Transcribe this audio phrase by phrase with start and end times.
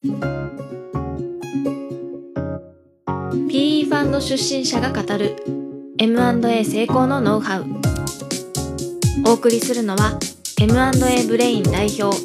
[0.00, 0.10] PE
[3.86, 5.34] ファンド出身者が語る
[5.98, 7.66] M&A 成功のノウハウ。
[9.26, 10.16] お送りするのは
[10.60, 12.16] M&A ブレイン代表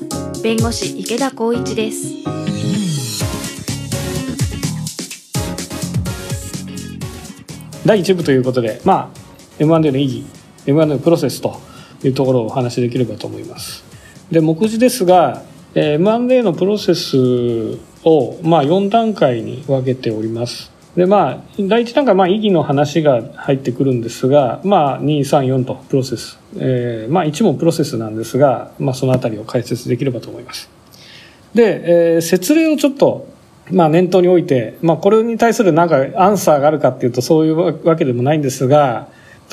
[0.44, 2.14] 弁護士池田光一です。
[7.88, 9.18] 第1部ということで、まあ、
[9.58, 10.24] M&A の意義
[10.68, 11.60] M&A のプロセスと
[12.04, 13.84] いうところをお話しできればと思います。
[14.30, 15.42] で目次ですが
[15.76, 17.18] M&A のプロセス
[18.04, 20.72] を、まあ、4段階に分けております。
[20.96, 30.70] でまあ第1段階まあ意義の話が入ってくるんですがまあ234とプロセス、えー、まあ1もプロセスなんですが、まあ、そのあたりを解説できればと思います。
[31.56, 33.28] で、えー、説明をちょっと
[33.72, 39.08] まあ念頭において、まあこれに対するなんかアンサーがあるかっていうとそういうわけでもないんですが、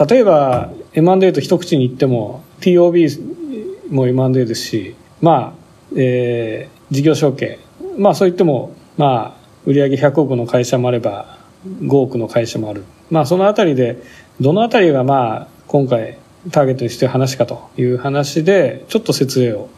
[0.08, 5.59] 例えば M&A と一口に言っても TOB も M&A ですし、まあ、
[5.96, 7.58] えー、事業承継、
[7.98, 12.84] まあそう言っても、まあ売上100億の会社もあれば5億の会社もある。
[13.10, 14.02] まあそのあたりで、
[14.40, 16.18] どのあたりがまあ今回
[16.50, 19.68] ターゲットにしてる話かという話で、ちょっと説明を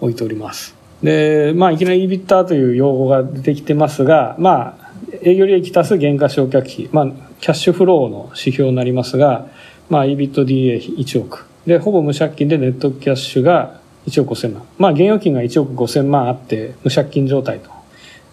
[0.00, 0.74] 置いております。
[1.02, 7.06] で、まあいきなり EBITDA という用語が出てきてますが、まあ営業利益足す原価償却費、まあ
[7.40, 9.46] キャッシュフローの指標になりますが、
[9.88, 11.46] まあ EBITDA1 億。
[11.66, 14.64] で、ほぼ無借金でネットキャッシュが1億5000万。
[14.78, 17.70] まあ現預金が1億5000万あって無借金状態と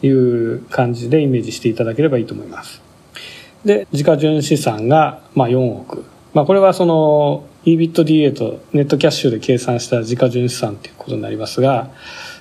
[0.06, 2.82] いう感じでイメージしていただければいいと思います。
[3.66, 6.06] で、自家純資産が、まあ、4億。
[6.34, 11.90] まあ、これはその EBITDA とネットキャッシュで計算した自家純資産ということになりますが、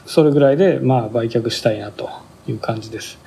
[0.07, 2.09] それぐらいで、まあ、売却したいなと
[2.47, 3.19] いう感じです。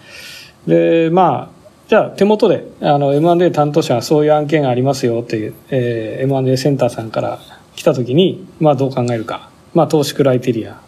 [0.67, 7.39] で、まあ、じゃあ手元で、あの、M&A 担当者がそういう案件がありますよっていう、えー、M&A センターさんから
[7.75, 9.50] 来た時に、まあ、どう考えるか。
[9.73, 10.79] まあ、投資クライテリア。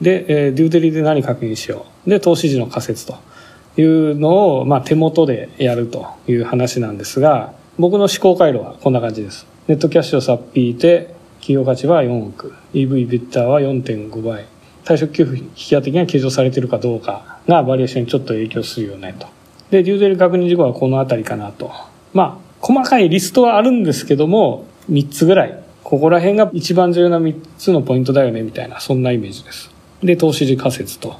[0.00, 2.10] で、えー、デューデリで何確認しよう。
[2.10, 3.18] で、投資時の仮説と
[3.76, 9.46] いうのを、まあ、手元でやるという話なんですが、僕の思考回路はこんな感じです。
[9.68, 14.46] ネットキャッシュをさっぴいて、企業価値は4億、EV ビッターは4.5倍、
[14.84, 19.26] 退職給付引き当て金が計上されてるかどうかがバリエーションにちょっと影響するよねと。
[19.70, 21.70] で、デューデリ確認事項はこのあたりかなと。
[22.12, 29.72] まあ、細かいリストはあるんですけども、3つぐらいここら辺が一番重要な3つのポイントだよねみたいなそんなイメージです。
[30.04, 31.18] で投資時仮説と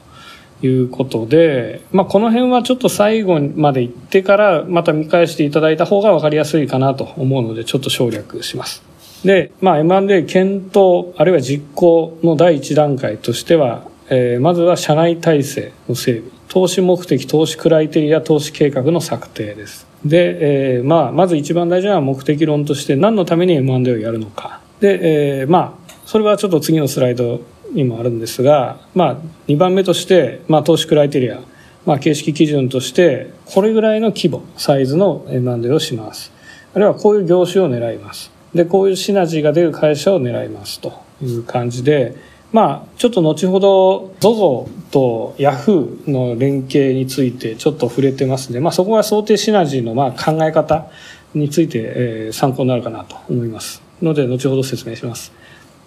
[0.62, 8.84] いうことで、まあ、この辺はちょっと最後まで行ってからまた見返していただいた方が分かりやすいかなと思うのでちょっと省略します。
[9.24, 24.59] で、まあ、M&A 検討あるいは実行の第一段階としては、えー、まずは社内体制の整備投資目的投資クライテリア投資計画の策定ですで、えー、まあ、まず一番大事なのは目的論として何のために M&A をやるのか。
[24.80, 27.40] で、えー、まあ、それはちょっと次のスライド
[27.72, 31.40] にもあるんですが、まあ、2番目として、まあ、投資クライテリア、
[31.86, 36.32] まあ、形式基準として、これぐらいの規模、サイズの M&A をします。
[36.74, 38.30] あるいはこういう業種を狙います。
[38.54, 40.92] で、こういうシナジーが出る会社を狙いますと
[41.22, 42.16] いう感じで、
[42.52, 50.90] まあ、ちょっと後ほど ZOZO と Yahoo の連携についてちょっと触れてますので、まあ、そこが想定シナジーのまあ考え方
[51.32, 55.32] について、えー、参考になるかなと思いますので後ほど説明します。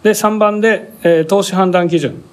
[0.03, 2.23] で3番で、えー、投資判断基準。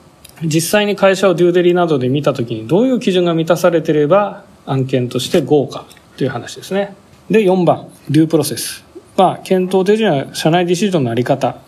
[0.43, 5.85] 実際に会社をデューデリなどで見たときにどういう基準が満たされていれば案件として豪華
[6.17, 6.95] という話ですね。
[7.31, 8.85] で4番デュープロセス。
[9.17, 11.59] まあ検討手順や社内ディシジョンのあり方。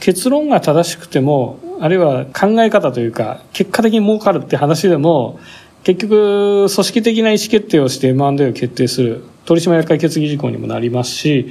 [0.00, 5.40] 結論が正しくてもあるいは考え方というか、結果的に儲かるって話でも、
[5.82, 9.24] 結局、組織的な意思決定をして M&A を決定する。
[9.46, 11.48] 取締役会決議事項にもなりますし、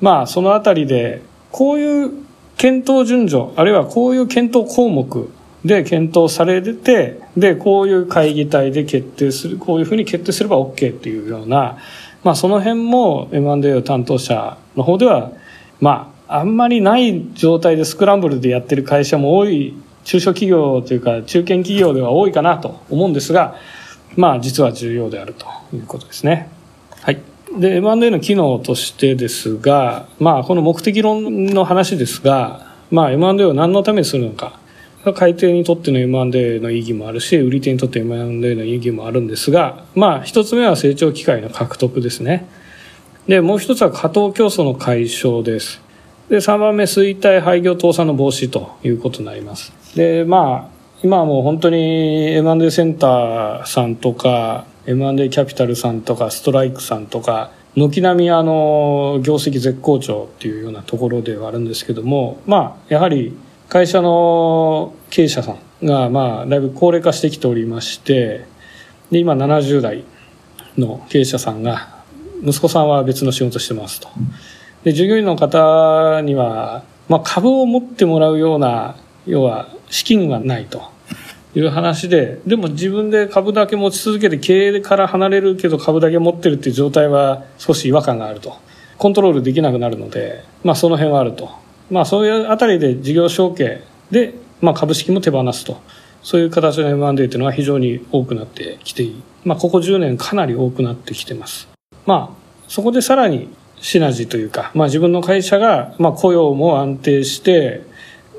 [0.00, 2.12] まあ、そのあたりで、こういう
[2.56, 5.30] 検討順序、あるいはこういう検討項目
[5.64, 11.78] で検討されて、で、こういう会議体で決定する、こういうふうに決定すれば OK っていうような、
[12.24, 15.32] まあ、その辺も M&A を担当者の方では、
[15.80, 23.56] まあ、あんまりない状態でスクランブルでやってる会社も多い中小企業というか中堅企業では多いかなと思うんですが
[24.16, 26.48] まあ実は重要であるということですね。
[27.02, 27.18] はい。
[27.56, 34.58] で M&A の機能としてですがまあこの目的論の話ですがまあ M&A を何のためにするのか
[35.14, 42.46] 買い手にとっての M&A の意義もあるし売り手にとって M&A の意義もあるんですがまあ一つ目は成長機会の獲得ですね。
[43.26, 45.82] でもう一つは過当競争の解消です。
[46.28, 63.36] で3番目衰退廃業倒産の防止ということになりますでまあ今はもう本当に M&A センターさんとか M&A キャピタルさんとかストライクさんとか軒並みあの業績絶好調っていうようなところではあるんですけどもまあやはり
[63.68, 68.44] 会社の経営者さんがまあだいぶ高齢化してきておりまして
[69.12, 70.02] で今70代
[70.76, 72.02] の経営者さんが
[72.42, 74.08] 息子さんは別の仕事してますと。
[74.82, 78.96] で従業員の方には、まあ、株を持ってもらうような
[79.26, 80.82] 要は資金がないと
[81.54, 88.56] いう話ででも自分で株だけ持ち続けて経営から離れるけど株だけ持ってるっていう状態は少し違和感があると。
[88.98, 91.50] コントロールできなくなるので、まあ、その辺はあると、
[91.88, 95.80] まあ、そういうあたりで事業承継で、まあ、株式も手放すと。
[96.20, 101.68] そういう形の M&A というのは非常に多くなってきている、まあ、ここ10年かなり多くなってきてます。
[102.06, 103.48] まあそこでさらに
[103.80, 107.82] シナジーというか、まあ、自分の会社が、まあ、雇用も安定して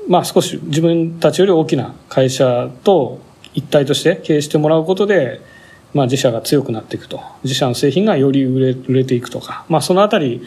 [0.08, 3.20] まあ、少し自分たちより大きな会社と
[3.54, 5.40] 一体として経営してもらうことで、
[5.92, 10.42] まあ、自社が強くなっていくと自社の製品がより売れ売れていくとか、まあ、そのあたり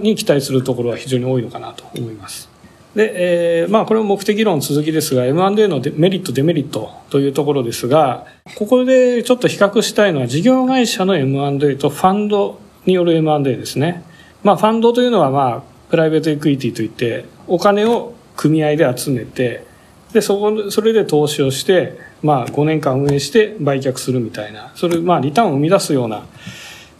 [0.00, 2.54] に期待するところは非常に多いのかなと思います。
[2.94, 8.24] で、えー、まあ、これも目的論続きですが、M&A のメリット、デメリットというところですが、
[8.54, 14.04] ここでちょっと比較したいのは、事業会社の M&A とファンドによる M&A ですね。
[14.44, 19.66] まあ、ファンドというのは、まあ、プライベートエクイティといって、お金を組合で集めて
[20.14, 24.70] でそこそれで投資をして、まあ、5年間運営して売却するみたいな。
[24.76, 26.24] それまあリターンを生み出すような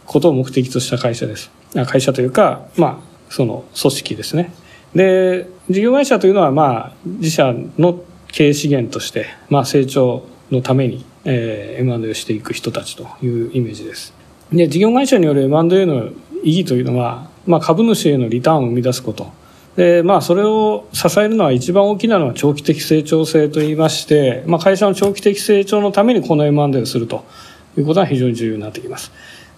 [0.05, 1.49] ことを目的とした会社です。
[1.87, 4.51] 会社というか、まあ、その組織ですね。
[4.93, 14.13] で事業会社というのは、まあ、自社の経営資源として、まあ、成長のために、えー、M&A をしていく人たちというイメージです。
[14.51, 16.09] で事業会社による M&A の
[16.43, 19.31] 意義というのは、まあ、株主へのリターンを生み出すこと。
[19.75, 27.25] で、まあ、それを支えるのは一番大きなのは長期的成長性といいまして、まあ、会社の長期的成長のためにこの M&A をすると
[27.77, 29.11] いうことは非常に重要になってきます。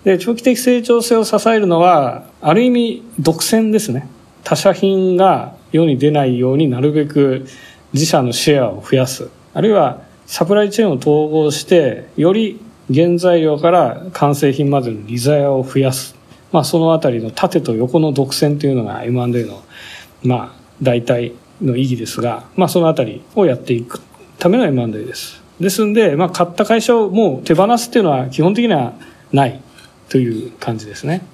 [0.03, 4.07] で、長期的成長性を支えるのは、ある意味、独占ですね。
[4.43, 7.45] 他社品が世に出ないようになるべく
[7.93, 9.29] 自社のシェアを増やす。
[9.53, 12.59] あるいは、サプライチェーンを統合して、より
[12.93, 16.15] 原材料から完成品までの利ザヤを増やす。
[16.51, 19.61] まあ、そのあたりの縦と横の独占というのが M&A の
[20.23, 23.99] まあ、大体の意義ですが、まあ、そのあたりをやっていく
[24.39, 25.41] ための M&A です。
[25.59, 28.93] ですんで、まあ、買った会社をもう手放すっていうのは基本的には
[29.31, 29.59] ない
[30.09, 31.25] という感じですね。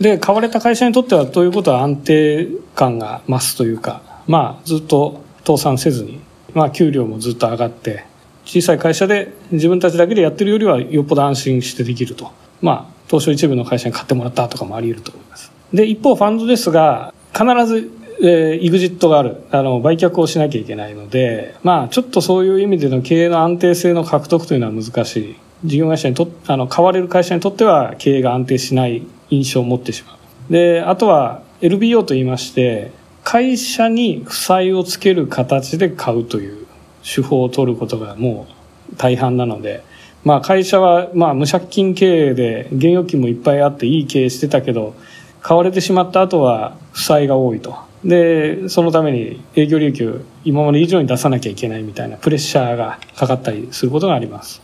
[0.00, 6.20] で、買われた会社にとってはということは安定感が増すというか、まあ、ずっと倒産せずに、
[6.54, 8.04] まあ、給料もずっと上がって、
[8.44, 12.30] 小さい会社で自分たちだけでやってるよりはよっぽど安心してできると。
[12.62, 15.52] まあ、東証一部の会社に買ってもらったとかもあり得ると思います。
[15.72, 17.90] で、一方ファンドですが、必ず、
[18.22, 19.42] えー、イグジットがある。
[19.50, 25.36] あの、売却をしなきゃいけないので、まあ、ちょっとそういう意味での経営の安定性の獲得というのは難しい。
[25.64, 30.52] 事業会社にとあの、買われる会社にとっては経営が安定しない印象を持ってしまう。
[30.52, 32.92] で、あとは LBO と言いまして、
[33.24, 36.66] 会社に負債をつける形で買うという
[37.02, 38.46] 手法を取ることがも
[38.92, 39.82] う大半なので、
[40.24, 44.94] まあ会社はまあ無借金経営で現預金もいっぱいあっていい経営してたけど、
[45.40, 47.76] 買われてしまった後は負債が多いと。
[48.02, 54.62] で、そのために営業利益を今まで以上に出さなきゃいけないみたいなプレッシャーがかかったりすることがあります。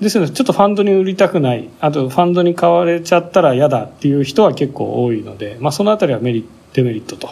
[0.00, 7.30] ですので、ちょっとファンドに売りたくない、あとファンドに買われちゃったら嫌だっていう人は結構多いので、まあそのあたりはメリット、デメリットと。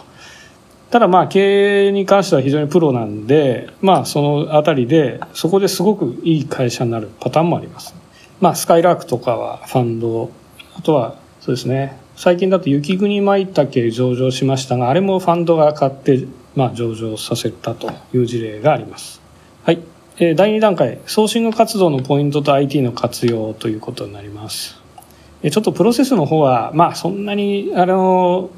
[0.91, 7.95] ただまあ経営に関しては非常にプロなんで、まあそのあたりで、そこですごくいい会社になるパターンもあります。
[8.41, 10.29] まあスカイラークとかはファンド、
[10.77, 19.21] あとはそうですね、最近だと雪国舞茸上場しましたが、あれもファンドが買って、まあ、上場させたという事例があります。
[19.63, 19.79] はい。
[20.17, 24.81] えー、第2段階、ソーシング活動のポイントと IT の活用ということになります。
[25.43, 28.49] えー、ちょっとプロセスの方は、まあ、そんなに、あの、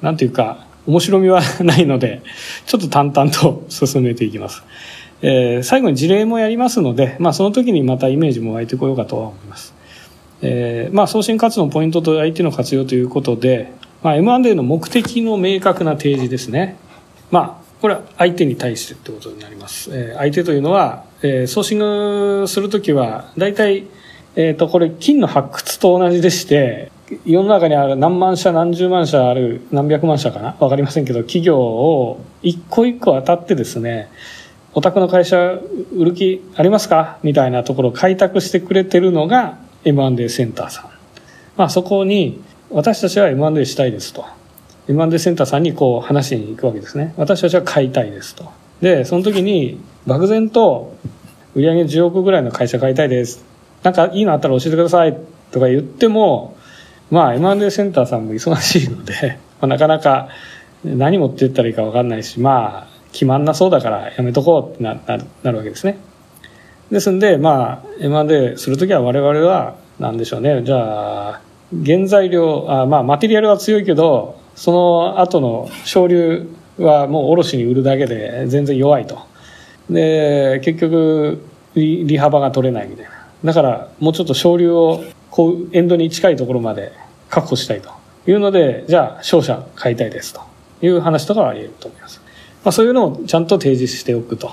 [0.00, 2.22] なんていうか、面白みはないので、
[2.66, 4.62] ちょっと淡々と進めていきます。
[5.22, 9.74] えー、最後に事例もやりますので、まあ、その時にまたイメージも湧いてこようかとは思います。
[10.42, 16.76] えー、まあ、送信活動のポイントと相手の活用ということで、まあ、M&A の目的の明確な提示ですね。
[17.30, 19.90] まあ、これは相手に対してってことになります。
[19.92, 23.84] えー、相手というのは、えー、ソーシングするときは、大体、
[24.36, 26.90] えっ、ー、と、これ、金の発掘と同じでして、
[27.24, 30.56] 世の中にある何万社何十万社ある何百万社かな？
[30.60, 34.08] わかりませんけど、企業を一個一個当たってですね、
[34.74, 35.58] お宅の会社
[35.96, 37.18] 売る気ありますか？
[37.24, 40.90] みたいなところを開拓してくれてるのが M&A センターさん。
[41.56, 44.24] まあそこに、私たちは M&A したいですと。
[44.88, 47.14] M&A センターさんにこう話しに行くわけですね。
[47.16, 48.50] 私たちは買いたいですと。
[48.80, 50.96] で、その時に漠然と
[51.54, 53.44] 売上10億ぐらいの会社買いたいです。
[53.82, 55.16] なんかいいのあったら教えてください
[55.50, 56.56] とか言っても、
[57.10, 60.28] まあ M&A センターさんも忙しいので、まあ、なかなか
[60.84, 64.94] 何持って言ったらいいか分かんないし、まあ決まんなそうだからやめとこうってな
[65.42, 65.98] なるわけですね。
[66.90, 70.62] ですんで、まあ、M&A するときは我々は、なんでしょうね。
[70.64, 71.40] じゃあ、
[71.84, 79.18] 原材料、あまあ、マテリアルは強いけど、その後の省流はもう卸に売るだけで全然弱いと。
[79.88, 81.44] で、結局、
[81.74, 83.12] 利幅が取れないみたいな。
[83.44, 86.92] だから、もうちょっと省流を、こう、エンドに近いところまで
[87.28, 87.90] 確保したいと
[88.26, 90.40] いうので、じゃあ、商社買いたいですと
[90.82, 92.20] いう話とかはあり得ると思います。
[92.64, 94.50] まあ、そういうのをちゃんと提示しておくと。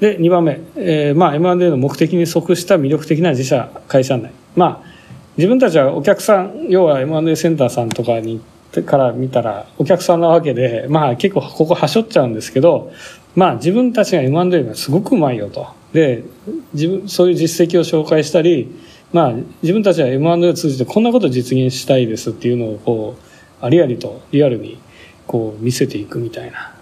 [0.00, 4.32] で、2番目、えー、まあ、M&A の目的に即した魅力的な自社会社内。
[4.56, 4.94] まあ、
[5.36, 8.40] 自分たちはお客さん、要は M&A センターさんとかに
[8.82, 12.92] から見たらお客さんなわけで、まあ結構ここはしょっちゃうんですけど、
[13.36, 15.68] まあ自分たちが M&A がすごくうまいよと。
[15.92, 16.24] で、
[16.72, 18.74] 自分、そういう実績を紹介したり、
[19.12, 19.32] まあ
[19.62, 24.78] 自分たちは M&A を通じてこんなことを実現したいですっていうのをこう、ありありとリアルに
[25.26, 26.72] こう見せていくみたいな。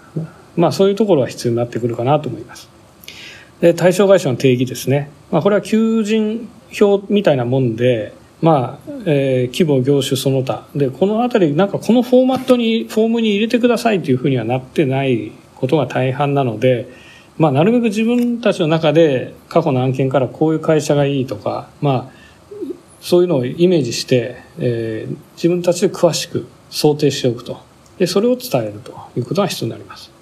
[0.55, 2.69] まあそういうところは必要になってくるかなと思います。
[3.63, 5.09] で、対象会社の定義ですね。
[5.31, 10.67] まあこれは求人表みたいなもんで、まあ、えー、規模、業種その他。
[10.75, 16.89] で、このあたり、なんかこのフォーマットに、フォームに入れてくださいというふうにはなってないことが大半なので、
[17.37, 22.65] まあ、なるべく自分たちの中で過去の案件からこういう会社がいいとか、まあ、
[22.99, 27.61] そういうのをイメージして、えー、自分たちで詳しく想定しておくと。
[27.97, 30.12] で、それを伝えるということが必要になります。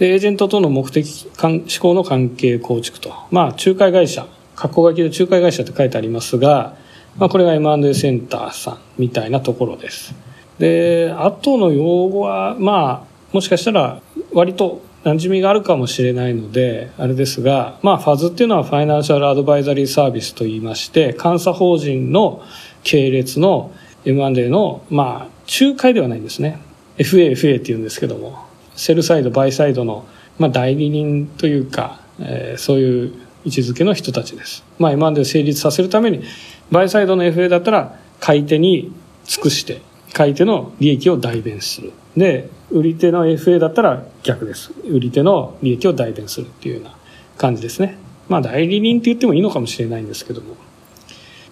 [0.00, 3.12] で、エージェントとの目的、思考の関係構築と。
[3.30, 4.26] まあ、仲介会社、
[4.56, 6.74] 括弧書きで仲介会社って書いてありますが、
[7.18, 10.14] まあ、これが M&A センターさんみたいなところです。
[10.58, 14.00] で、あとの用語は、まあ、もしかしたら
[14.32, 22.42] 割と馴染みがあるかもしれないので、あれですが、まあ、ファズっていうのはファイナンシャルアドバイザリーサービスと言いまして、監査法人の
[22.84, 23.70] 系列の
[24.06, 25.28] M&A の、まあ、
[25.60, 26.58] 仲介ではないんですね。
[26.96, 30.06] FA、FA って言うんですけども、セルサイド、バイサイドの、
[30.38, 33.12] まあ、代理人というか、えー、そういう
[33.44, 34.64] 位置づけの人たちです。
[34.78, 36.22] まあ、M&A を成立させるために、
[36.70, 38.92] バイサイドの FA だったら買い手に
[39.24, 41.92] 尽くして買い手の利益を代弁する。
[42.16, 44.72] で売り手の FA だったら逆です。
[44.84, 46.96] 売り手の利益を代弁するっていうような
[47.36, 47.96] 感じですね。
[48.28, 50.56] まあ代理人って言ってもいいのかもしれないんですけども。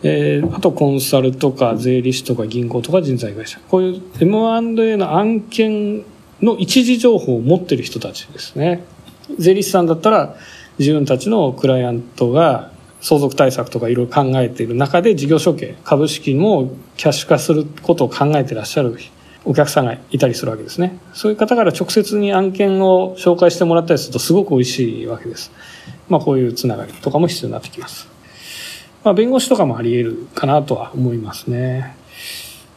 [0.05, 3.59] えー、あとコンサルとか税理士とか銀行とか人材会社。
[3.69, 6.05] こういう M&A の案件
[6.43, 8.85] の一時情報を持ってる人たちですね。
[9.39, 10.37] 税理士さんだったら
[10.79, 18.97] 自分たちのクライアントが相続対策とかいろいろ考えている中で事業承継株式もキャッシュ化することを考えていらっしゃる
[19.45, 20.99] お客さんがいたりするわけですね。
[21.15, 25.53] そういう方から直接に案件を紹介してもらったりするとすごく美味しいわけです。
[26.09, 28.09] まあこういうつながりとかも必要になってきます。
[29.05, 31.95] まあ弁護士とかもあり得るかなとは思いますね。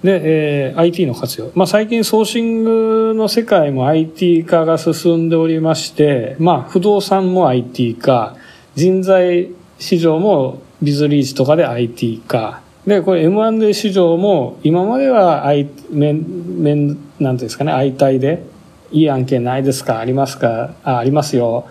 [0.03, 1.51] で、えー、IT の活用。
[1.53, 8.35] まあ、最近ソーシングの世界も IT 化が進んでおりまして、まあ、不動産も IT 化、
[8.75, 12.61] 人材市場もビズリーチとかで IT 化。
[12.87, 16.25] で、これ M&A 市場も今までは I、面、
[16.63, 18.43] 面、なんていうんですかね、相対で、
[18.91, 21.67] いい案件ないですかありますかあ、ありますよ。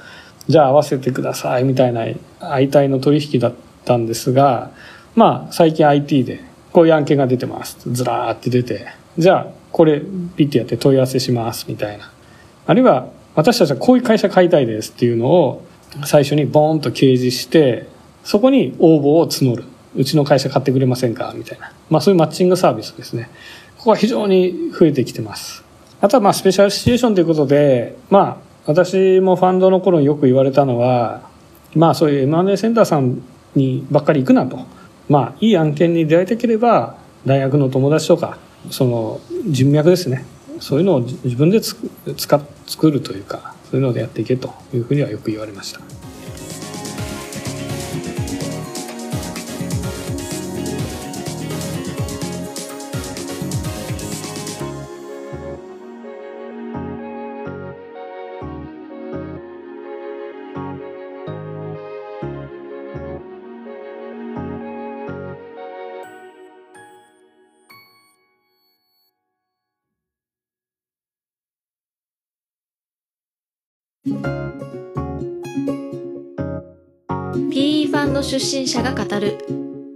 [0.49, 2.07] じゃあ合わせてくださいみたいな
[2.41, 4.71] 相対の取引だったんですが、
[5.15, 7.79] まあ最近 IT でこういう案件が出てます。
[7.91, 8.87] ずらーって出て、
[9.19, 10.01] じゃあこれ
[10.37, 12.11] ピッてやって問い合わせしますみたいな。
[12.67, 15.65] あるいは私たちはこういう会社買いたいですっていうのを
[16.05, 17.87] 最初にボーンと掲示して、
[18.25, 19.65] そこに応募を募る。
[19.97, 21.73] うちの会社買ってくれませんかみたいな。
[21.89, 23.29] まあそういうマッチングサービスですね。
[23.79, 25.65] ここは非常に増えてきてます。
[26.01, 28.37] あとはまあスペシャルシチュエーションということで、まあ
[28.67, 31.23] 私もファンドの頃によく言われたのは、
[31.75, 33.23] まあそういう M&A センターさん
[33.57, 34.61] にばっかり行くなと。
[35.11, 38.39] まあいい案件に出会いたければ、大学の友達とか、
[38.71, 40.25] その人脈ですね。
[40.61, 41.77] そういうのを自分でつ
[42.17, 45.81] 使作るというか、そういうのでやっていけというふうにはよく言われました。
[78.31, 79.45] 出身者が語る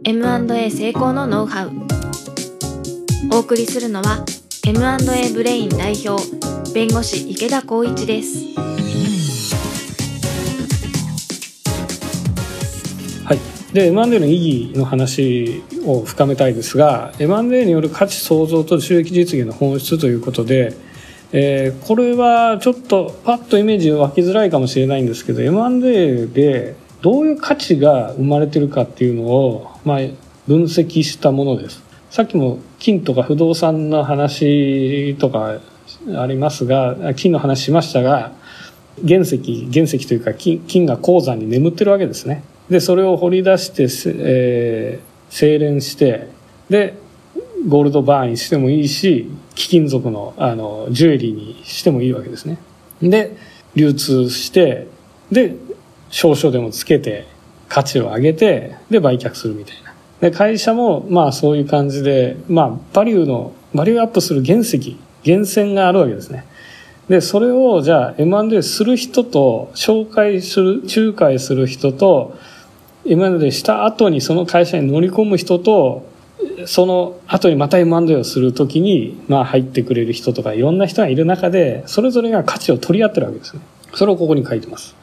[0.03, 1.71] M&A 成功のノウハウ。
[3.33, 4.25] お送りするのは
[4.67, 6.21] M&A ブレイン代表
[6.75, 8.59] 弁護士池田光一です。
[13.25, 13.73] はい。
[13.73, 20.75] で M&A の意義の話を深めたいですが M&A による価値創造と収益実現の本質ということで
[21.37, 29.99] えー、これはちょっとパッとイメージ湧きづらいかもしれないんですけど M&A でどういう価値が生まれてるかっていうのを、まあ、
[30.49, 31.83] 分析したものです。
[32.09, 35.61] さっきも金とか不動産の話とか
[36.17, 38.33] ありますが金の話しましたが
[39.07, 42.43] 原石原石というか金金が鉱山に眠ってるわけですね。
[42.71, 43.83] でそれを掘り出して、
[44.17, 46.29] えー、精錬して
[46.71, 46.97] で
[47.69, 52.57] ゴールドバーにしてもいいし貴金属のあのジュエリーにしてもいいわけですね。
[53.03, 53.37] で
[53.75, 54.87] 流通して
[55.31, 55.55] で
[56.15, 57.27] 少々でもつけて
[57.69, 66.47] 価値を上げてで売却するみたいなで会社もまあそういう感じでまあバリューのバリューアップする原石源泉があるわけですね
[67.09, 72.39] でそれをじゃあ M&A する人と紹介する仲介する人と
[73.05, 76.07] M&A した後にその会社に乗り込む人と
[76.67, 83.63] その後にまた M&A をするときに、まあ入ってくれる人とかいろんな人がいる中で、それぞれが価値を取り合ってるわけですね。
[83.95, 84.95] それをここに書いてます。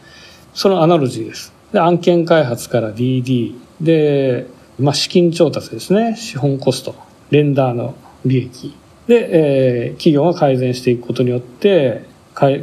[0.54, 1.54] そのアナロジーです。
[1.72, 3.56] で、案件開発から DD。
[3.80, 4.48] で、
[4.80, 6.16] まあ資金調達ですね。
[6.16, 6.96] 資本コスト。
[7.30, 8.76] レンダーの利益。
[9.08, 12.06] で、えー、企業が改善していくことによって、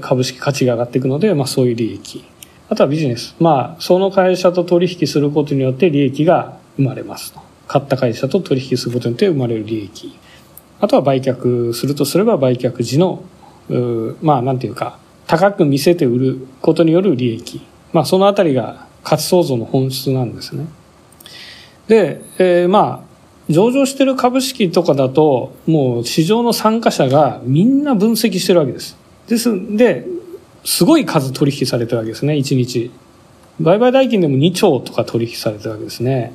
[0.00, 2.24] 株式価値が上がっていくので、まあそういう利益。
[2.70, 3.34] あとはビジネス。
[3.40, 7.40] まあ、その会社と取引することによって利益が生まれますと。
[7.66, 10.14] 買った会社と取引することによって生まれる利益。
[10.80, 13.24] あとは売却するとすれば売却時の、
[14.20, 17.62] まあなんていうか、高く見せて売ることによる利益。
[17.92, 20.66] まあそのあたりが価値創造の本質なんですね。
[21.88, 23.08] で、えー、まあ、
[23.48, 28.96] 上場してる株式とかだと、もう市場の参加者がみんな分析してるわけです。
[29.26, 30.06] ですんで、
[30.64, 32.90] すごい数取引されてるわけですね、1日。
[33.60, 36.32] 売買代金でも2兆とか取引されてるわけですね。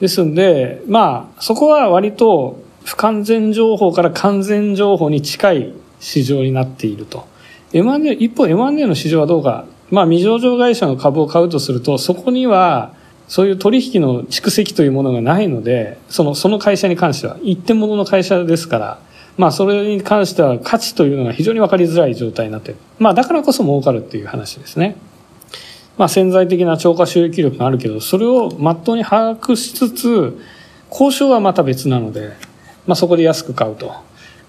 [0.00, 7.26] ですんで、まあ、そこは割と不完全情報から完全情報に近い市場になっていると。
[7.72, 9.66] M&A、一方 M&A の市場はどうか。
[9.90, 12.92] まあ、未上場会社の株を買うとすると、そこには、
[13.28, 18.98] そういう取引の蓄積というものがないので、その、その会社に関しては、一点物の会社ですから、
[19.36, 22.80] まあ、それに関しては価値というのが非常に分かりづらい状態になっている。
[22.98, 24.96] まあ、だからこそ儲かるっていう話ですね。
[25.96, 30.38] まあ、潜在的な超過収益力があるけど、それをまっとうに把握しつつ、
[30.90, 32.32] 交渉はまた別なので、
[32.86, 33.92] まあ、そこで安く買うと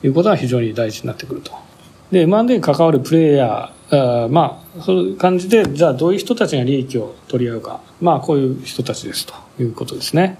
[0.03, 1.51] いうことが非常に大事になってくると。
[2.11, 7.81] で、M&A に関わるプレイヤー、あまあ、そういう感じで、じゃあどういう人たちが利益を取り合うか。
[7.99, 10.37] まあ、こういう人たちですということですね。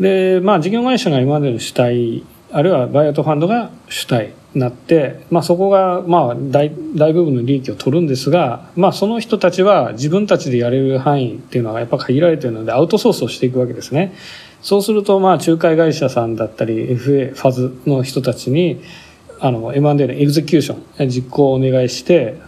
[0.00, 14.14] で、まあ、事業会社が今までの主体、あるいはバイアウトファンドが主体になって、まあ、そこがまあ大大部分の利益を取るんですが、まあ、その人たちは自分たちでやれる範囲っていうのがやっぱ限られているのでアウトソースをしていくわけですね。
[14.62, 18.80] そうするとまあ仲介会社さんだったり FA ファズの人たちに
[19.44, 22.38] あの M&A のエグゼキューション実行をお願いして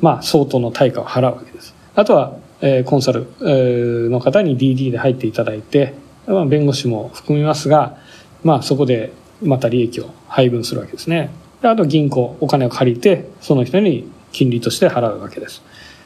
[0.00, 1.74] まあ相当の対価を払うわけです。
[1.94, 5.94] あとは、えー、コンサル、の方に DD で入っていただいて、
[6.26, 7.96] まあ、弁護士も含みますが、
[8.42, 11.30] まあ、そこでまた利益を配分するわけですね。
[11.64, 15.62] であと銀行お金を借りてその人に金利として払うわけです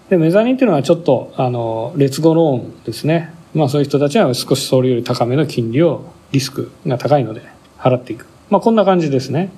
[0.08, 7.42] でメザニンっていうのはちょっとあの劣後ローンですねまあそういう人たちは少しそれより高めの金利をリスクが高いので
[7.76, 9.50] 払っていくまあこんな感じですね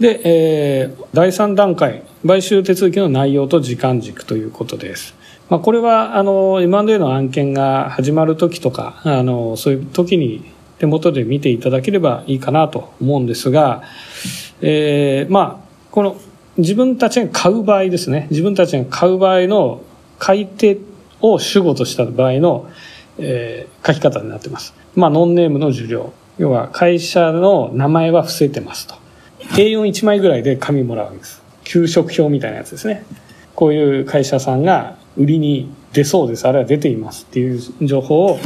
[0.00, 5.14] で、えー、第3段階買収手続きの内容と時間軸ということです
[5.50, 10.44] まあ、これはあの M&A の案件が始まる時とかあのそういう時に
[10.78, 13.82] 手元で見ていただければいいかなと思うんですが、
[14.62, 16.16] えー、まあ、この
[16.56, 19.82] 自分たちが買う場合ですね、自分たちが買う場合の
[20.18, 20.78] 買い手
[21.20, 22.70] を主語とした場合の、
[23.18, 24.72] えー、書き方になってます。
[24.94, 26.12] まあ、ノンネームの受領。
[26.38, 28.94] 要は会社の名前は伏せてますと。
[29.52, 31.42] A41 枚ぐらいで紙もらうわけです。
[31.64, 33.04] 給食表みたいなやつですね。
[33.54, 38.38] こういう会社さんが売りに出そうです、あるいは出ていますっていう情報を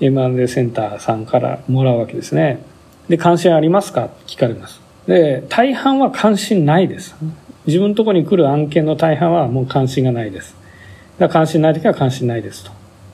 [0.00, 2.64] M&A センターさんからもらうわけですね。
[3.08, 4.10] で、関心ありますか？
[4.26, 4.80] 聞かれます。
[5.06, 7.14] で、大半は関心ないです。
[7.66, 10.54] 自分のとこに来る案件の大半はもう関心がないです。
[11.18, 12.70] だから関心ない時は関心ないですと。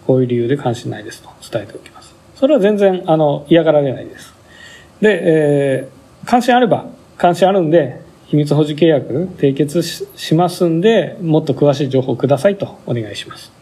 [0.06, 2.14] こういう理由で関心ないですと伝えておきます。
[2.36, 4.32] それは全然、あの、嫌がられないです。
[5.00, 6.86] で、えー、関心あれば、
[7.18, 13.52] 関心あるんで、秘密保持契約締結しますんで、もっと詳しい情報くださいとお願いします。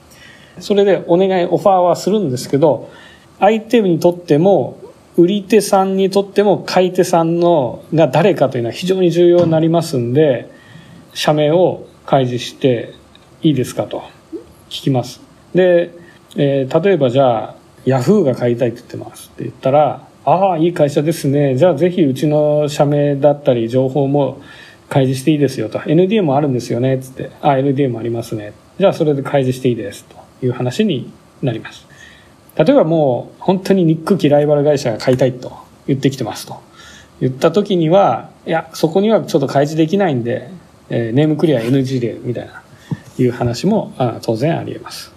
[0.60, 2.90] それでお願い、オファーはするんですけど、
[3.38, 4.78] 相手にとっても
[5.16, 10.50] 売り手さんにとっても買い手さんのが誰かというのは非常に重要になりますんで
[11.14, 12.92] 社名を開示して
[13.42, 14.02] いいですかと
[14.68, 15.20] 聞きます
[15.54, 15.90] で、
[16.36, 17.54] えー、例えばじゃあ
[17.86, 21.54] ヤフーが買いたいって言ってますって言ったらああいい会社ですね。
[21.54, 24.42] じゃあぜひうちの社名だったり情報も
[24.88, 25.78] 開示していいですよと。
[25.78, 26.98] NDA もあるんですよね。
[26.98, 27.30] つって。
[27.42, 28.52] あ NDA もありますね。
[28.80, 31.12] じゃあそれで開示していいですという話に
[31.42, 31.86] なります。
[32.56, 36.60] 例えばもう本当に憎きライバル会社が買いたいと言ってきてますと。
[37.20, 40.50] 言った時にはいやそこにはちょっと開示できないんで、
[40.90, 42.62] えー、ネームクリア NG でみたいな
[43.16, 45.12] いう話もあ当然あり得ます。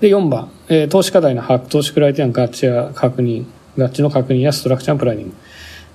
[0.00, 3.44] で4番、えー、投資課題の把握投資 criteria の合致や確認。
[3.76, 5.34] 合致の確認や structure planning。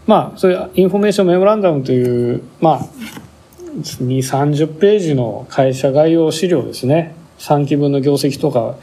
[0.07, 2.79] まあそういう information memorandum というまあ
[3.75, 7.15] 2 3 0ページの会社概要資料ですね。
[7.39, 8.75] 3期分の業績とか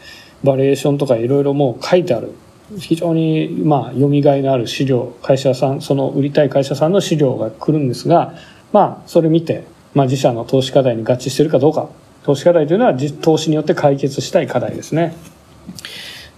[0.42, 2.32] バリュエーションとかいろいろもう書いてある。
[2.78, 5.14] 非常にまあ読みがいのある資料。
[5.22, 8.34] 会社さんその売りたい会社さんの資料が来るんですが
[8.72, 11.88] まあそれ見て、まあ、自社の投資課題に合致しているかどうか。
[12.24, 15.14] 投資課題というのは投資によって解決したい課題ですね。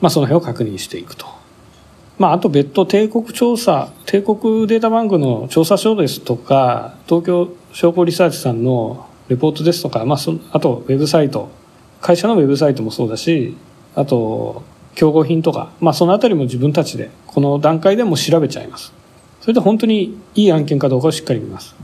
[0.00, 1.39] まあその辺を確認していくと。
[2.20, 11.48] まああと別途帝国調査帝国データバンクの調査書ですとか東京商工リサーチさんのレポートですとか、まあ、そあとウェブサイト
[12.02, 13.56] 会社のウェブサイトもそうだし
[13.94, 14.62] あと
[14.94, 18.92] 競合品とか、まあ、そのあたりも自分たちでこの段階でも調べちゃいます。
[19.40, 21.74] それで本当にいい案件かどうかをしっかり見ます。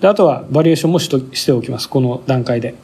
[0.00, 2.76] であとはバリエーションもしとしておきますこの段階で。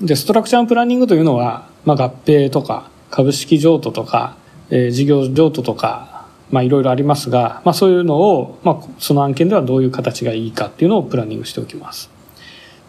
[0.00, 4.36] でストラクチャープランニングというのは、まあ、合併とか株式譲渡とか、
[4.70, 6.13] えー、事業譲渡とか、
[6.50, 12.10] まあ、いろいろありますが、まあ、そういうのを、まあ、その案件ではどういう形がいいかっていうのをプランニングしておきます。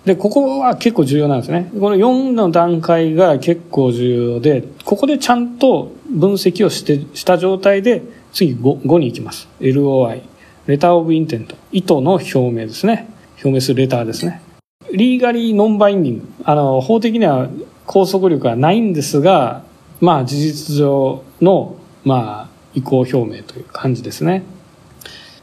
[0.06, 1.72] でここは結構重要なんですね。
[1.80, 9.48] この4の段階が結構重要でここでちゃんと分析をしてした状態で次 5, 5に行きます。
[9.60, 10.22] LOI
[10.68, 13.08] レターオブインテント意図の表明ですね。
[13.44, 14.41] 表明するレターですね。
[14.94, 16.28] リーガリーノンバインディング。
[16.44, 17.50] あの法的には
[17.88, 19.63] 拘束力はないんですが
[20.02, 24.44] まあ事実上のまあ意向表明という感じですね。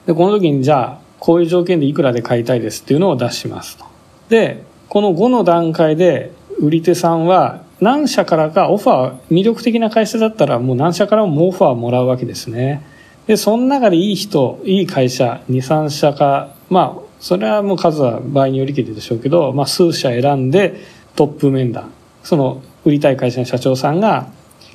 [0.07, 3.85] でこの時にじゃあこういう条件でいくらで買いたいですっていうのを出しますと。
[4.29, 12.85] でこの5の段階で売り手さんは何社からかオファー魅力的な会社だったらもう何社からもオファーもらうわけですね。
[13.27, 20.75] でその中でいい人いい会社23社かまあそれはもう数は場合によりけりでしょうけど、まあ、数社選んで
[21.15, 21.93] トップ面談。
[22.25, 24.27] その売りたい会社の社長さんが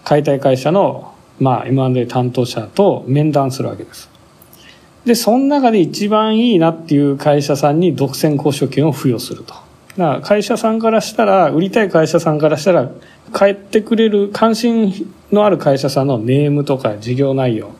[0.05, 4.09] 買いたい会社の、まあ、M&A 担当者と面談するわけです。
[5.05, 9.53] でその中で一番いいなっていう会社さんに独占交渉権を付与すると。
[9.53, 12.91] だから会社さんからしたら売りたい会社さんからしたら
[13.33, 17.71] 帰ってくれる関心のある会社さんのネームとか事業内容。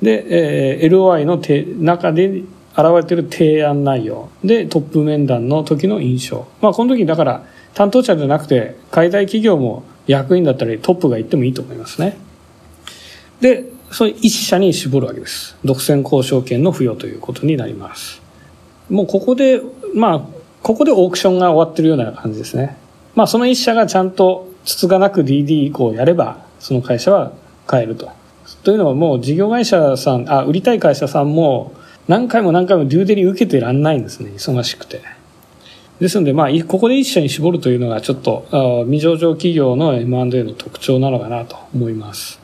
[0.00, 1.40] で、えー、LOI の
[1.84, 2.46] 中で現
[2.94, 4.28] れてる提案内容。
[4.44, 6.46] でトップ面談の時の印象。
[6.60, 12.16] まあこの時だから担当者じゃなくて解体企業も役員だったりトップが言ってもいいと思いますね。
[13.42, 18.22] でその一社に絞るわけです独占交渉権の付与ということになります
[18.88, 19.60] もうここで
[19.94, 22.76] まあここでオークションが終わってるような感じですね。
[23.16, 27.32] まあその一社がちゃんとつつがなく DD 以降やれば、その会社は
[27.66, 28.10] 買えると。
[28.62, 31.72] というのはもう事業会社さん、あ、売りたい会社さんも
[32.06, 34.30] 何回も何回もデューデリ受けてらんないんですね。
[34.36, 35.00] 忙しくて。
[35.98, 42.41] ですので、まあ、ここで一社に絞るというのがちょっと、未上場企業の M&A の特徴なのかなと思います。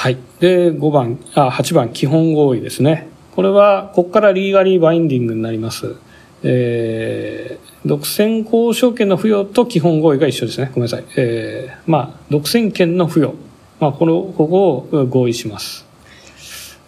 [0.00, 0.16] はい。
[0.38, 3.08] で、5番、あ、8番、基本合意ですね。
[3.36, 5.94] これは、ここからリーガリーバインディングになります。
[6.42, 10.70] えー、独占交渉権の付与と基本合意が一緒ですね。
[10.72, 11.04] ごめんなさい。
[11.18, 13.34] えー、まあ、独占権の付与。
[13.78, 15.86] まあ、これを、ここを合意します。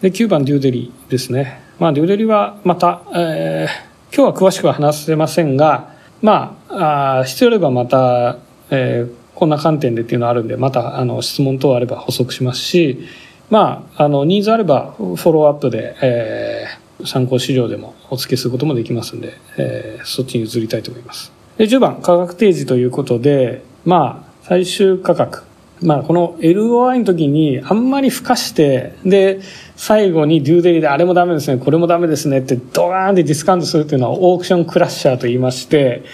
[0.01, 1.61] で、9番、デューデリですね。
[1.79, 5.91] まあ、デューデリはまた、えー、今日は詳しくは話せませんが、
[6.23, 8.39] まあ、あ必要あればまた、
[8.71, 13.09] えー、こんな観点でっていうのあるんで、また、あの、質問等あれば補足しますし、
[13.51, 21.33] まあ、あの、ニーズあれば、フォローアップで、えー、参考資料でもお付けすることもできますんで、えー、そっちに移りたいと思います。
[21.59, 25.43] で、10番、価格提示ということで、まあ、最終価格。
[25.83, 29.41] まあ、この LOI の時にあんまり付加して、で、
[29.75, 36.05] 最後にデューデリであれもダメですね、これもダメですねってドーンってディスカウントするっていうのはオークションクラッシャーと言いまして、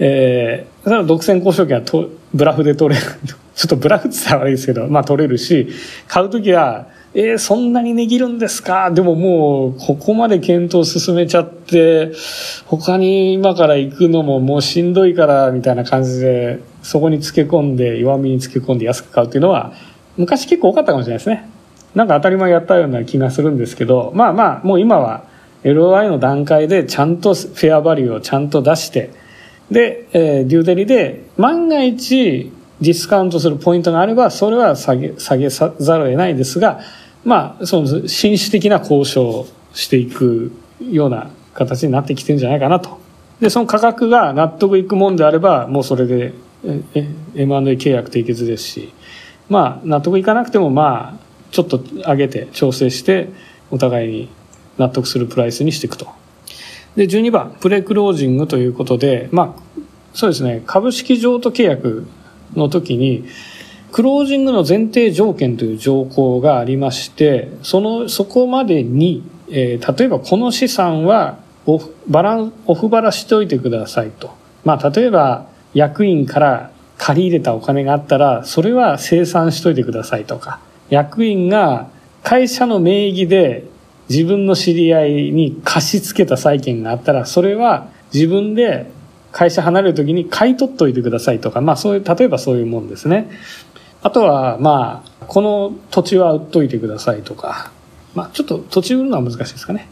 [0.00, 3.06] えー、それは独占交渉権はとブラフで取れる。
[3.54, 5.68] ちょっとブラフって言ったら悪いですけど、まあ取れるし、
[6.06, 8.90] 買う時はえー、そんなに値切るんですか？
[8.90, 12.12] でももう、ここまで検討進めちゃって、
[12.66, 19.72] 他に今から行くのももうしんどいから、みたいな感じで、そこにつけ込んで、弱みにつけ込んで安く買うっていうのは、
[20.18, 21.48] 昔結構多かったかもしれないですね。
[21.94, 25.24] なんか当たり前やったような気がするんですけど、まあまあ、もう今は
[25.64, 29.10] LOI の段階でちゃんとフェアバリューをちゃんと出して、
[29.70, 36.80] で、えー、デューデリで、万が一、ディスカウントするポイントがあれば、それは下げ、下げざるを得ないですが、
[37.24, 42.98] まあ、その紳士的な交渉をしていくような形になってきてるんじゃないかなと。
[43.40, 46.32] で、その価格が納得いくもんであれば、もうそれで
[46.64, 47.44] M&A
[47.76, 48.92] 契約締結ですし、
[49.48, 51.18] まあ納得いかなくてもまあ
[51.50, 53.30] ちょっと上げて調整して
[53.70, 54.28] お互いに
[54.76, 56.17] 納得するプライスにしていくと。
[56.98, 59.80] で12番プレクロージングということでまあ
[60.12, 62.08] そうですね株式譲渡契約
[62.56, 63.24] の時に
[63.92, 74.36] クロージングの前提条件という条項がありましてそのそこまでに、えー、例えばこの資産はオフバランオフバラしておいてくださいと。
[74.64, 80.58] まあ例えば役員から借り入れたお金があったらそれは清算しといてくださいとか
[80.90, 81.88] 役員が
[82.24, 83.64] 会社の名義で
[84.08, 88.90] 自分の知り合いに貸し付けた債権があったらそれは自分で
[89.32, 93.30] 会社離れる時に買い取っといてくださいとかまあそういう例えばそういうもんですね。
[94.02, 97.72] あとはまあこの土地は売っといてくださいとか。
[98.14, 99.88] まあちょっと土地売るのは難しいですかね。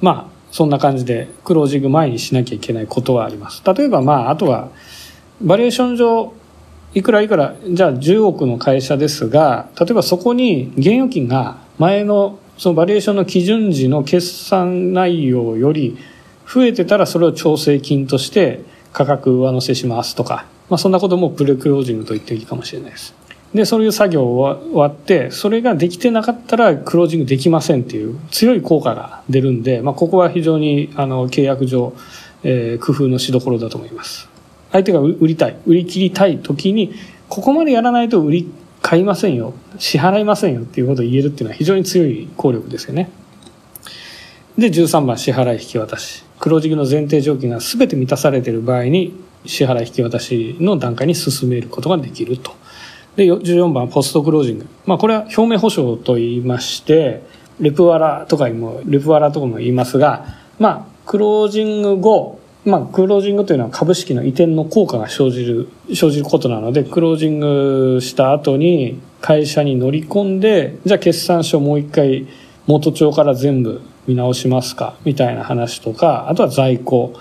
[0.00, 3.62] まあそんな感じでクロージング前にしなきゃいけないことはあります。
[3.64, 4.70] 例えばまああとは
[5.40, 6.32] バリエーション上
[6.94, 15.98] いくらいくらじゃあ10億の会社ですが例えばそこに現預金が前のそのバリエーションの基準時の決算内容より
[16.46, 18.60] 増えてたらそれを調整金として
[18.92, 23.14] 価格上乗せしますとか、まあ、そんなこともプレクロージングと言っていいかもしれないです。
[23.54, 31.92] で、そういう作業を終わって、それができてなかったらクロージングできませんっていう強い効果が出るんで、まあ、ここは非常にあの契約上、
[32.44, 34.28] えー、工夫のしどころだと思います。
[34.72, 36.94] 相手が売りたい、売り切りたい時に、
[37.28, 38.50] ここまでやらないと売り
[38.82, 39.54] 買いませんよ。
[39.78, 43.10] 支払いませんよっていうことを言えるっていうのは非常に強い効力ですよね。
[44.58, 46.24] で13番支払い引き渡し。
[46.38, 49.14] クロージングの前提条件が全て満たされている場合に
[49.46, 52.52] 支払い引き渡しの段階に進めることができると。
[53.16, 57.22] で14番ポストクロージング、まあ、これは表面保証と言いまして
[57.60, 60.24] レプワラとかにもレプワラとかも言いますが
[60.58, 72.28] まあクロージング後まあ、クロージングというのは株式の移転の効果が生じる、生じることなので、クロージングした後に会社に乗り込んで、じゃあ決算書もう一回
[72.66, 77.14] 元帳から全部見直しますか、みたいな話とか、あとは在庫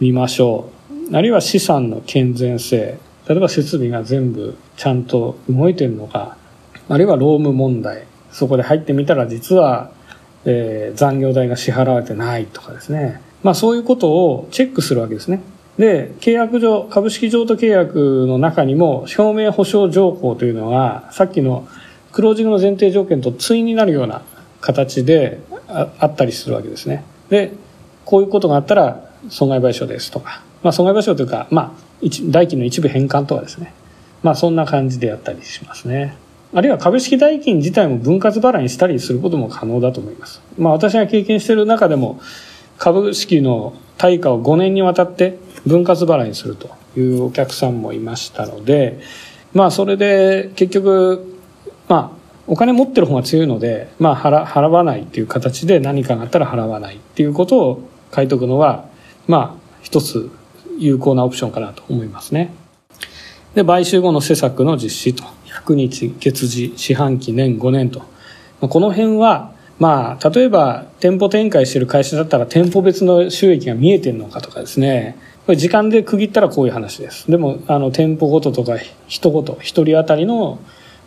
[0.00, 0.70] 見ましょ
[1.12, 1.16] う。
[1.16, 2.98] あるいは資産の健全性。
[3.28, 6.36] 例えば設備が全部ちゃんと動いてるのか、
[6.88, 8.04] あるいは労務問題。
[8.32, 9.90] そこで入ってみたら実は、
[10.44, 13.27] えー、残業代が支払われてないとかですね。
[13.42, 15.40] まあそういうことをチェックするわけですね。
[15.78, 21.68] で、契約上、株式譲渡契約の中にも、表明保証条項というのが、さっきの
[22.10, 24.22] クロージングの前提条件と対になるような
[24.60, 27.04] 形であったりするわけですね。
[27.28, 27.52] で、
[28.04, 31.88] こういうことがあったら、損害賠償ですとか、まあ損害賠償というか、まあ、
[32.30, 33.72] 代金の一部返還とかですね。
[34.22, 36.16] まあそんな感じでやったりしますね。
[36.54, 40.40] あるいは株式代金自体も分割払いにしたりすることも可能だと思います。
[40.56, 42.20] まあ私が経験している中でも、
[42.78, 49.00] 株式の対価を5年にわたって分割払いにするというお客さんもいましたので、
[49.52, 51.36] まあそれで結局、
[51.88, 58.86] まあお金持ってる方が強いので、まあ払払わないっていう形で何かがあったら払わないっていうことを書いとくのは、
[59.26, 60.30] まあ一つ
[60.78, 62.52] 有効なオプションかなと思いますね。
[63.54, 68.02] で、買収後の施策の実施と、100日、月次、四半期、年、5年と。
[68.60, 75.16] この辺は、まあ、例えば店舗展開してる会社だったら店舗別の収益が見えてるのかとかですね。
[75.46, 77.30] これ時間で区切ったらこういう話です。
[77.30, 80.58] でも、あの、店舗ごととか人ごと、一人当たりの、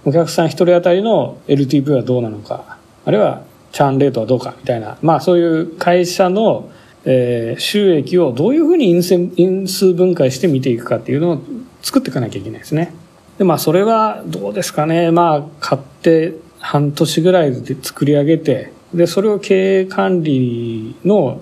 [0.03, 6.71] お客さん一人当たりの LTV はどうなのか、あるいはチャーンレートはどうかみたいな、まあそういう会社の、
[7.05, 11.41] えー、収益をどういうふうに因数分解して見ていくかっていうのを
[11.81, 12.93] 作っていかなきゃいけないですね。
[13.37, 15.11] で、まあそれはどうですかね。
[15.11, 21.41] まあ買って半年ぐらいで作り上げて、で、それを経営管理の、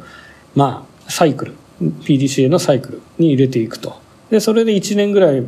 [0.55, 3.99] まあ、サイクル、PDCA のサイクルに入れていくと。
[4.29, 5.43] で、それで1年ぐらい、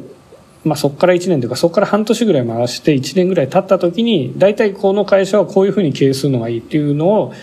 [0.63, 7.33] まあそこから1年というか、そこから半年ぐらい回して1年ぐらい経った時に、大体この会社はこういうふうに経営するのがいいっていうのを、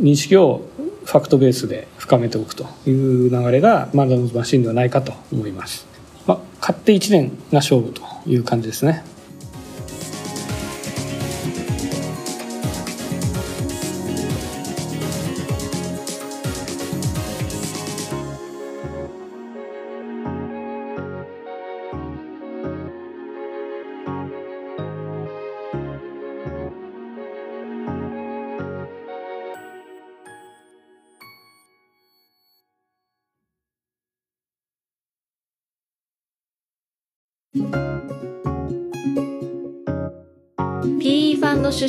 [0.00, 0.62] 認識を
[1.04, 5.86] ファクトベースで深めておくという流れが、マダムズマシンではないかと思います。
[6.26, 9.04] まあ、買って1年が勝負という感じですね。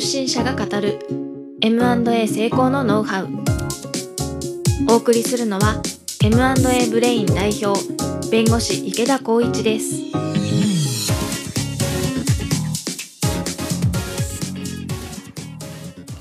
[0.04, 0.98] 身者が語る
[1.60, 3.28] M&A 成功のノウハウ。
[4.90, 5.80] お送りするのは
[6.20, 7.80] M&A ブレイン代表
[8.28, 10.00] 弁護士池田光一です。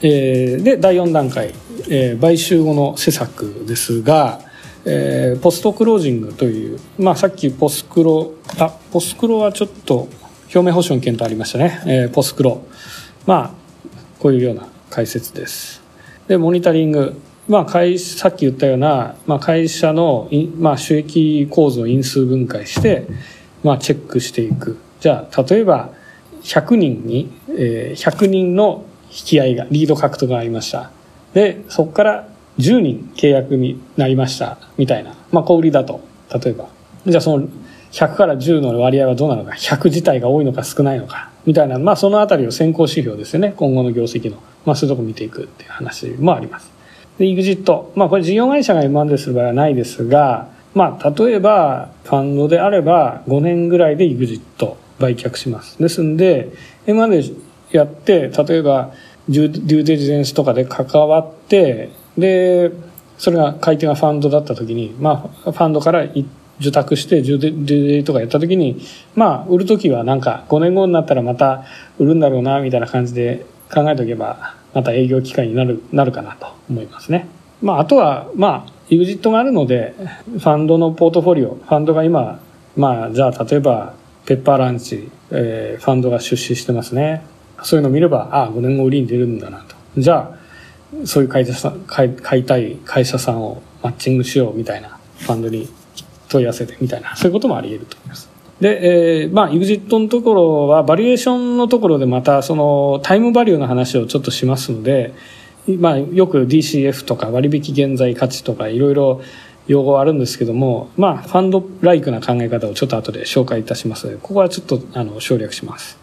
[0.04, 1.56] えーで第4段階、
[1.90, 4.42] えー買収後の施策ですが、
[4.86, 10.10] えーポストクロージングという、まあ、さっきポスクロあポスクロはちょっと
[10.54, 12.62] 表面保証検討ありましたね、えーポスクロ。
[13.26, 13.63] まあ
[14.24, 15.84] こういうような解説です。
[16.30, 17.22] でモニタリング。
[17.50, 23.06] まあ、会さっき言ったような、まあ、会社の、まあ、収益構造を因数分解して、
[23.66, 24.78] まあ、チェックしていく。
[25.02, 25.90] じゃあ例えば
[26.42, 30.90] 100人に、えー100人の引き合いがリード獲得がありました。
[31.34, 34.58] でそこから10人契約になりました。
[34.78, 36.00] みたいな、まあ、小売りだと。
[36.34, 36.70] 例えば。
[37.06, 37.50] じゃあその
[37.92, 39.52] 100から10の割合はどうなのか。
[39.52, 41.33] 100自体が多いのか少ないのか。
[41.46, 46.74] みたいな、まあ、そのあたりを先行指標ですよね今後の業績の、まあ、そういうとこ見ていくっていう話もあります
[47.18, 47.92] で、EXIT。
[47.96, 55.80] まあ、これ事業会社が M&A する場合はないですが、まあ、例えば、ファンドであれば、5年ぐらいで EXIT 売却します。
[55.80, 56.52] ですんで、
[56.88, 57.24] M&A
[57.72, 58.92] やって、例えば、
[59.30, 62.72] デューデリジェンスとかで関わって、で、
[63.18, 66.26] それが買い手がファンドだった時に、まあ、ファンドからい
[66.60, 68.82] 受託してデュデとかやった時に、
[69.16, 71.64] まあ、売る時はなんか、5年後になったらまた
[72.00, 77.28] 売るんだろうな、みたいな感じで考えておけば、また営業機会になる、なるかなと思いますね。
[77.62, 82.40] まあ、あとは、まあ、EXIT があるので、ファンドのポートフォリオ、ファンドが今、
[82.76, 83.94] まあ、じゃあ、例えば、
[84.26, 87.26] ペッパーランチ、えーファンドが出資してますね。
[87.64, 89.76] そういうのを見れば、ああ、5年後売りに出るんだなと。
[89.98, 95.68] じゃあ、そういう会社さん、買い買いたい会社さんをマッチングしようみたいな、ファンドに
[96.34, 98.30] 問い合わせてみたいな、そういうこともあり得ると思います。
[98.60, 105.14] で、えーまあ、EXIT のところは、バリエーションのところでまた、その、タイムバリューの話をちょっとしますので、
[105.80, 109.22] まあ、よく DCF とか割引現在価値とかいろいろ
[109.68, 115.98] 用語あるんですけども、まあ、ファンドライクな考え方をちょっと後で紹介いたしますので、ここはちょっと、あの、省略します。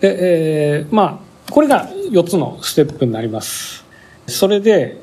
[0.00, 3.84] で、えーまあ、これが4つのステップになります。
[4.26, 5.00] それで、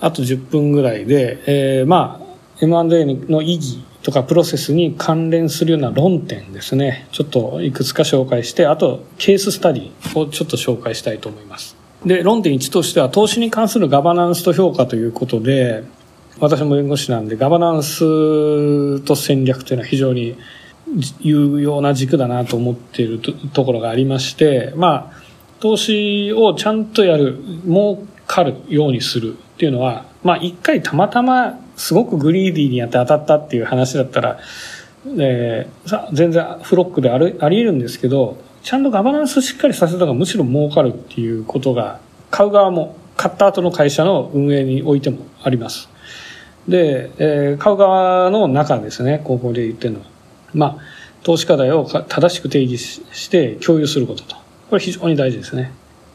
[0.00, 2.30] あと10分ぐらいで、えーまあ、
[2.60, 7.06] M&A の意義とかプロセスに関連するような論点ですね。
[7.12, 11.76] ちょっといくつか紹介して、あとケーススタディをちょっと紹介したいと思います。
[12.04, 15.84] で、論点1としては、投資に関するガバナンスと評価ということで、
[16.38, 20.36] 私も弁護士なんで、ガバナンスと戦略というのは非常に
[21.20, 25.22] 有用な軸だなと思っているとところがありまして、まあ、
[25.60, 34.38] 投資をちゃんとやる、儲かるようにするっていうのは、まあ一回たまたますごくグリーディーにやって当たったっていう話だったら、
[35.18, 45.88] えーさ全然フロックであるあり得るんですけど、ちゃんとガバナンスしっかりさせたがむしろ儲かるっていうことが、買う側も、買った後の会社の運営においてもあります。
[46.68, 50.06] で、えー買う側の中ですね、ここで言ってるのは。
[50.52, 50.76] まあ、
[51.22, 54.36] 投資課題を正しく定義しして共有することと。
[54.68, 55.72] これ非常に大事ですね。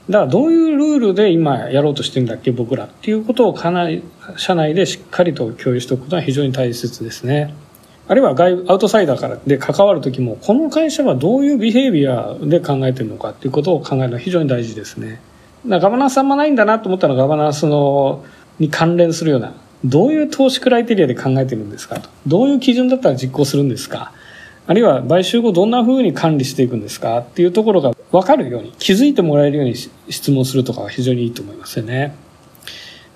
[0.09, 4.03] だからどういうルールで今やろうとしてるんだっけ僕らっていうことをかなり
[4.37, 7.53] 社内でしっかりと共有しておくことは非常に大切ですね。
[8.07, 15.21] あるいは外アウトサイダーからで関わる時もこの会社はどういうビヘイビアで考えてるのかっていうことを考えるのは非常に大事ですね。
[15.65, 18.23] だガバナンスあんまないんだなと思ったらガバナンスの
[18.59, 24.11] に関連するようなどういう投資クライテリアで考えてるんですかとどういう基準だったら実行するんですか
[24.67, 27.19] あるいは買収後どんな風に管理していくんですか？
[27.19, 32.15] っていうところが分かるように気づいてもらえるように質問するとかは非常にいいと思いますよね。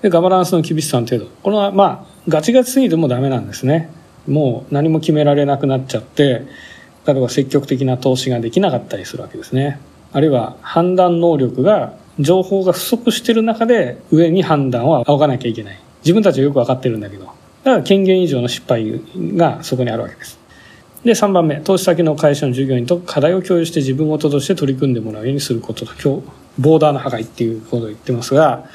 [0.01, 3.89] でガバナンスの厳しさの程度これはまあガチガチすぎてもダメなんですね。
[4.27, 6.45] もう何も決められなくなっちゃって
[7.07, 9.79] 例えば積極的な投資ができなかったりするわけですね。
[10.13, 15.79] あるいは判断能力が情報が不足している中で上に判断を仰がなきゃいけない。
[16.01, 17.25] 自分たちはよく分かってるんだけど。
[17.25, 19.01] だから権限以上の失敗
[19.35, 20.38] がそこにあるわけです。
[21.03, 26.27] で、3番目、投資先の会社の従業員と課題を共有して自分事として取り組んでもらうようにすることと、今日、
[26.59, 28.65] ボーダーの破壊っていうことを言ってますが、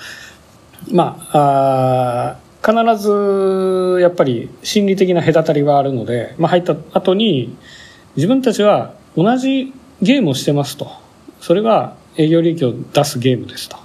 [0.90, 7.54] まあ、あ必ずやっぱり心理的な隔たりはあるので、まあ、入った後に
[8.16, 10.88] 自分たちは同じゲームをしてますと。
[11.40, 13.83] それは営業利益を出すゲームですと。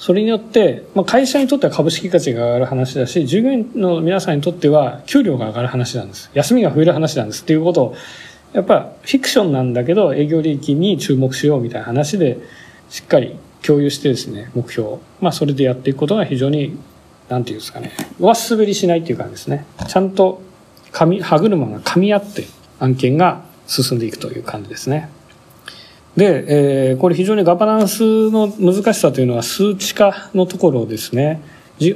[0.00, 6.30] それによって、まあ、会社にとっては株式価値が上がる話だし、従業員の皆さんにとっては給料が上がる話なんです。
[6.32, 7.96] 休みが増える話なんですっていうことを、
[8.54, 12.38] やっぱフィクションなんだけど営業利益に注目しようみたいな話で、
[12.88, 14.96] しっかり共有してですね、目標。
[15.20, 16.78] まあそれでやっていくことが非常に、
[17.28, 19.66] なんていうんですかね、上滑りしないっていう感じですね。
[19.86, 20.40] ちゃんと、
[20.92, 21.06] 歯
[21.38, 22.46] 車が噛み合って
[22.78, 25.10] 案件が進んでいくという感じですね。
[26.16, 31.40] で、えーこれ非常にガバナンスの難しさというのは数値化のところですね。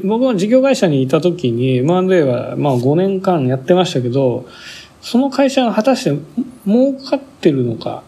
[0.05, 4.47] 僕は事業会社にいた時に M&A はまあ5年間やってましたけど、
[5.03, 6.19] その会社が果たして
[6.67, 8.03] 儲かってるのか、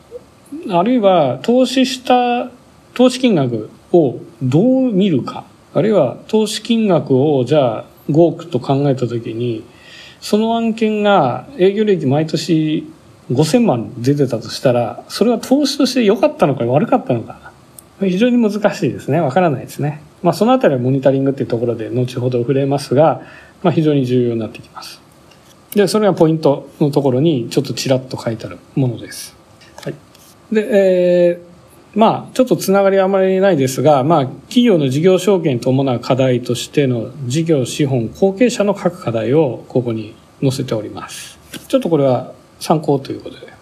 [0.70, 2.50] あるいは投資した
[2.94, 5.44] 投資金額をどう見るか
[5.74, 9.64] あるいは投資金額をじゃあ5億と考えた時に
[10.20, 12.90] その案件が営業利益毎年
[13.30, 17.52] 5000万出てたとしたらそれは投資として良かったのか悪かったのか。
[18.00, 19.20] 非常に難しいですね。
[19.20, 20.02] わからないですね。
[20.22, 23.22] まあそのあたりはモニタリングっていうところで後ほど触れますが、
[23.62, 25.00] まあ、非常に重要になってきます。
[25.76, 29.36] でそれがポイントのところにちょっとちらっと書いてあるものです、
[29.82, 29.94] はい、
[30.50, 41.38] で、えーまあ、ちょっとつながりはあまりないですが、まあ、企業の事業承継に伴う課題としての事業資本後継者の各課題をここに載せております。
[41.68, 43.52] ちょっとこれは参考ということで。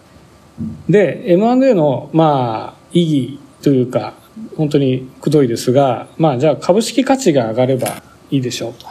[0.89, 4.13] で、M&A の、まあ、意義というか、
[4.57, 8.85] 本当にくどいですが、まあ、じゃあ株式価値が上がればいいでしょうと。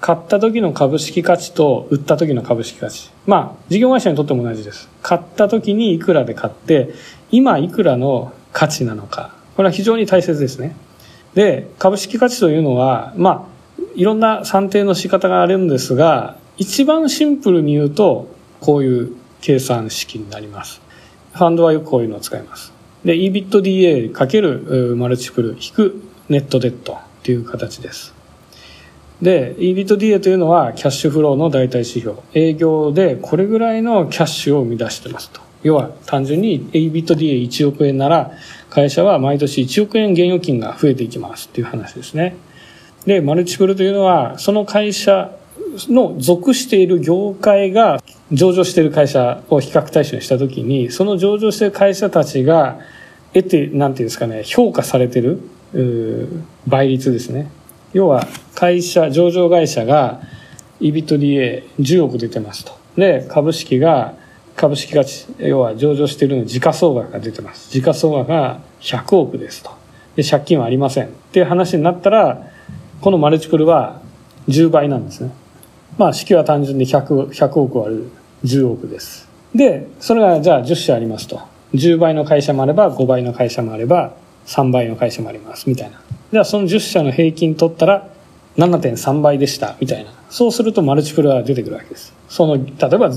[0.00, 3.10] 買った時の株式価値と売った時の株式価値。
[3.26, 4.88] まあ、事業会社にとっても同じです。
[5.00, 6.92] 買った時にいくらで買って、
[7.30, 9.34] 今いくらの価値なのか。
[9.56, 10.74] これは非常に大切ですね。
[11.34, 18.28] で、株式価値というのは、まあ、いろんな算定の仕方があるんですが、一番シンプルに言うと、
[18.60, 20.80] こういう計算式になります。
[21.34, 22.72] ファンドはよくこういうのを使います。
[23.04, 28.14] で、EBITDA かけるマルチプル引くネットデッドっていう形です。
[29.20, 32.16] で、EBITDA というのはキャッシュフローの代替指標。
[32.34, 35.40] 営業でこれぐらいのキャッシュを生み出してますと。
[35.62, 38.32] 要は単純に EBITDA1 億円なら
[38.68, 42.36] 会社は毎年1億円現預金が増えていきますっていう話ですね。
[43.06, 45.30] で、マルチプルというのはその会社
[45.88, 52.78] の属している業界が上場している会社を比較対象にしたときに、その上場している会社たちが
[53.32, 55.40] 得て、なんていうんですかね、評価されてる
[56.66, 57.50] 倍率ですね。
[57.92, 60.20] 要は会社、上場会社が
[60.80, 62.72] EBITDA10 億出てますと。
[62.96, 64.14] で、株式が
[64.56, 67.70] 株式価値、要は上場しているのに時価総額が出てます。
[67.70, 69.70] 時価総額が100億ですと。
[70.14, 71.06] で、借金はありません。
[71.06, 72.50] っていう話になったら、
[73.00, 74.00] このマルチプルは
[74.48, 75.30] 10倍なんですね。
[75.98, 78.10] まあ、式は単純に100、100億割る
[78.44, 79.28] 10億です。
[79.54, 81.40] で、それがじゃあ10社ありますと。
[81.74, 84.14] 10倍の会社もあれば、5倍の会社もあれば、
[84.46, 86.00] 3倍の会社もあります、みたいな。
[86.32, 88.08] じゃあその10社の平均取ったら、
[88.56, 90.10] 7.3倍でした、みたいな。
[90.30, 92.14] そうするとマルチプルは出てくるわけです。
[92.28, 93.10] その、例えば、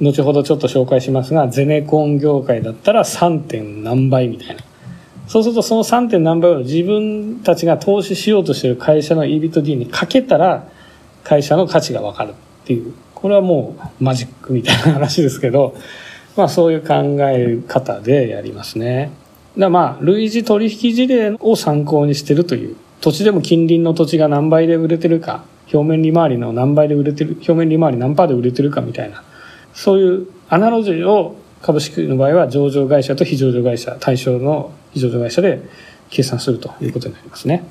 [0.00, 3.40] 後ほどちょっと紹介しますが、ゼネコン業界だったら 3.
[3.40, 4.62] 点何倍みたいな。
[5.28, 6.08] そうするとその 3.
[6.08, 10.66] 点何倍を自分たちが投資しようとしている会社の EBITDA にかけたら、
[11.24, 12.92] 会社の価値がわかるっていう。
[13.14, 15.74] これはもうマジックみたいな話ですけど、
[16.36, 19.10] まあそういう考え方でやりますね。
[19.58, 22.76] だまあ、類似取引事例を参考にしてるという。
[23.00, 25.42] 土地でも近隣の土地が何倍で売れてるか、
[25.72, 29.22] 表面利回りの何倍で売れてる、表面利回り何パーで売れてるかみたいな。
[29.74, 35.62] そういうアナロジーを株式の場合は上場会社と非上場会社、対象の非上場会社で
[36.10, 37.64] 計算するということになりますね。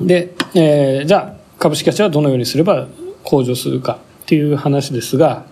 [0.00, 2.86] で、えー、じゃあ株式価値はどのようにすれば
[3.24, 5.44] 向上するかっていう話ですが、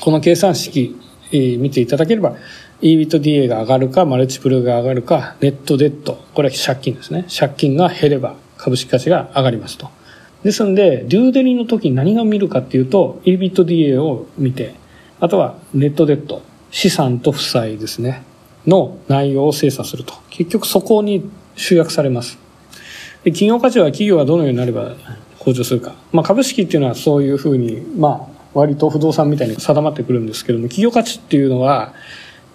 [0.00, 0.96] この計算式、
[1.32, 2.36] えー、見ていただければ、
[2.80, 7.26] EBITDA が上がるか、マルチプルが上がるか、ネットデッド、これは借金ですね。
[7.36, 9.90] 借金が減れば株式価値が上がりますと。
[10.44, 14.74] ですので、デューデリの時に何が見るかっていうと、EBITDA を見て、
[15.18, 18.22] あとはネットデッド、資産と負債ですね、
[18.64, 20.14] の内容を精査すると。
[20.30, 22.38] 結局そこに集約されます。
[23.24, 24.94] で企業価値は企業はどのようになれば
[25.38, 25.94] 向上するか。
[26.12, 31.92] まあ株式っていうのはそういうふうに、まあ割と不動産みたいに定まってくるんですけども、企業価値っていうのは、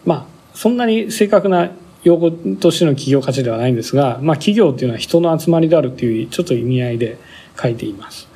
[0.06, 1.72] まあそんなに正確な
[2.04, 7.18] 用語としての企業価値ではないんですが、まあ企業っていうのは人の集まりであるっていうちょっと意味合いで、
[7.62, 8.28] 書いています。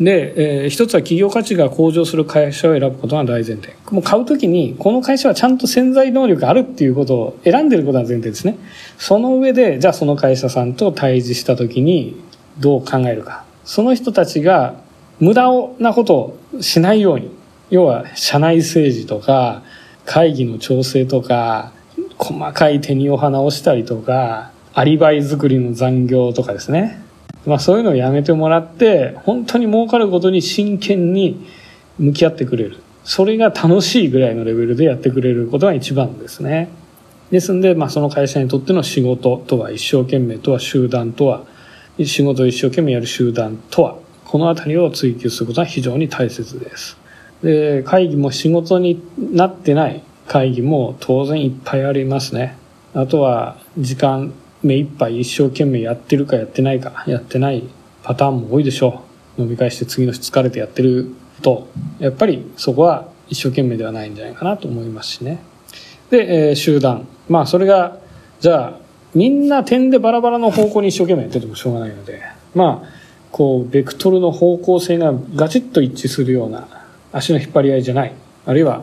[0.00, 3.76] で、えー、一つは企業価値が向上する会社を選ぶことが大前提。
[3.90, 8.56] もう買うときに、この会社はちゃんと潜在能力あるっていうことを選んでることが前提ですね。
[8.96, 12.16] その上で、じゃあその会社さんと対峙したときに、
[12.58, 13.44] どう考えるか。
[13.64, 14.74] その人たちが
[15.20, 15.48] 無駄
[15.78, 17.30] なことをしないように。
[17.70, 19.62] 要は、社内政治とか、
[20.04, 21.72] 会議の調整とか、
[22.18, 27.02] 細かい手にお花をしたりとか、アリバイ作りの残業とかですね。
[27.46, 31.46] まあそういうのをやめてもらって、本当に儲かることに真剣に
[31.98, 32.78] 向き合ってくれる。
[33.04, 36.68] それが楽しいぐらいのレベルでやってくれることが一番ですね。
[37.30, 41.44] ですんで、まあその会社にとっての仕事とは一生懸命とは集団とは、
[42.06, 46.96] 仕事を一生懸命やる集団とは、このあたりを追求することは非常に大切です。
[47.42, 52.56] で、会議も仕事になってない会議も当然いっぱいありますね。
[52.94, 54.32] あとは時間
[54.62, 57.64] 目いっぱい一生懸命やってるかやってないか、やってない
[58.02, 59.02] パターンも多いでしょ
[59.38, 59.42] う。
[59.42, 61.10] 飲み会して次の日疲れてやってる
[61.42, 65.42] と、やっぱりそこは一生懸命ではないんじゃないかなと思いますしね。
[66.10, 67.06] で、えー、集団。
[67.28, 67.98] まあそれが、
[68.40, 68.78] じゃあ、
[69.14, 72.22] みんな点でバラバラの方向に一生懸命やっててもしょうがないので、
[72.54, 72.88] まあ、
[73.32, 76.68] こう、ベクトルの方向性がガチッと一致するような
[77.12, 78.12] 足の引っ張り合いじゃない。
[78.46, 78.82] あるいは、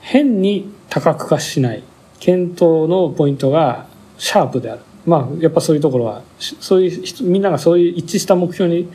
[0.00, 1.82] 変に多角化しない。
[2.20, 3.86] 検討のポイントが
[4.18, 4.82] シャープである。
[5.04, 8.88] まあ、やっぱそういうところは、そういう、みんながそういう一致した目標に、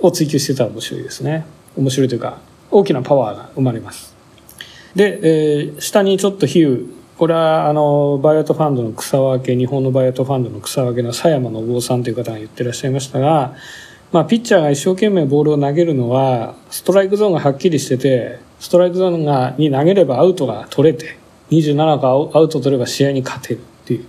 [0.00, 1.46] を追求してたら面白いですね。
[1.76, 2.38] 面白いというか、
[2.70, 4.16] 大きなパワーが生まれます。
[4.94, 6.86] で、えー、下にちょっと比喩、
[7.22, 13.54] これはあのバイアウトファンドの草分け日本のバイアウトファンドの草分けの佐山展生さんという方が言ってらっしゃいましたが、
[14.10, 21.16] まあ、ピッチャーが一生懸命ボールを投げるのはストライクゾーンがはっきりしててストライクゾーンがに投げればアウトが取れて
[21.52, 24.04] 27個アウト取れば試合に勝てるっていう。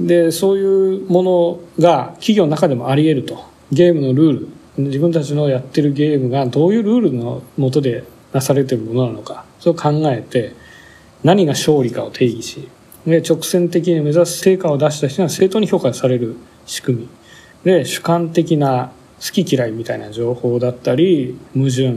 [0.00, 3.44] でそういうものが企業の中でもあり得ると。
[3.72, 4.48] ゲームのルール。
[4.78, 10.54] 自分たちのやってるゲームがどういうルールのもとでなされてるものなのかそれを考えて
[11.24, 12.68] 何が勝利かを定義し
[13.06, 17.08] で直線的に目指す成果を出した人が正当に評価される仕組み。
[17.64, 21.92] で主観的な好き嫌いみたいな情報だったり矛盾。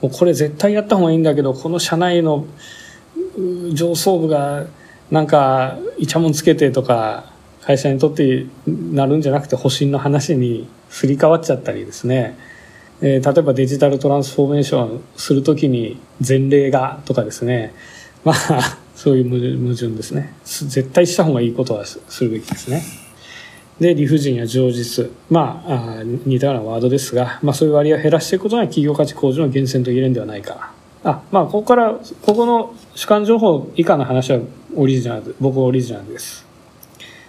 [0.00, 2.46] もうこれ絶対やった方がいいんだけどこの社内の
[3.72, 4.66] 上層部が
[5.10, 12.36] なんかイチャモンつけてとか会社にとってなるんじゃなくて保身の話にすり替わっちゃったりですね、
[13.00, 17.72] えー、例えばデジタルトランスフォーメーションするときに前例がとかですね。
[18.24, 20.34] まあそういう矛盾ですね。
[20.44, 22.82] 絶対した方がいいことはするべきですね。
[23.80, 25.10] で理不尽や情実。
[25.28, 30.72] まああ似たようなワードですが、まあ、そういう割合を減らしていくことが企業価値向上の源泉と言えるんではないか。
[31.04, 34.40] あまあここからここの主観情報以下の話は
[34.76, 36.46] オリジナル僕はオリジナルです。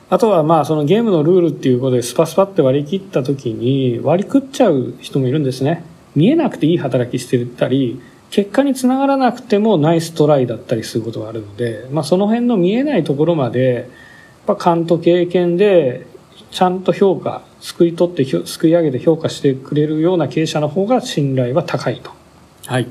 [0.09, 5.83] あとはまあそのゲームのルールっていうことでスパスパって割り切った時に割り食っちゃう人もいるんですね。
[6.15, 7.99] 見えなくていい働きしてたり
[8.33, 13.85] 結果につながらなくてもナイストライだったりすることがあるので、まあ、その辺の見えないところまでやっ
[14.47, 16.07] ぱ勘と経験で
[16.49, 22.09] ちゃんと評価、すくい取ってすくい上げて評価してくれるような経営者の方が信頼は高いと。
[22.65, 22.87] はい。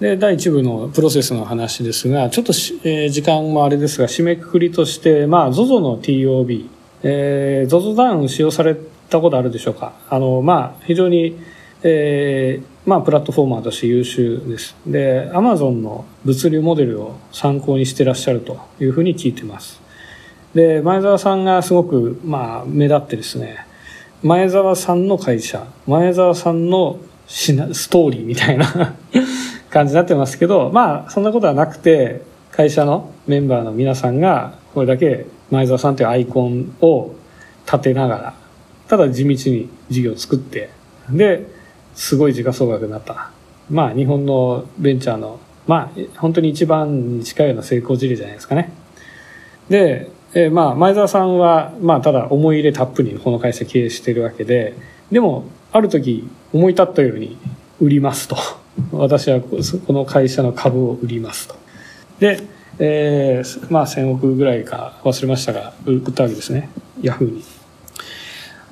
[0.00, 2.52] で、第1部のプロセスの話ですが、ちょっと、
[2.82, 6.68] えー、時間もあれですが、締めくくりとして、まあ、ZOZO の TOB、
[7.04, 8.76] えー、ZOZO ダウン使用され
[9.10, 9.92] たことあるでしょうか。
[10.10, 11.38] あの、まあ、非常に、
[11.84, 14.76] えー、まあ、プラットフォーマーとして優秀です。
[14.86, 19.84] で、Amazon の物流モデルを参考にしてらっしゃるというふうに聞いてます。
[20.56, 23.66] で前澤さんがすごく、まあ、目立ってですね
[24.22, 28.94] 前澤さんの会社前澤さんのストーリーみたいな
[29.68, 32.22] 感じになってますけどまあそんなことはなくて
[32.52, 37.12] 会社のメンバーの皆さんがこれだけ前澤さんというアイコンを
[37.66, 38.34] 立てながら
[38.88, 40.70] ただ地道に事業を作って
[41.10, 41.46] で
[41.96, 43.30] すごい時価総額になった。
[43.68, 48.70] まあ日本のベンチャーのまあ本当に一番に近いような成功事例じゃないですかね。
[49.68, 54.74] でえー、まあ前澤さんは、まあ、ただ思い入れたっぷりこの会社経営してるわけで
[55.10, 57.38] でもある時思い立ったように
[57.80, 58.36] 売りますと。
[58.92, 61.54] 私はこの会社の株を売りますと。
[62.20, 62.40] で、
[62.78, 66.68] えー、まあ1000億ぐらいか忘れましたが売ったわけですね。
[67.00, 67.42] ヤフーに。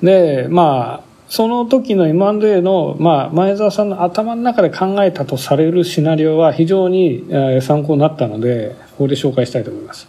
[0.03, 7.25] でまあその時の M&A の、まあ、前澤さんの頭の中で考えたとされるシナリオは非常に
[7.61, 10.07] 参考になったのでここで紹介したいと思います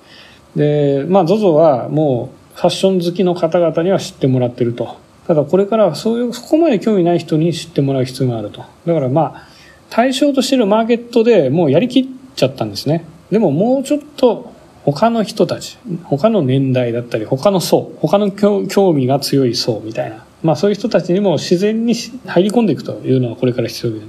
[0.54, 4.98] で、まあ ZOZO はもうファッション好きの方々には知ってもらってると。
[5.26, 8.60] ただこれからはそういう、そこまで興味ない人に知ってもらう必要があると。
[8.86, 9.48] だからまあ、
[9.90, 12.06] 対象としているマーケットでもうやりきっ
[12.36, 13.04] ちゃったんですね。
[13.32, 14.52] でももうちょっと
[14.84, 20.25] 他の人たち、他の年代だったり、他の層、他の興味が強い層みたいな。
[20.42, 21.94] まあそういう人たちにも自然に
[22.26, 24.00] 入り込んでいくというのがこれから必要で。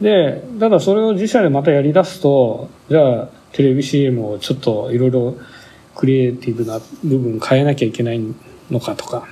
[0.00, 5.36] で、ただそれを自社でまたやり出すと、じゃあテレビ CM をちょっといろいろ
[5.94, 8.20] クリエイティブな部分変えなきゃいけない
[8.70, 9.28] のかとか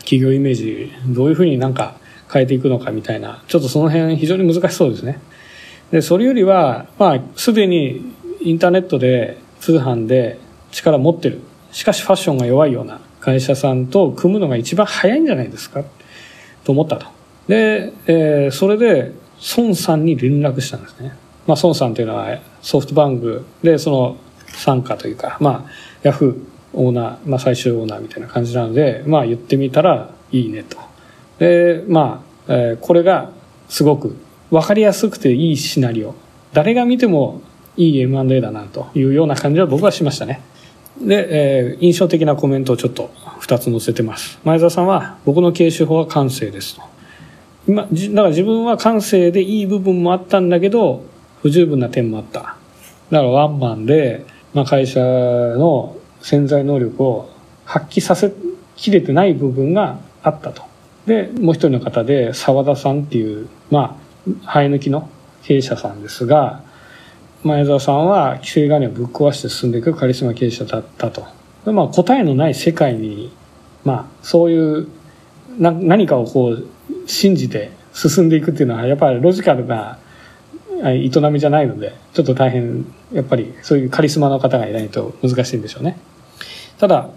[0.00, 1.96] 企業イメージどういうふうになんか
[2.30, 5.20] 変えていくのかみたいなちょっとその辺非常に難しそうですね
[5.90, 10.38] でそれよりはまあすでにインターネットで通販で
[10.70, 11.40] 力持ってる
[11.70, 15.84] しかしファッションが弱いような会社さんと組むのが一番早いんじゃないですか？
[16.64, 17.06] と思ったと
[17.48, 19.12] で、えー、それで
[19.56, 21.16] 孫さんに連絡したんですね
[21.46, 24.16] まあ孫さんというのはソフトバンクでその
[24.52, 25.70] 傘下というか、まあ、
[26.02, 30.78] ヤフーオーナー、まあ、最終オーナーみたいな感じなので、まあ、言ってみたらいいねと。
[31.38, 33.30] で、まあ、えー、これが
[33.68, 34.16] すごく
[34.50, 36.14] 分かりやすくていいシナリオ。
[36.52, 37.40] 誰が見ても
[37.76, 40.40] いい M&A だなというような感じは僕はしましたね。
[41.06, 44.38] で、えー、印象的なコメントをちょっと2つ載せてます。
[44.44, 46.82] 前澤さんは、僕の経営手法は感性ですと。
[47.66, 51.04] 今、だから自分は感性でいい部分もあったんだけど、
[51.42, 52.40] 不十分な点もあった。
[52.40, 52.56] だか
[53.10, 54.24] らワンマンで、
[54.54, 57.30] まあ、会社の潜在能力を
[57.64, 58.32] 発揮させ
[58.76, 60.62] きれてない部分があったと。
[61.06, 65.08] で、もう一人の方で澤田さんっていう、まあ、生え抜きの
[65.42, 66.62] 経営者さんですが、
[67.44, 71.26] 前澤さんは規制概念をぶっ壊して進んでいくカリスマ経営者だったと。
[71.64, 73.32] でまあ、答えのない世界に、
[73.84, 74.88] まあ、そういう
[75.58, 76.66] な何かをこう
[77.06, 79.98] 信じて進んでいくっていうのはやっぱりロジカルな
[80.84, 85.98] 営みじゃないのでちょっと大変やっぱりそういうカリスマの方がいないと難しいんでしょうね。
[86.78, 87.10] ただ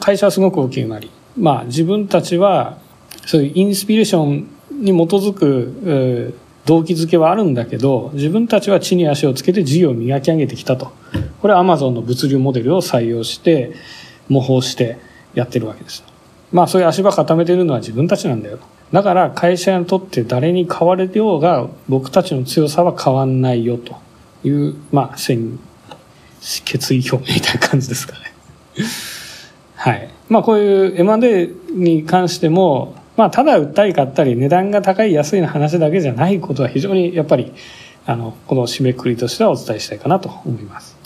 [0.00, 2.78] 会社はすごく大きくなり、まあ、自分たちは
[3.26, 4.48] そういうインスピレーション
[4.80, 6.34] に基づく
[6.68, 10.92] 動機づけはあるんだけど自分たちは地に足をつけて事業を磨き上げてきたと。
[11.40, 13.72] これはアマゾンの物流モデルを採用して
[14.28, 14.98] 模倣して
[15.32, 16.04] やってるわけです。
[16.52, 18.58] まあそういう足場固めてるのは自分たちなんだよ
[18.92, 23.96] だから会社にとって誰に買われてようが僕たちの強さは変わんないよと。
[24.44, 28.20] いうまあ決意表明みたいな感じですかね。
[29.74, 30.10] はい。
[30.28, 37.52] まあこういう M&A に関してもまあ、ただ売ったり買ったり値段が高い安いの話だけじゃないことは非常にやっぱり
[38.06, 40.96] あのこの締めくくりとしてはお伝えしたいかなと思います。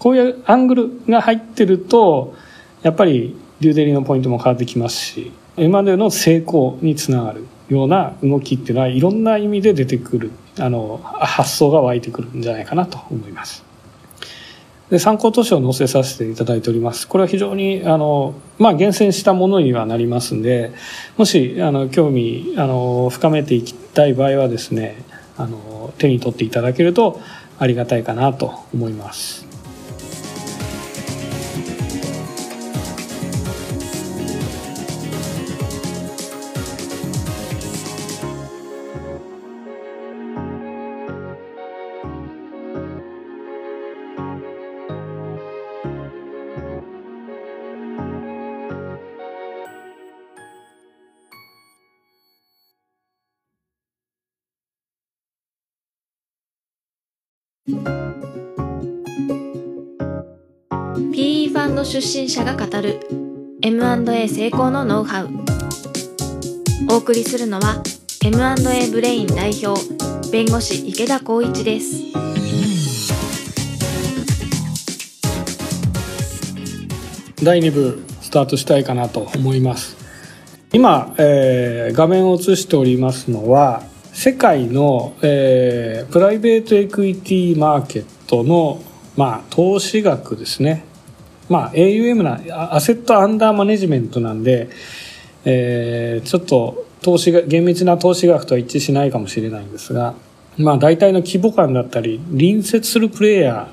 [0.00, 2.34] こういうアングルが入ってると
[2.82, 13.65] やっぱりデューデリのポイントも変わってきますし M&A の成功につながるような動きっていうのはいろんな意味で出てくるあの発想が湧いてくるんじゃないかなと思います。
[14.90, 17.08] で参考図書を載せさせていただいております。
[17.08, 20.72] これは非常にあの、まあ、厳選したものにはなりますんで
[21.16, 25.02] もしあの興味あの深めていきたい場合はですね
[25.36, 27.20] あの手に取っていただけると
[27.58, 29.45] ありがたいかなと思います。
[61.98, 63.00] 出身者が語る
[63.62, 65.30] M&A 成功のノウハウ。
[66.90, 67.82] お送りするのは
[68.22, 69.80] M&A ブレイン代表
[70.30, 72.02] 弁護士池田光一です。
[77.42, 79.96] 第2部スタートしたいかなと思います。
[80.74, 83.82] 今、えー、画面を映しておりますのは
[84.12, 88.82] 世界の、えー、プライベートエクイティマーケットの、
[89.16, 90.84] まあ、投資額ですね。
[91.48, 92.40] まあ、AUM な、
[92.74, 94.68] アセットアンダーマネジメントなんで、
[95.44, 100.14] えー、ちょっと投資が、厳密な投資額とは一致しないかもしれないんですが、
[100.58, 103.68] まあ、大体の規模感だったり、隣接するプレイヤ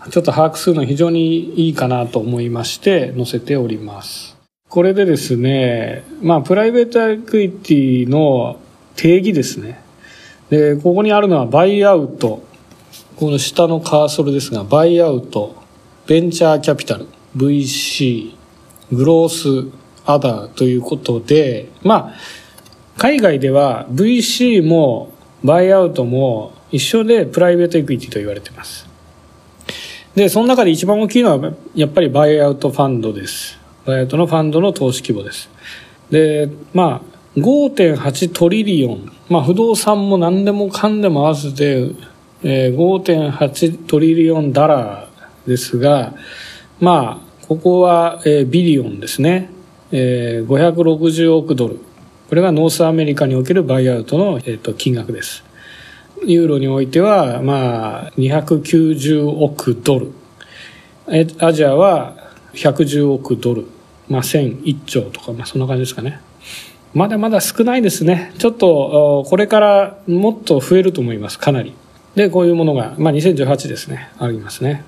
[0.00, 4.36] ー、ちょっと把握するの非常にいいかなと思いまして載せております。
[4.68, 8.58] これでですね、まあ、プライベートエクイティの
[8.94, 9.80] 定義ですね。
[10.50, 12.44] で、ここにあるのはバイアウト。
[13.16, 15.56] この下のカーソルですが、バイアウト、
[16.06, 18.34] ベンチャーキャピタル、VC、
[18.92, 22.14] growth、other ということで、まあ、
[22.96, 28.88] 海外では VC もバイアウトも一緒で private equity と言われています。
[30.14, 33.58] で、その中で一番大きいのはやっぱりバイアウトファンドです。
[33.84, 35.50] バイアウトのファンドの投資規模です。
[36.10, 41.90] で、まあ、5.8 trillion、まあ、不動産も何でもかんでも合わせて、
[42.42, 45.05] えー、5.8 trillion dollar
[45.46, 46.14] ですが、
[46.80, 49.50] まあ、ここは、えー、 billion ですね、
[49.92, 51.78] えー、560億ドル
[52.28, 55.44] これが North America におけるバイアウトの、えーと、金額です
[56.24, 60.12] ユーロにおいては、まあ、290億ドル
[61.08, 62.16] えアジアは
[62.54, 63.66] 110億ドル、
[64.08, 66.20] まあ、1001兆とか、まあ、そんな感じですかね
[66.96, 68.32] まだまだ少ないですね。
[68.38, 71.38] ちょっと、これからもっと増えると思います。
[71.38, 71.74] かなり。
[72.14, 74.08] で、こういうものが、まあ、2018ですね。
[74.18, 74.82] ありますね。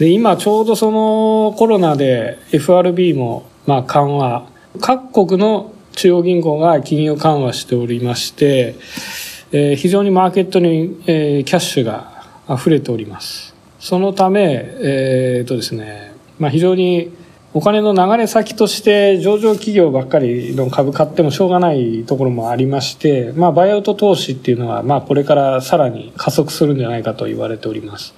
[0.00, 4.48] で、今ちょうどそのコロナで FRB も、まあ、緩和。
[4.80, 8.76] 各国の中央銀行が金融緩和しておりまして、
[9.52, 13.54] えー、非常にマーケットに、えー、キャッシュが溢れております。
[13.78, 17.14] そのため、えー、っとですね、まあ、非常に
[17.52, 28.14] お金の流れ先として上場企業ばっかりの株買ってもしょうがないところもありまして、まあ、バイアウト投資っていうのは、まあ、これからさらに加速するんじゃないかと言われております。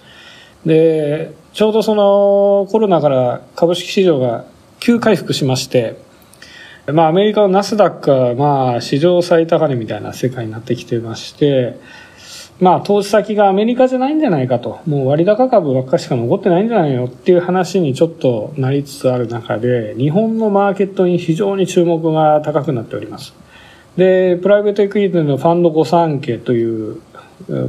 [0.66, 4.44] で、ちょうどそのコロナから株式市場が
[4.80, 5.96] 急回復しまして、
[6.92, 11.78] まあ、アメリカのナスダックは、まあ、史上最高値みたいな世界になってきてまして、
[12.60, 23.34] まあ、投資先がアメリカじゃないんじゃないかと、もう割高株ばっかしか残ってないんじゃないのっていう話にちょっとなりつつある中で、日本のマーケットに非常に注目が高くなっております。
[23.96, 27.00] で、プライベートエクイティのファンド御三家という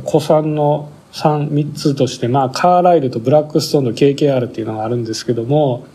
[0.06, 5.86] 古参の3、3つとして、まあ、カーライルとブラックストーンの KKR っていうのがあるんですけども、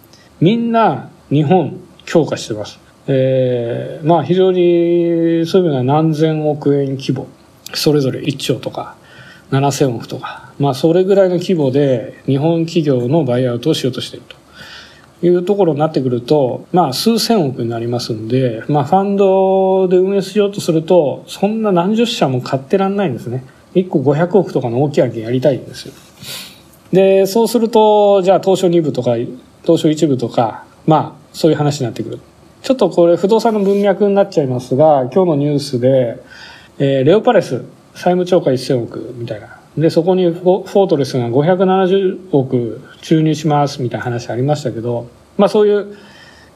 [0.40, 2.78] みんな日本強化してます。
[3.08, 7.26] えー、まあ非常にそういう意味では何千億円規模、
[7.74, 8.96] それぞれ1兆とか
[9.50, 14.38] 7000億とか、まあそれぐらいの規模で日本企業のバイアウトをしようとしていると。
[15.20, 23.44] いうところになってくると、まあ数千億になりますんで、まあファンドで運営しようとすると、そんな何十社も買ってらんないんですね。
[23.84, 25.94] 1個500億とかの大きい案件やりたいんですよ。
[26.92, 29.16] で、そうすると、じゃあ東証2部とか、
[29.62, 32.20] 東証1部とか、まあそういう話になってくる。
[32.62, 36.22] ちょっとこれ不動産の文脈になっちゃいますが、今日のニュースで、
[36.78, 37.64] えー、レオパレス、
[37.94, 39.58] 債務超過1000億みたいな。
[39.76, 45.96] で、そこにフォートレスが570億注入しますみたいな話ありましたけど、まあそういう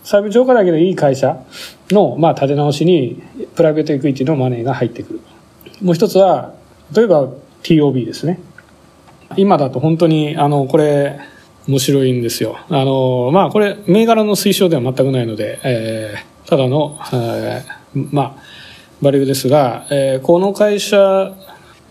[0.03, 1.45] 債務超過だけでいい会社
[1.91, 3.23] の、まあ立て直しに
[3.55, 5.21] プライベートエクイティのマネーが入ってくる。
[5.81, 6.55] もう一つは、
[6.95, 7.29] 例えば
[7.63, 8.41] TOB ですね。
[9.37, 11.21] 今だと本当に、あの、これ、
[11.69, 12.59] 面白いんですよ。
[12.69, 18.35] あの、まあこれ、銘柄の推奨では全くないので、えー、ただの、えー、まあ、
[19.01, 21.33] バリューですが、えー、この会社、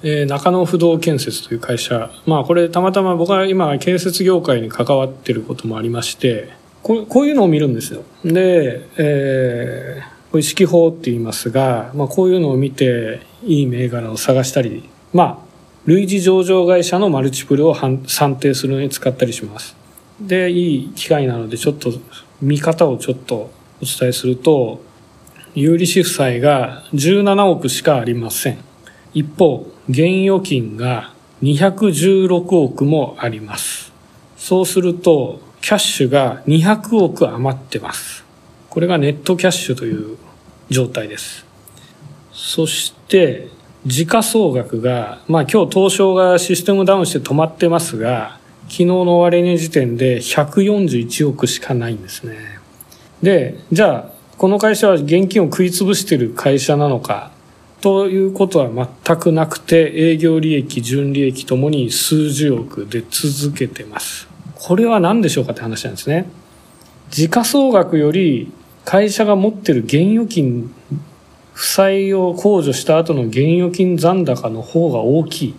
[0.04, 6.50] えー、中野不動建設という会社、まあこれたまたま僕は今建設業界に関わってることもありまして、
[6.84, 8.04] こうこういうのを見るんですよ。
[8.24, 15.52] で、えー、これ指揮法って言いますが、まあこういうのを見ていい銘柄を探したり、まあ
[15.86, 19.76] 類似上場会社のマルチプルを算定するのに使ったりします。
[20.22, 21.92] で、いい機会なのでちょっと
[22.42, 23.52] 見方をちょっとお
[23.82, 24.82] 伝えすると、
[25.54, 28.60] 有利子負債が17億しかありません。
[29.14, 31.14] 一方、現預金が
[31.44, 33.92] 216億もあります。
[34.38, 38.24] そうすると、キャッシュが200億余ってます。
[38.72, 40.18] これがネットキャッシュという
[40.70, 41.46] 状態です。
[42.32, 43.50] そして、
[43.86, 52.38] 時価総額が、まあ今日東証がシステムダウンして止まってますが、昨日の終値時点で141億しかないんですね。
[53.22, 57.32] で、じゃあ、この会社は現金を食い潰している会社なのか、
[57.82, 64.30] ということは全くなくて、営業利益、純利益ともに数十億で続けてます。
[64.56, 66.30] これは何でしょうかって話なんですね。
[67.10, 68.50] 時価総額より
[68.86, 70.74] 会社が持ってる現預金
[71.54, 75.56] 負債を控除した後の現預金残高の方が大きい。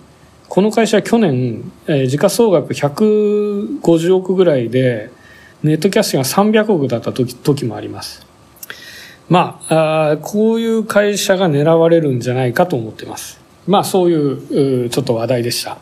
[0.48, 5.10] この会社は去年、えー、時価総額150億ぐらいで、
[5.62, 8.26] ネットキャッシュが300億だった時時もあります。
[9.28, 13.40] まああ、こういう会社が狙われるんじゃないかと思ってます。
[13.66, 15.78] まあ、そういう、ちょっと話題でした。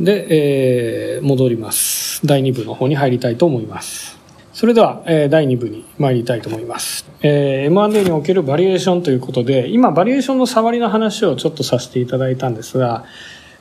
[0.00, 2.26] で、えー、戻ります。
[2.26, 4.15] 第2部の方に入りたいと思います。
[4.56, 7.04] それでは、えー、第2部に参りたいと思います。
[7.20, 13.04] えー、M&A におけるバリエーションということで、今、バリエーションの触りの話をちょっとさせていただいたんですが、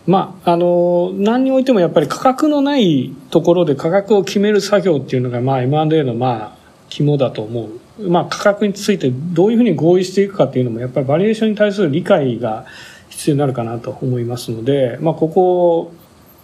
[0.07, 7.69] まあ、あの、何においてもやっぱり価格のないところで価格を決める作業っていうのが、まあ、M&A の、まあ、肝だと思
[7.99, 8.09] う。
[8.09, 12.65] まあ、価格についてどういうふうに合意していくかっていうのも、やっぱりバリエーションに対する理解が
[13.09, 15.93] 必要になるかなと思いますので、まあ、ここを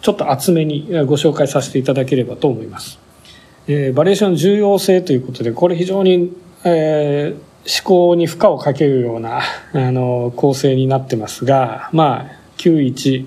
[0.02, 3.01] ちょっと厚めにご紹介させていただければと思います。
[3.68, 6.32] えー、バリエーション重要性ということで、これ非常に、
[6.64, 9.40] えー、思考に負荷をかけるような、
[9.72, 13.24] あの、構成になってますが、まあ、91、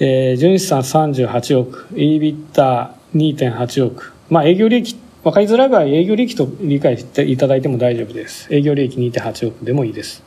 [0.00, 4.12] えー、純資産38億、EBITDA2.8 億。
[4.28, 8.48] まあ、営業利益、わかりづらい場合、営業利益と理解していただいても大丈夫です。
[8.52, 10.24] 営業利益2.8億でもいいです。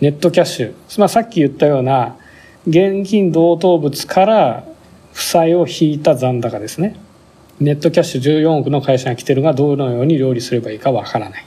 [0.00, 0.72] ネットキャッシュ。
[0.98, 2.16] まあ、さっき言ったような、
[2.66, 4.64] 現金同等物から
[5.12, 6.96] 負債を引いた残高ですね。
[7.58, 11.46] ネットキャッシュ14億の会社が来てるがどのように料理すればいいかわからない。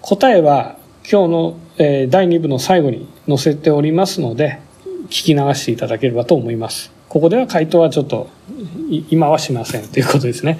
[0.00, 0.76] 答えは
[1.10, 4.58] 今日の、え第2部の最後に載せておりますので、
[5.06, 6.92] 聞き流していただければと思います。
[7.08, 8.28] ここでは回答はちょっと
[9.10, 10.58] 今はしませんということですね。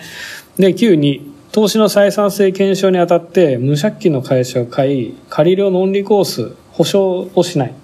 [0.57, 7.74] で、9に、投資の採算性検証にあたって無借金の会社を買い、借りるノンリコース、保証をしない。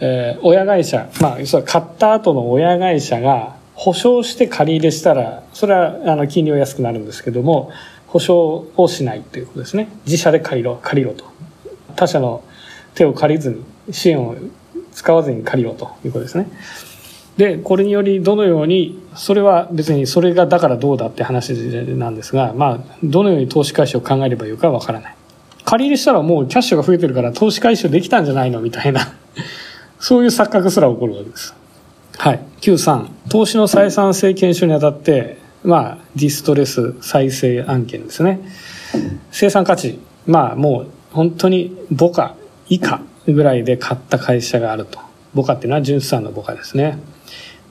[0.00, 7.70] えー、親会社、まあ、買った後の親会社が保証して借り入れしたら、それはあの金利は安くなるんですけども、
[8.06, 9.88] 保証をしないということですね。
[10.04, 11.24] 自社で借りろ、借りろと。
[11.96, 12.42] 他社の
[12.94, 14.36] 手を借りずに、支援を
[14.92, 16.48] 使わずに借りろということですね。
[17.36, 25.14] で、これによりどのように、それは別にそれがだからどうだって話なんですが、まあ、どのように投資回収を考えればいいかわからない。
[25.64, 29.14] 借り入れしたらもうキャッシュが増えてるから投資回収できたんじゃないのみたいな、
[29.98, 31.54] そういう錯覚すら起こるわけです。
[32.22, 32.40] はい。
[32.60, 33.08] 93。
[33.30, 38.38] 投資の採算性検証にあたって、まあ、ディストレス再生案件ですね。
[39.32, 39.98] 生産価値。
[40.24, 42.36] まあ、もう、本当に母価
[42.68, 45.00] 以下ぐらいで買った会社があると。
[45.34, 46.96] 母価っていうのは純資産の母価ですね。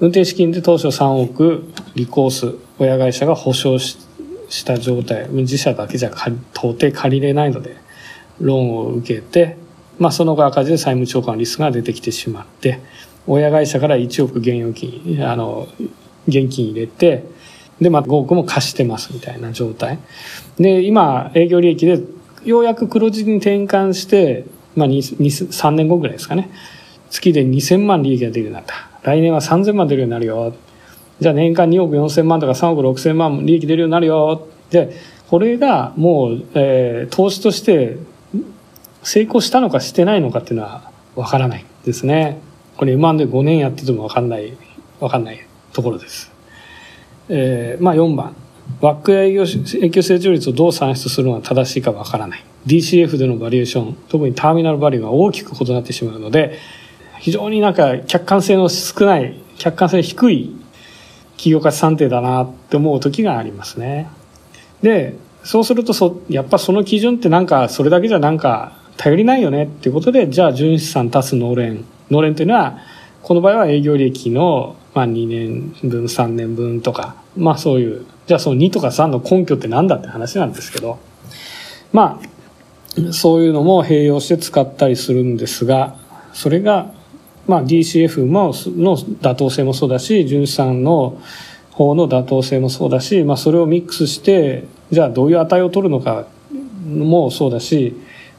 [0.01, 3.95] 運転資金で当初3億、リコース、親会社が保証し
[4.65, 5.29] た状態。
[5.29, 7.77] 自社だけじゃ到底借りれないので、
[8.41, 9.55] ローンを受けて、
[9.97, 12.81] まあ、その後赤字で債務超過のリスクが出てきてしまって、
[13.27, 15.67] 親会社から1億現預金、あの、
[16.27, 17.23] 現金入れて、
[17.79, 19.99] で、まあ、5億も貸してますみたいな状態。
[20.57, 21.99] で、今、営業利益で、
[22.45, 24.45] ようやく黒字に転換して、
[24.75, 26.49] まあ、2、2 3年後ぐらいですかね。
[27.09, 28.89] 月で2000万利益が出るようになった。
[29.03, 30.53] 来年は3000万出るようになるよ。
[31.19, 34.47] じゃあ年間2億4000万とか3億6000万利益出るようになるよ。
[34.69, 34.95] で、
[35.29, 37.97] これがもう、えー投資として
[39.03, 42.39] 成功したのかしてないのかっていうのはわからないですね。
[42.81, 44.57] これ M&A5 年やっててもわかんない、
[44.99, 46.31] わかんないところです。
[47.29, 48.35] えーまあ4番。
[48.79, 52.43] ワック営業営業成長率をどう算出するのが正しいかわからない。
[52.65, 56.57] DCF でのバリエーション、特にターミナルバリューが大きく異なってしまうので、
[57.19, 60.55] 非常になんか客観性の少ない、客観性低い
[61.33, 64.07] 企業価値算定だなって思う時がありますね。
[64.81, 65.13] で、
[65.43, 71.85] そうするとそ、やっぱその基準ってなんか、それだけじゃなんか頼りないよねっていうことで、じゃあ純資産足す農連。
[72.11, 72.77] 農連というのは、
[73.23, 80.99] この場合は営業利益の、まあ、2年分、3年分とか、まあそういう、じゃあその2とか3の根拠ってなんだって話なんですけど、
[81.93, 85.95] まあ、そういうのも併用して使ったりするんですが、
[86.33, 86.91] それが、
[87.47, 91.19] まあ DCF もの妥当性もそうだし、純資産の
[91.71, 96.27] 方の妥当性もそうだし、まあそれをミックスして、じゃあどういう値を取るのか
[96.85, 97.95] もそうだし、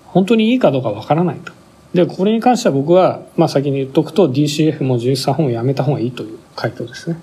[0.06, 1.52] 本当にいいかどうかわからないと。
[1.94, 7.20] で、これに関しては僕は、まあ先に言っとくと DCF も純資産本をやめた方がいいという回答ですね。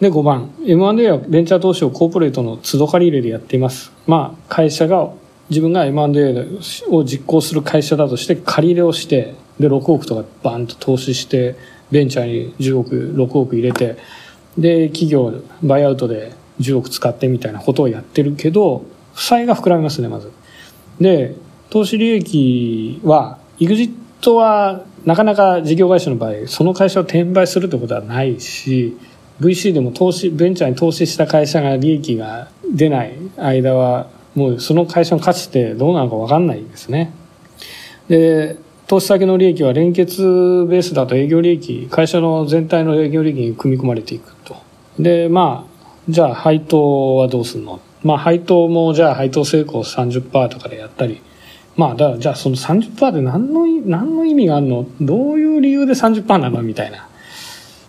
[0.00, 0.50] で、5番。
[0.66, 3.92] M&A はベンチャー投資をコーポレートの都度借り入れでやっています。
[4.08, 5.10] まあ、会社が、
[5.48, 6.46] 自分が M&A
[6.90, 11.54] を実行する会社だとして借り入れをして、で、6億とかバンと投資して、
[11.92, 13.96] ベンチャーに10億、6億入れて、
[14.58, 15.32] で、企業、
[15.62, 18.84] バイアウトで10億使ってみたいなことをやってるけど、
[19.14, 20.32] 負債が膨らみますね、まず。
[21.00, 21.36] で、
[21.70, 28.96] 投資利益は、エグジットはなかなか事業会社の場合、その会社を転売するってことはないし、
[29.40, 37.12] VC でも投資、ベンチャーに投資した会社が利益が出ない間は、もうその会社の価値ってどうなのかわかんないですね。
[38.08, 38.56] で、
[38.88, 40.22] 投資先の利益は連結
[40.68, 44.56] ベースだと営業利益、会社の全体の営業利益に組み込まれていくと。
[44.98, 45.72] で、まあ、
[46.08, 47.80] じゃあ配当はどうするの？
[48.02, 51.22] まあ配当もじゃあ配当成功30%とかでやったり、
[51.76, 54.86] まあだじゃあその30%で何の、何の意味があるの？
[55.00, 56.62] どういう理由で30%なの？
[56.62, 57.08] みたいな。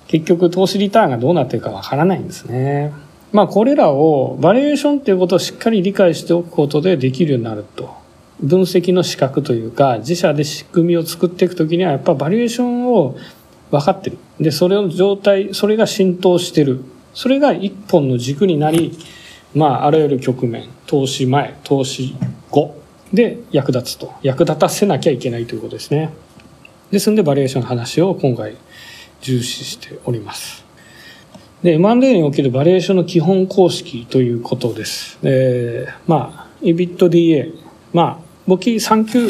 [0.07, 2.93] 結局投資リターンがどうなっているかわからないんですね。
[3.31, 7.93] まあこれらをバリエーションっていうことをしっかり理解しておくことでできるようになると。
[8.39, 13.17] 分析の資格というか自社で仕組みを作っていくときにはやっぱバリエーションを
[13.71, 14.17] 分かってる。
[14.39, 16.83] で、それの状態、それが浸透してる。
[17.13, 18.97] それが一本の軸になり、
[19.55, 22.15] まああらゆる局面、投資前、投資
[22.51, 22.75] 後
[23.13, 24.13] で役立つと。
[24.23, 26.11] 役立たせなきゃいけないということですね。
[26.91, 28.55] ですんでバリエーションの話を今回
[29.21, 30.63] 重視しております。
[31.63, 35.17] で、M&A におけるバリエーションの基本公式ということです。
[35.23, 37.53] えー、まあ、EBITDA、
[37.93, 39.27] まあ、簿記3級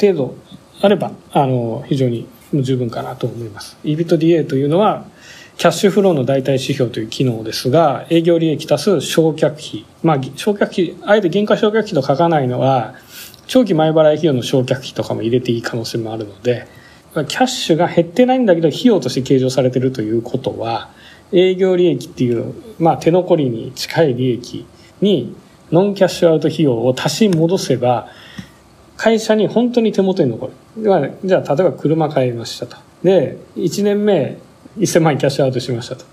[0.00, 0.34] 程度
[0.80, 3.76] あれば、あの、非常に十分かなと思います。
[3.84, 5.04] EBITDA というのは、
[5.56, 9.84] キャッシュフローの代替指標という機能ですが、営業利益足す償却費。
[10.02, 12.94] まあ、償却費、あえて原価償却費と書かないのは、
[13.46, 16.66] 長期前払い費用の償却費とかも入れていい可能性もあるので、
[17.14, 20.90] キャッシュが減ってないんだけど、費用として計上されてるということは、
[21.32, 24.66] 営業利益っていう、まあ、手残りに近い利益
[25.00, 25.36] に、
[25.70, 28.08] ノンキャッシュアウト費用を足し戻せば、
[28.96, 30.52] 会社に本当に手元に残る。
[31.24, 32.76] じゃあ、例えば車買いましたと。
[33.02, 34.38] で、1年目、
[34.78, 36.04] 1000万円キャッシュアウトしましたと。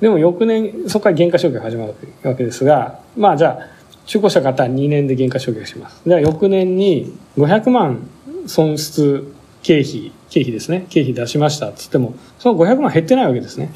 [0.00, 3.73] でも翌年、そこから原価償却が始まるわけですが、まあじゃあ、
[4.06, 6.02] 中古車買ったら2年で原価償却します。
[6.06, 8.08] では翌年に500万
[8.46, 9.32] 損失
[9.62, 10.86] 経費、経費ですね。
[10.90, 13.72] 経費出しましたっつっても、その500万減ってないわけですね。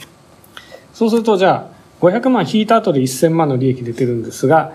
[0.93, 4.75] そうするとじゃあ、500万引いた後で1000万の利益出てるんですが、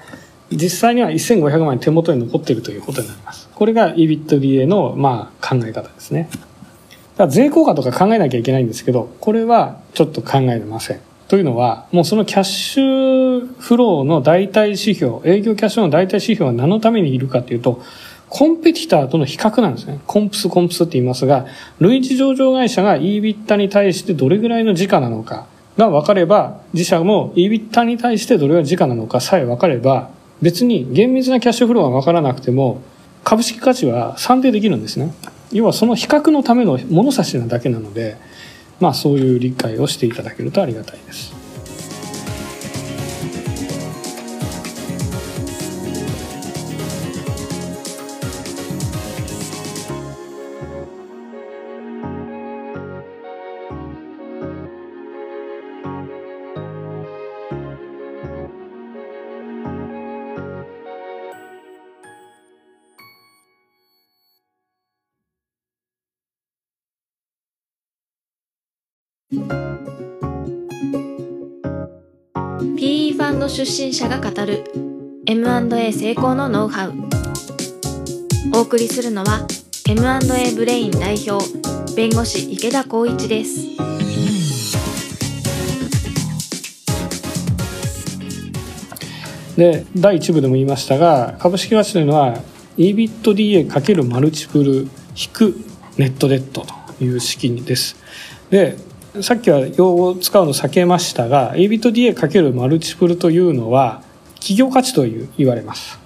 [0.52, 3.50] 実際には1500万手元に残っているということになります。
[3.54, 6.30] これが EBITDA の、まあ、考え方ですね。
[7.16, 11.00] だ税効果とか考えなきゃいけないんですけど、これはちょっと考えれません。
[11.34, 17.82] というのは、もうそのキャッシュフローの代替指標、営業キャッシュの代替指標は何のためにいるかというと、
[18.30, 20.00] コンペティターとの比較なんですね。
[20.06, 21.48] コンプス、コンプスって言いますが、
[21.80, 30.12] 類似上場会社が EBITDA に対してどれぐらいの時価なのかが分かれば、自社も EBITDA に対してどれぐらい時価なのかさえ分かれば、
[30.44, 32.84] 別に厳密なキャッシュフローが分からなくても、
[33.24, 35.12] 株式価値は算定できるんですね。
[35.52, 38.18] 要はその比較のための物差しなだけなので、
[38.84, 41.43] まあそういう理解をしていただけるとありがたいです。
[73.56, 74.64] 出身者が語る
[75.28, 76.94] M&A 成功のノウハウ。
[78.52, 79.46] お送りするのは
[79.88, 81.46] M&A ブレイン代表
[81.96, 83.78] 弁護士池田光一です。
[89.56, 92.40] で第1部でも言いましたが株式価値というのは
[92.76, 94.90] EBITDA× マルチプル引
[95.32, 95.56] く
[96.00, 96.66] ネットデット
[96.98, 97.98] という式です。
[98.50, 104.02] でさっきは用語を使うの避けましたが EBITDA× マルチプルというのは
[104.36, 106.00] 企業価値という言われます。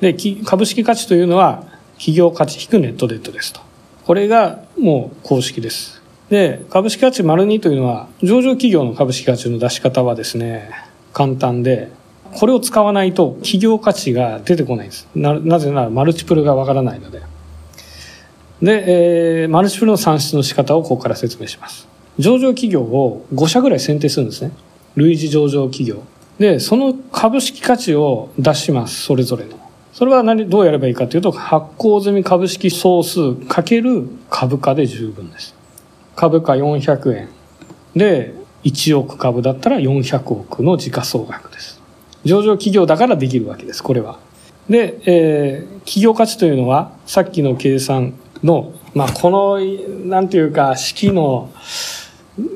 [0.00, 0.14] で
[0.44, 1.64] 株式価値というのは
[1.94, 3.62] 企業価値引くネットデッドですと。
[4.04, 6.02] これがもう公式です。
[6.28, 10.70] で株式価値丸2というのは上場企業の株式価値の出し方はですね
[11.14, 11.90] 簡単で
[12.34, 15.08] これを使わないと企業価値が出てこないんです。
[15.14, 17.22] ななぜならマルチプルがわからないので。
[18.60, 21.93] で、えー、マルチプルの算出の仕方をここから説明します。
[22.18, 24.52] 上場企業を5社ぐらい選定するんですね。
[24.96, 26.02] 類似上場企業。
[26.38, 29.58] で、その株式価値を出します、それぞれの。
[29.92, 35.54] それは何、どうやればいいかというと、発行済み株式総数かける株価で十分です。
[36.16, 37.28] 株価400円。
[37.94, 38.34] で、
[38.64, 41.80] 1億株だったら400億の時価総額です。
[42.24, 44.18] 上場企業だからできるわけです、これは。
[44.68, 49.60] で、えー、企業価値というのは、さっきの計算の、まあ、この、
[50.06, 51.50] なんていうか、式の、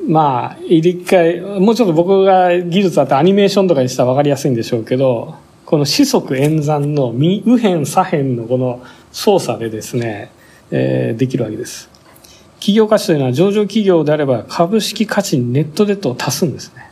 [0.07, 10.31] まあ、一回、もうちょっと僕が技術あってアニメーションとかにしたら分かりやすいんでしょうけど、この四則演算の右辺左辺のこの操作でですね、
[10.71, 11.89] えー、できるわけです。
[12.55, 16.89] 企業価値というのは上場企業であれば株式価値にネットデットを足すんですね。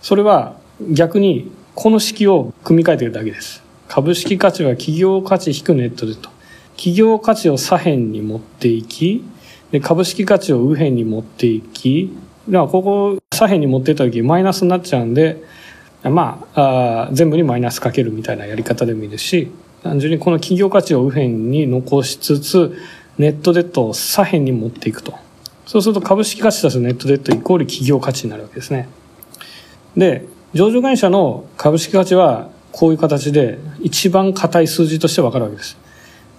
[0.00, 0.56] それは
[0.92, 3.62] 逆にこの式を組み替えてるだけです。
[3.88, 6.30] 株式価値は企業価値引くネットデット。
[6.76, 9.24] 企業価値を左辺に持っていき、
[9.72, 12.12] で株式価値を右辺に持っていき
[12.48, 15.42] だからここ左辺に持っていった時マイナスになっちゃうんで
[16.02, 19.50] まああ全部にマイナスかけるみたいなやり方でもいいですし
[19.82, 22.76] 単純にこの企業価値を右辺に残しつつ
[23.18, 25.14] ネットデッドを左辺に持っていくと。
[25.66, 28.88] そうすると株式価値足すネットデッドイコール企業価値になるわけですね。
[29.96, 35.76] で上場会社の株式価値はこういう形で一番硬い数字としてわかるわけです。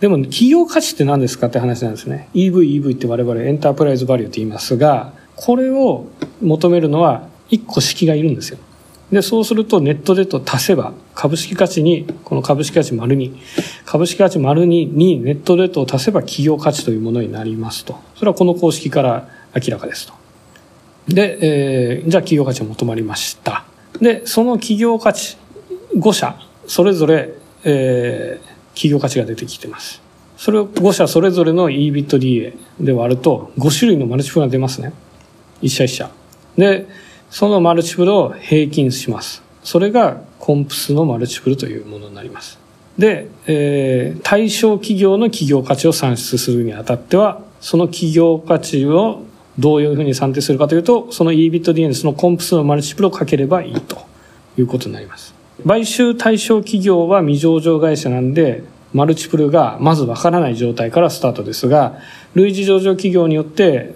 [0.02, 2.28] でも、企業価値って何ですかって話なんですね。
[2.34, 6.08] EV、EV って我々エンタープライズバリューって言いますが、これを
[6.42, 8.58] 求めるのは1個式がいるんですよ。
[9.12, 13.32] で、そうするとネットでと足せば、株式価値に、この株式価値丸2、
[13.86, 18.00] 株式価値丸2にネットデートを足せば企業価値というものになりますと。
[18.16, 20.14] それはこの公式から明らかですと。
[21.10, 23.66] で、えー、じゃあ企業価値を求まりました。
[24.00, 25.38] で、その企業価値
[25.96, 26.36] 5社、
[26.66, 27.34] それぞれ、
[27.66, 28.51] えー、
[28.82, 30.02] 企業価値が出てきてます。
[30.38, 34.92] それを5社それぞれの EBITDA で割ると5種類のマルチプルが出ますね。
[35.62, 36.12] 1社1社。
[36.58, 36.88] で、
[37.30, 39.44] そのマルチプルを平均します。
[39.64, 42.58] それがコンプスのマルチプルというものになります。
[42.98, 49.22] で、えー、対象企業の企業価値を算出するにあたっては、その企業価値を
[49.60, 54.00] どういうふうに算定するかというと、その EBITDA にそのコンプスのマルチプルをかければいいと
[54.58, 55.36] いうことになります。
[55.68, 58.64] 買収対象企業は未上場会社なんで、
[58.94, 62.00] マルチプルがまずわからない状態からスタートですが、
[62.34, 63.96] 類似上場企業によって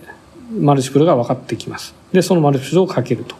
[0.57, 1.95] マルチプルが分かってきます。
[2.11, 3.35] で、そのマルチプルをかけると。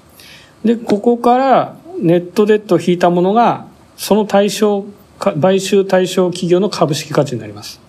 [0.63, 4.85] で、ここからネットデッドを引いたものが、その対象、
[5.19, 7.79] 買収対象企業の株式価値になります。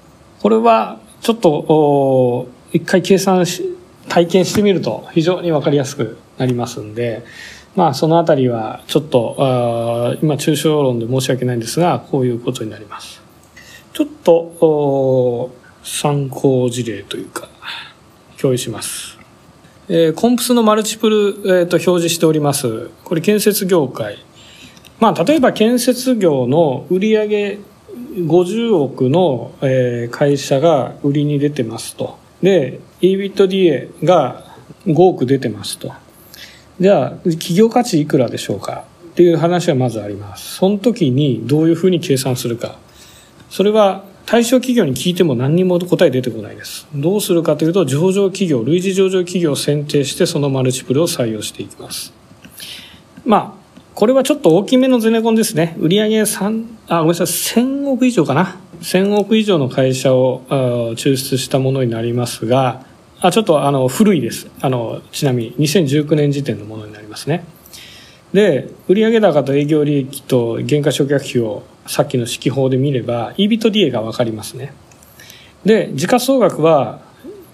[0.41, 3.77] これは、ちょっと、一回計算し、
[4.09, 7.25] 体験してみると非常にわかりやすくなりますんで、
[7.75, 9.35] まあ、そのあたりはちょっと
[10.23, 13.26] 今抽象論で申し訳ないんですがこういうことになります
[13.97, 15.51] ちょっと
[15.83, 17.49] 参考事例というか
[18.39, 19.19] 共有します、
[19.89, 24.19] えー、コンプスのマルチプル、えー、と表示しておりますこれ建設業界
[25.01, 27.59] まあ例えば建設業の売上
[27.97, 32.19] 50億の、えー会社が売りに出てますと。
[32.43, 34.45] で、EBITDA が
[34.87, 35.93] 5億出てますと。
[36.79, 40.57] じゃあ、企業価値いくらでしょうかっていう話はまずあります。
[40.57, 42.79] その時にどういうふうに計算するか。
[43.51, 46.89] それは対象企業に聞いても何にも答え出てこないです。
[46.95, 52.13] どうするかというと、上場企業、類似上場企業を選定してそのマルチプルを採用していきます。
[53.25, 55.77] まあ、これはちょっと大きめのゼネコンですね。
[55.79, 58.57] 売上3、あ、ごめんなさい、1000億以上かな。
[58.83, 62.85] 1000億以上の会社をあー抽出したものになりますが、
[63.21, 64.49] あ、ちょっとあの、古いです。
[64.61, 67.45] あの、ちなみに2019年時点のものになりますね。
[68.33, 74.73] で、売上高と営業利益と原価償却費をさっきの指揮法で見れば、EBITDA がわかりますね。
[75.65, 77.01] で、時価総額は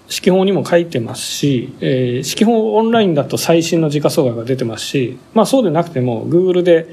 [0.09, 6.87] 指揮法にも書いてますし、えー指揮法オンラインだと最新の時価総額が出てますし、まあそうでなくても Google で、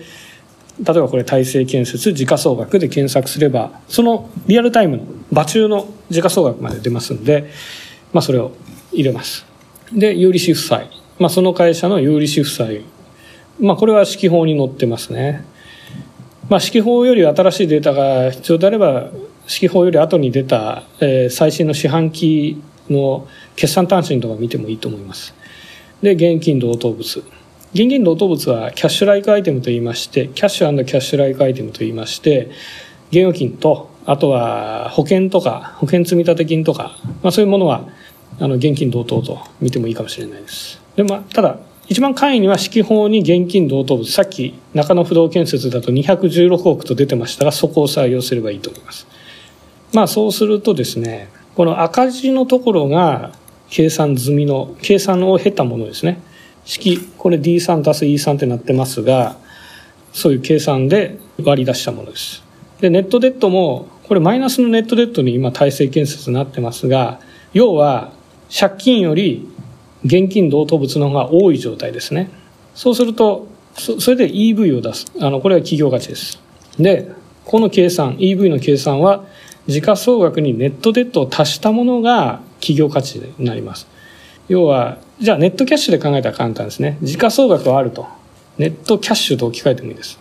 [0.82, 7.50] 例えばこれ大成建設時価総額で検索すれば、そのリアルタイムの場中の時価総額まで出ますんで、
[8.12, 8.52] まあそれを
[8.92, 9.44] 入れます。
[9.92, 10.88] で、有利子負債。
[11.18, 12.82] まあその会社の有利子負債。
[13.60, 15.44] まあこれは指揮法に載ってますね。
[16.48, 19.10] まあ、指揮法より新しいデータが必要であれば、
[19.48, 25.34] 指揮法より後に出た、えー最新の四半期の決算単身とか見てもいいと思います。
[26.02, 27.22] で、現金同等物。
[27.72, 32.50] 現金同等物はキャッシュライクアイテムと言いまして、キャッシュキャッシュライクアイテムと言いまして、
[33.10, 37.86] 現預金と、あとは保険とか、保険積立金とか、まあそういうものは、
[38.40, 40.80] あの、現金同等と見てもいいかもしれないです。
[40.96, 41.58] で、まあ、ただ、
[41.90, 49.08] 一番簡易には指揮法に現金同等物、さっき中野不動建設だと216億と出てましたが、そこを採用すればいいと思います。
[49.92, 53.32] まあそうするとですね、この赤字のところが
[53.70, 56.20] 計算済みの、計算を経たものですね。
[56.64, 59.36] 式、これ D3 足す E3 ってなってますが、
[60.12, 62.44] そういう計算で割り出したものです。
[62.80, 67.18] で、ネットデッドも、これマイナスのネットデッドに今体制建設になってますが、
[67.52, 68.12] 要は
[68.56, 69.48] 借金より
[70.04, 72.30] 現金同等物の方が多い状態ですね。
[72.74, 75.06] そうすると、そそれで EV を出す。
[75.20, 76.40] あの、これは企業価値です。
[76.78, 77.10] で、
[77.44, 79.24] この計算、EV の計算は、
[79.66, 83.86] 時価総額にネットデッドを足したものが企業価値になります。
[84.48, 86.98] 要は、じゃあネットキャッシュで考えたら簡単ですね。
[87.02, 88.06] 時価総額はあると。
[88.58, 90.18] ネットキャッシュと置き換えてもいいです。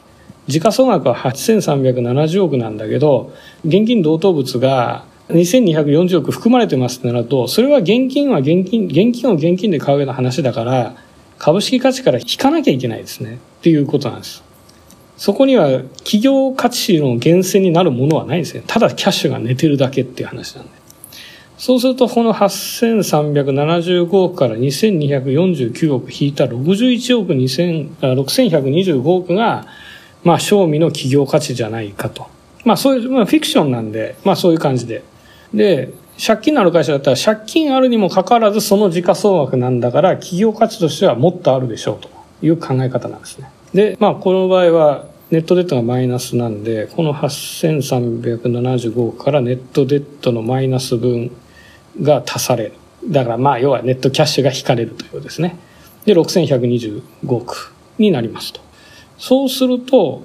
[0.48, 3.34] 時価総額は8370億なんだけど、
[3.66, 10.96] 現金同等物が2240億含まれてますってなると、それは現金は現金、現金を現金で買うような話だから、
[11.38, 13.40] 株式価値から引かなきゃいけないですね。
[13.60, 14.44] っていうことなんです。
[15.18, 18.64] そこには企業価値の源泉になるものはないんですね。
[18.66, 20.72] ただキャッシュが寝てるだけっていう話なんで。
[21.58, 29.68] そうすると、この8375億から2249億引いた61億2000あ6125億が、
[30.24, 32.28] まあ、賞味の企業価値じゃないかと。
[32.64, 35.04] まあ、そういう、まあ、フィクションなんで、まあ、そういう感じで。
[35.54, 35.94] で、
[36.24, 42.10] 借金のある会社だったら、借金あるにもかかわらず、その時価総額なんだから、企業価値としてはもっとあるでしょうと
[42.46, 43.50] いう考え方なんですね。
[43.74, 51.32] で、まあ、この場合は、ネットデッドがマイナスなんで、この8375億からネットデッドのマイナス分
[52.02, 52.74] が足される。
[53.08, 55.56] だからまあ、要はネットキャッシュが引かれるというですね。
[56.06, 58.62] で、6125億になりますと。
[59.18, 60.24] そうすると、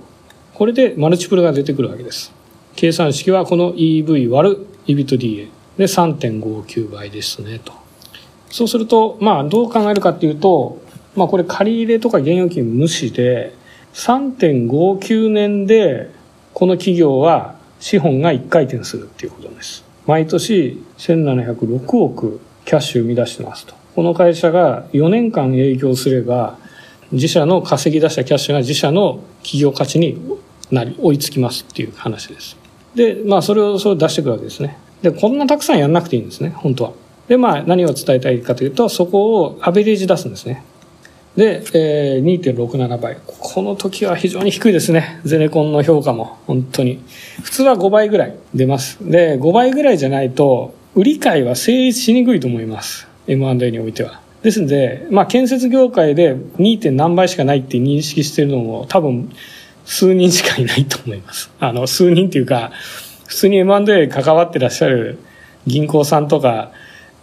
[0.54, 2.32] これでマルチプルが出てくるわけです。
[2.74, 7.72] 計算式はこの EV 割る EBITDA で3.59倍ですねと。
[8.50, 10.80] そうすると、まあどう考えるかっていうと、
[11.16, 13.54] まあこれ借り入れとか現預金無視で、
[13.94, 16.10] 3.59年で
[16.52, 19.84] この企業は資本が1回転するっていうことです。
[20.06, 23.74] 毎年1706億キャッシュ生み出してますと。
[23.94, 26.58] この会社が4年間営業すれば、
[27.12, 30.20] 自社の稼ぎ出したキャッシュが自社の企業価値に
[30.70, 32.63] なり、追いつきますっていう話です。
[32.94, 34.76] で、まあそれをそれを出してくるわけですね。
[35.02, 36.92] で、こんなたくさんやんなくていいんですね、本当は。
[37.28, 40.64] で、まあ何を伝えたいかというと、そこをアベレージ出すんですね。
[41.36, 43.18] で、えー、2.67倍。
[43.26, 45.20] この時は非常に低いですね。
[45.24, 46.38] ゼネコンの評価も。
[46.46, 47.02] 本当に。
[47.42, 48.98] 普通は5倍ぐらい出ます。
[49.00, 53.08] で、5倍ぐらいじゃないと、売り買いは成立しにくいと思います。
[53.26, 54.20] M&A においては。
[54.44, 56.92] ですので、まあ、建設業界で 2.
[56.92, 59.32] 何倍しかないって認識してるのも多分
[59.84, 61.50] 数人しかいないと思います。
[61.60, 62.72] あの、数人っていうか、
[63.26, 65.18] 普通に M&A 関わってらっしゃる
[65.66, 66.70] 銀行さんとか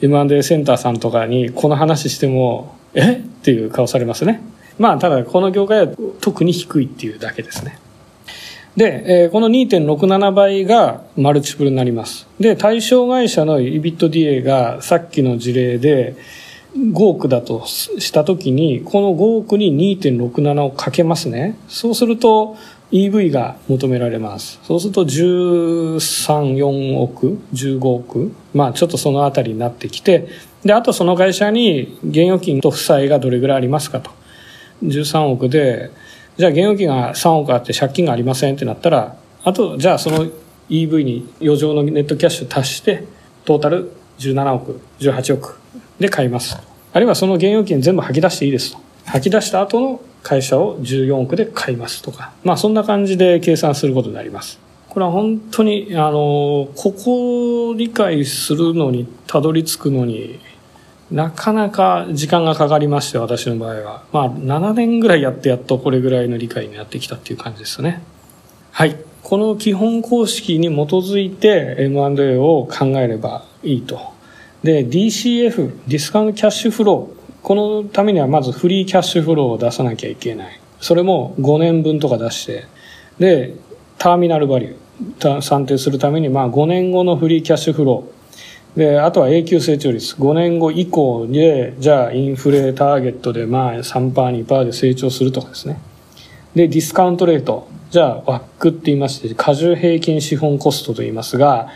[0.02, 3.14] M&A センターさんとかにこの話しても、え？
[3.14, 4.42] っていう顔されますね。
[4.78, 7.78] まあ、ただこの業界は特に低いっていうだけですね。
[8.76, 12.28] で、えーこの2.67倍がマルチプルになります。
[12.40, 16.16] で、対象会社の EBITDA がさっきの事例で
[16.76, 21.58] 5億だとしたときに、この5億に2.67をかけますね。
[21.68, 22.56] そうすると、
[22.92, 24.60] EV が求められます。
[24.64, 30.28] そうすると13、4億、15億、まあちょっとそのあたりになってきて、
[30.64, 34.12] で、あとその会社に現預金と負債がどれぐらいありますかと。
[34.84, 35.92] 13億で、
[36.38, 40.28] じゃあ現預金が3億あって借金がありませんってなったら、あと、じゃあその
[40.70, 43.06] EV に余剰のネットキャッシュ足して、
[43.46, 45.61] トータル17億、18億
[46.02, 46.58] で買います。
[46.94, 48.80] あるいはその現預金全部吐き出していいですと。
[49.06, 52.34] 吐き出した後の会社を14億で買いますとか。
[52.44, 54.60] まあそんな感じで計算することになります。
[54.90, 60.40] これは本当に、あの、ここを理解するのに、たどり着くのに、
[61.10, 64.04] なかなか時間がかかりまして、私の場合は。
[64.12, 68.02] まあ7年ぐらいやってやっとこれぐらいの理解になってきたっていう感じですね。
[68.72, 68.98] はい。
[69.24, 74.11] この基本公式に基づいて M&A を考えればいいと。
[74.64, 77.22] で、DCF、ディスカウントキャッシュフロー。
[77.42, 80.60] このためにはまずフリーキャッシュフローを出さなきゃいけない。
[80.80, 82.66] それも5年分とか出して。
[83.18, 83.56] で、
[83.98, 85.42] ターミナルバリュー。
[85.42, 88.80] 算定するために、まあ5年後のフリーキャッシュフロー。
[88.80, 90.16] で、あとは永久成長率。
[90.16, 94.14] 5年後以降で、じゃあインフレターゲットでまあ3%、
[94.46, 95.80] 2%で成長するとかですね。
[96.54, 97.68] で、ディスカウントレート。
[97.90, 101.70] じゃあ、ワックって言いまして、過重平均資本コストと言いますが、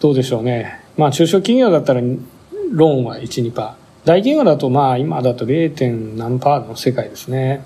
[0.00, 0.87] どうでしょうね。
[0.98, 3.54] まあ、中小企業だったら、ローンは1、2%。
[4.04, 6.16] 大企業だと、まあ、今だと 0.
[6.16, 7.64] 何パーの世界ですね。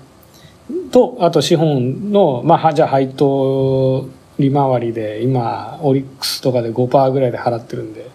[0.91, 4.07] と、あと資本の、まあ、じゃあ配当
[4.39, 8.09] 利回りで、今、オリックスとかで5%ぐらいで払ってるんで、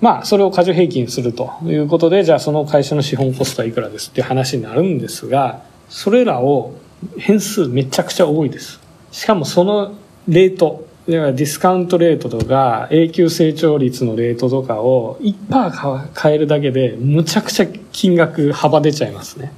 [0.00, 6.74] まあ、それを過重平均するということで、じゃあその会社の資本コストはいくらですっていう話になるんですが、それらを
[7.18, 8.80] 変数めちゃくちゃ多いです。
[9.10, 9.94] しかもその
[10.28, 19.52] レート、ディスカウントレートとか永久成長率のレートとかを1%変えるだけでむちゃくちゃ金額幅出ちゃいますね。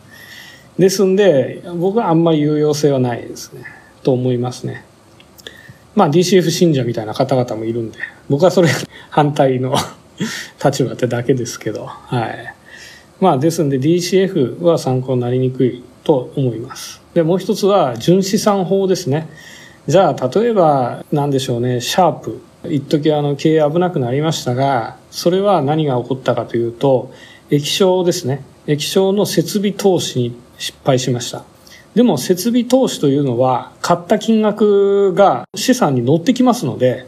[0.78, 3.64] ですんで、僕はあんまり有用性はないですね。
[4.02, 4.84] と思いますね。
[5.94, 7.98] まあ DCF 信者みたいな方々もいるんで、
[8.30, 8.68] 僕はそれ
[9.10, 9.74] 反対の
[10.64, 12.54] 立場ってだけですけど、はい。
[13.20, 17.02] まあですんで DCF は参考になりにくいと思います。
[17.14, 19.28] で、もう一つは純資産法ですね。
[19.88, 22.40] じゃあ、例えば、なんでしょうね、シャープ。
[22.70, 27.12] 一時あの、経営危なくなりましたが、それは何が起こったかというと、
[27.50, 28.44] 液晶ですね。
[28.68, 31.42] 液晶の設備投資に失敗しました。
[31.96, 37.04] でも、設備投資というのは、買った金額が資産に乗ってきますので、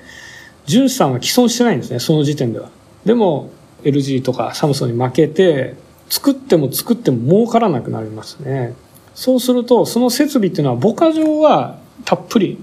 [0.66, 2.70] 純資産は既存してないんですね、その時点では。
[3.04, 3.50] でも、
[3.84, 5.76] LG とかサムソンに負けて、
[6.08, 8.74] 作っても作っても儲からなくなりますね。
[9.14, 12.58] そうすると、その設備っていうのは、母価上はたっぷり、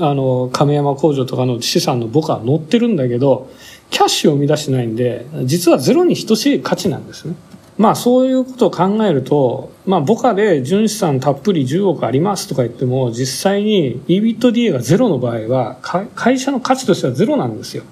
[0.00, 3.50] あの、亀山工場とかの資産の母価は乗ってるんだけど、
[3.90, 7.34] キャッシュを生み出してないんで、実はゼロに等しい価値なんですね。
[7.78, 15.76] まあそういうことを考えると、まあ母価で純資産たっぷり10億ありますとか言っても、実際に EBITDA がゼロの場合は、
[16.14, 17.84] 会社の価値としてはゼロなんですよ。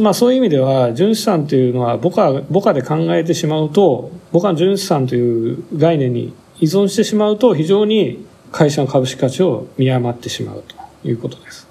[0.00, 8.24] まあそういう意味では、純資産というのは母価、母価で考えてしまうと、母価純資産という概念に依存してしまうと非常に
[8.56, 10.74] 会社の株式価値を見誤ってしまうと
[11.06, 11.68] いうことです。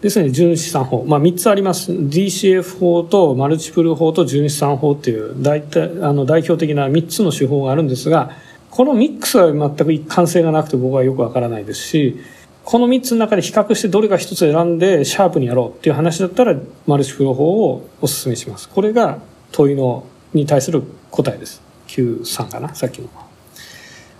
[0.00, 1.04] ですね、純資産法。
[1.04, 1.92] まあ3つあります。
[1.92, 8.30] DCF 法とマルチプル法と純資産法っていう大体、あの代表的な3つの手法があるんですが、
[8.70, 12.18] このミックスは全く一貫性がなくて僕はよくわからないですし、
[12.64, 16.56] この3つの中で比較してどれか1つ選んでシャープにやろうっていう話だったら
[16.86, 18.70] マルチプル法をお勧めします。
[18.70, 19.18] これが
[19.52, 21.60] 問いのに対する答えです。
[21.88, 22.74] Q3 かな？
[22.74, 23.25] さっきの。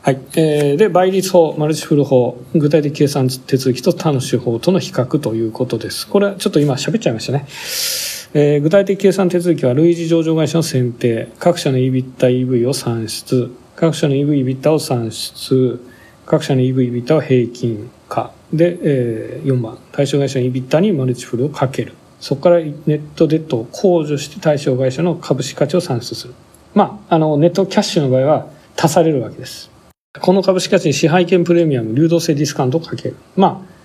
[0.06, 0.20] はい。
[0.36, 6.06] えー、で、倍率法、マルチフル法、具体的計算手続きと他の手法との比較ということです。
[6.06, 7.44] これはちょっと今喋っちゃいましたね。
[8.32, 15.80] えー、具体的計算手続きは類似上場会社の選定、各社の EBITDA、EV を算出、各社の EV、EBITDA を算出、
[16.24, 18.30] 各社の EV、EBITDA を平均化。
[18.52, 21.94] で、えー、4番、対象会社の EBITDA にマルチフルをかける。
[22.20, 26.34] そこからネットデッドを控除して対象会社の株式価値を算出する。
[26.74, 28.46] まあ、あの、ネットキャッシュの場合は
[28.76, 29.74] 足されるわけです。
[30.20, 33.16] この株式価値に支配権プレミアム、流動性ディスカウントをかける。
[33.36, 33.76] まあ、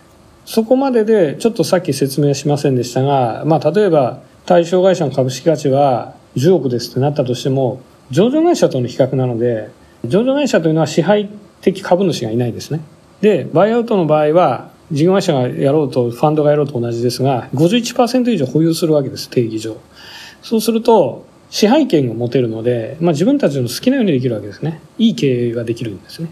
[0.46, 9.70] そこまでで、ちょっとさっき説明しませんでしたが、まあ、例えば、対象会社の株式価値は10億ですってなったとしても、上場会社との比較なので、
[10.06, 11.30] 上場会社というのは支配
[11.62, 12.82] 的株主がいないですね。
[13.22, 19.78] で、バイアウトの場合は、事業会社がやろうと、ファンドがやろうと同じですが、51%以上保有するわけです、定義上。
[20.42, 24.82] そうすると、支配権が持てるので、まあ、自分たちの好きなようにできるわけですね。
[24.98, 26.30] いい経営ができるんですね。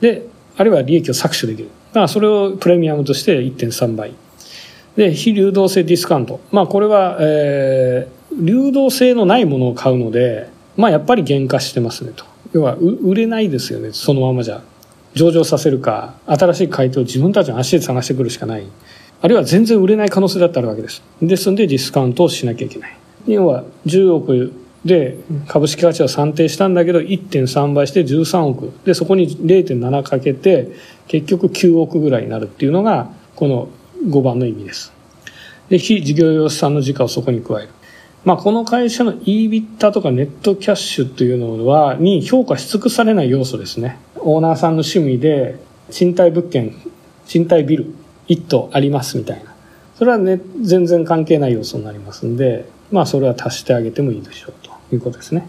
[0.00, 0.26] で、
[0.56, 1.70] あるいは利益を搾取できる。
[1.88, 4.14] だからそれをプレミアムとして1.3倍。
[4.96, 6.40] で、非流動性ディスカウント。
[6.52, 12.24] まあこれは、えー、流動性のないものを買うので、まあやっぱり減価してますねと。
[12.52, 14.62] 要は売れないですよね、そのままじゃ。
[15.14, 18.66] 上場させるか新しい買い手を自分たちの足で探してくるしかない
[19.22, 22.96] あるいは全然売れない可能性だってあるわけですですのでディスカウントをしなきゃいけない
[23.26, 24.52] 要は10億
[24.84, 30.68] で株式価値を算定したんだけど1.3倍して13億でそこに0.7かけて
[31.06, 33.68] 結局9億ぐらいになるっていうのがこの
[34.06, 34.92] 5番の意味です
[35.68, 37.68] で非事業用資産の時価をそこに加える
[38.24, 43.98] まあ、この会社の EBITDA とかネットキャッシュというのは、に評価し尽くされない要素ですね。
[44.16, 45.58] オーナーさんの趣味で、
[45.90, 46.74] 賃貸物件、
[47.26, 47.94] 賃貸ビル、
[48.28, 49.54] 1棟ありますみたいな。
[49.96, 55.46] それはね、全然関係ない要素になりますんで、まあ、それは足してあげてもいいでしょうということですね。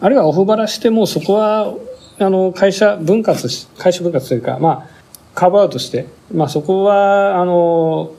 [0.00, 1.74] あるいはオフバラしても、そこは、
[2.18, 4.88] あの、会社分割し、会社分割というか、まあ、
[5.34, 8.12] カバーブアウトして、まあ、そこは、あの、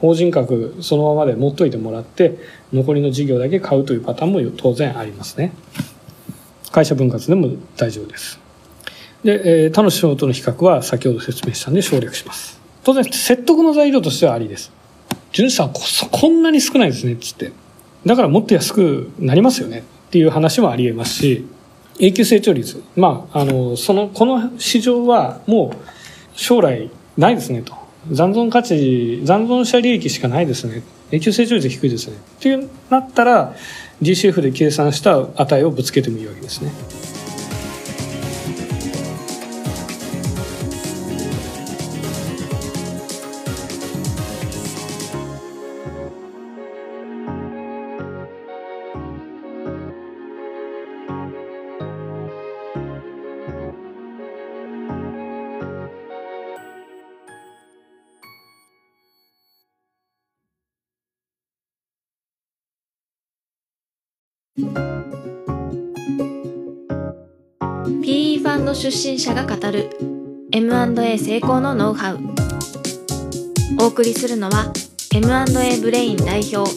[0.00, 2.38] 法人格そのままで持っといてもらって
[2.72, 5.52] 残りの事業だけ買うというパターンも当然ありますね。
[6.72, 8.40] 会社分割でも大丈夫です。
[9.22, 12.58] で、えー、他の仕事の比較は先ほど説明したんで省略します。
[12.82, 14.72] 当然説得の材料としてはありです。
[15.32, 17.52] 純資産ここんなに少ないですねっつって。
[18.06, 21.46] だからもっと安くなりますよねっていう話もあり得ますし
[21.98, 30.82] 永久成長率まああのそのこの市場はもう将来ないですねと残存価値、残存者利益しかないですね。
[31.10, 32.16] 永久成長率低いですね。
[32.16, 33.54] っていうなったら、
[34.00, 36.72] GCF で計算した値をぶつけてもいいわけですね。
[68.90, 69.88] 出身者が語る
[70.50, 72.18] M&A 成功のノウハウ。
[73.80, 74.72] お送りするのは
[75.14, 76.68] M&A ブレイン代表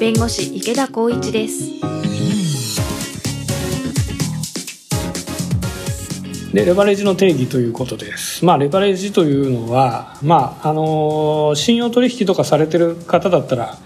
[0.00, 1.78] 弁護士池田光一です。
[6.54, 8.46] でレバレッジの定義ということです。
[8.46, 13.76] まあ、レバレッジというのは、まあ、あの信用取引とかされてる方だったら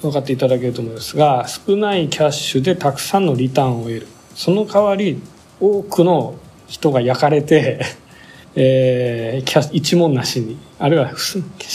[0.00, 4.06] 分かっていただけると思うんですが少ないキャッシュでたくさんのリターンを得る。
[4.36, 5.20] その代わり
[5.58, 6.38] 多くの
[6.68, 7.80] 人が焼かれて、
[8.58, 11.10] えー、一文なしにあるいは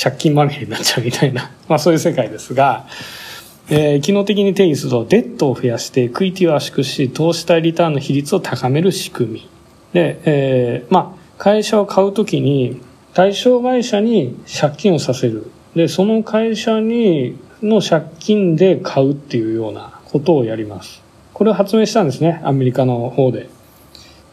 [0.03, 2.87] 借金まみれになっちゃうみたいな、 まあ、そういう世界ですが、
[3.69, 9.49] えー、機能的に定義するとデッドを増やしてクイティを圧縮し投資対リターンの比率を高める仕組み。
[9.93, 12.81] で、えー、まあ会社を買うときに
[13.13, 15.51] 対象会社に借金をさせる。
[15.75, 21.01] でその会社にの借金で買うっていうようなことをやります。
[21.33, 23.49] これを発明したんですねアメリカの方で。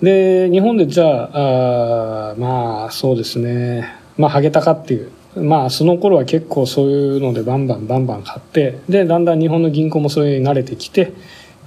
[0.02, 3.94] で、日本でじゃあ、あまあ、そうですね。
[4.16, 5.10] まあ、ハゲタカっていう。
[5.36, 11.12] まあ、その頃は結構そういうのでバンバンバンバン買って、で、だんだん日本の銀行もそれに慣れてきて、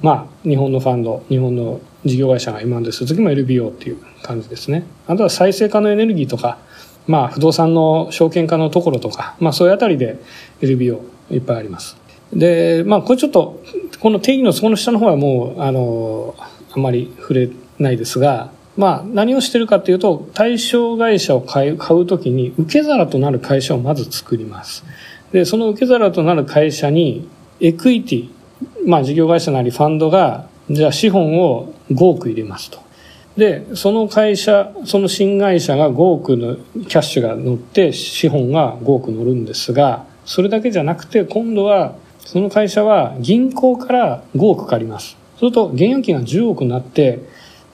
[0.02, 4.86] まあ、日本のファンド、日本の事業会社が今までする時も LBO っていう感じですね。
[5.08, 6.58] あとは再生可能エネルギーとか、
[7.08, 10.18] まあ、不動産の証券化のところとか、まあ、そういうあたりで
[10.62, 11.98] LBO いっぱいあります。
[12.34, 13.62] で、まあ、これちょっと、
[14.00, 16.36] この定義のそこの下の方はもう、あの、
[16.74, 17.50] あんまり触れ
[17.82, 24.86] ないですが、まあ、何をしてるかっていうと、対象会社を買う買うときに、受け皿となる会社をまず作ります。
[25.32, 27.28] で、その受け皿となる会社に、
[27.60, 28.30] エクイティ、
[28.86, 32.80] まあ、事業会社なりファンドが、じゃあ資本を5億入れますと。
[33.38, 45.18] で、その会社、その新会社が5億のキャッシュが乗って、資本が5億乗るんですが、それだけじゃなくて、今度は、その会社は銀行から5億借ります。
[45.38, 47.20] すると、現預金が10億になって、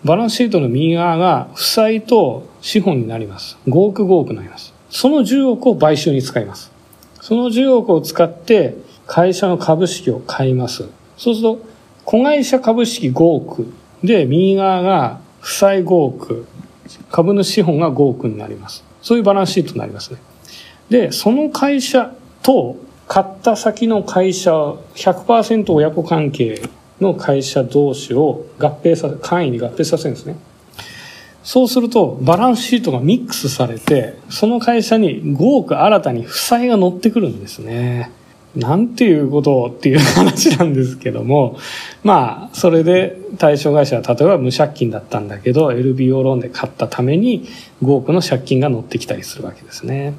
[0.04, 3.58] バランスシートの右側が負債と資本になります。
[3.68, 4.74] 5億5億になります。
[4.90, 6.72] その10億を買収に使います。
[7.22, 8.76] その10億を使って
[9.06, 10.86] 会社の株式を買います。
[11.18, 11.60] そうすると、
[12.06, 16.46] 子会社株式5億で、右側が負債5億、
[17.12, 18.84] 株主資本が5億になります。
[19.02, 20.20] そういうバランスシートになりますね。
[20.90, 22.14] で、その会社
[22.44, 24.52] と買った先の会社
[24.96, 26.62] 100%親子関係
[27.02, 30.36] の会社同士を合併させ、簡易に合併させるんですね。
[31.44, 38.12] そうすると、バランスシートがミックスされて、その会社に5億新たに負債が乗ってくるんですね。
[38.56, 41.58] なんていうことっていう話なんですけども、
[42.04, 47.48] まあ、それで対象会社は例えば無借金だったんだけど、LBO ローンで買ったために
[47.84, 50.16] 5億の借金が乗ってきたりするわけですね。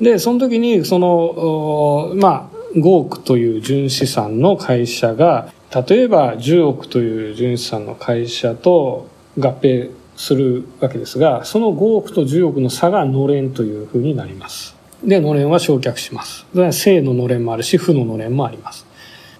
[0.00, 14.76] で、その時に、その、まあ、5億という純資産の会社が例えば10億という純資産の会社と合併するわけですが、その5億と10億の差がのれんというふうになります。
[15.02, 16.46] で、のれんは焼却します。
[16.72, 18.86] 正ののれんもあるし、負ののれんもあります。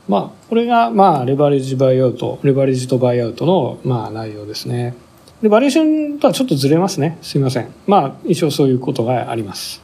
[0.08, 4.94] まあ、これが、まあ、レバレッジバイアウト、レバレッジとバイアウトの、まあ、内容ですね。
[5.40, 7.18] で、バリュエーションとはちょっとずれますね。
[7.22, 7.72] すみません。
[7.86, 9.82] まあ、一応そういうことがあります。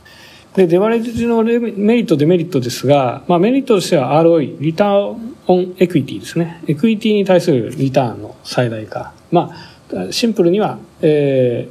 [0.55, 6.63] で、レバレッジのメリット、デメリットですが、まあ、メリットとしては ROE、 Return on Equity ですね。
[6.69, 9.13] エクイティに対するリターンの最大化。
[9.33, 9.51] ま
[9.93, 11.69] あ、シンプルには、え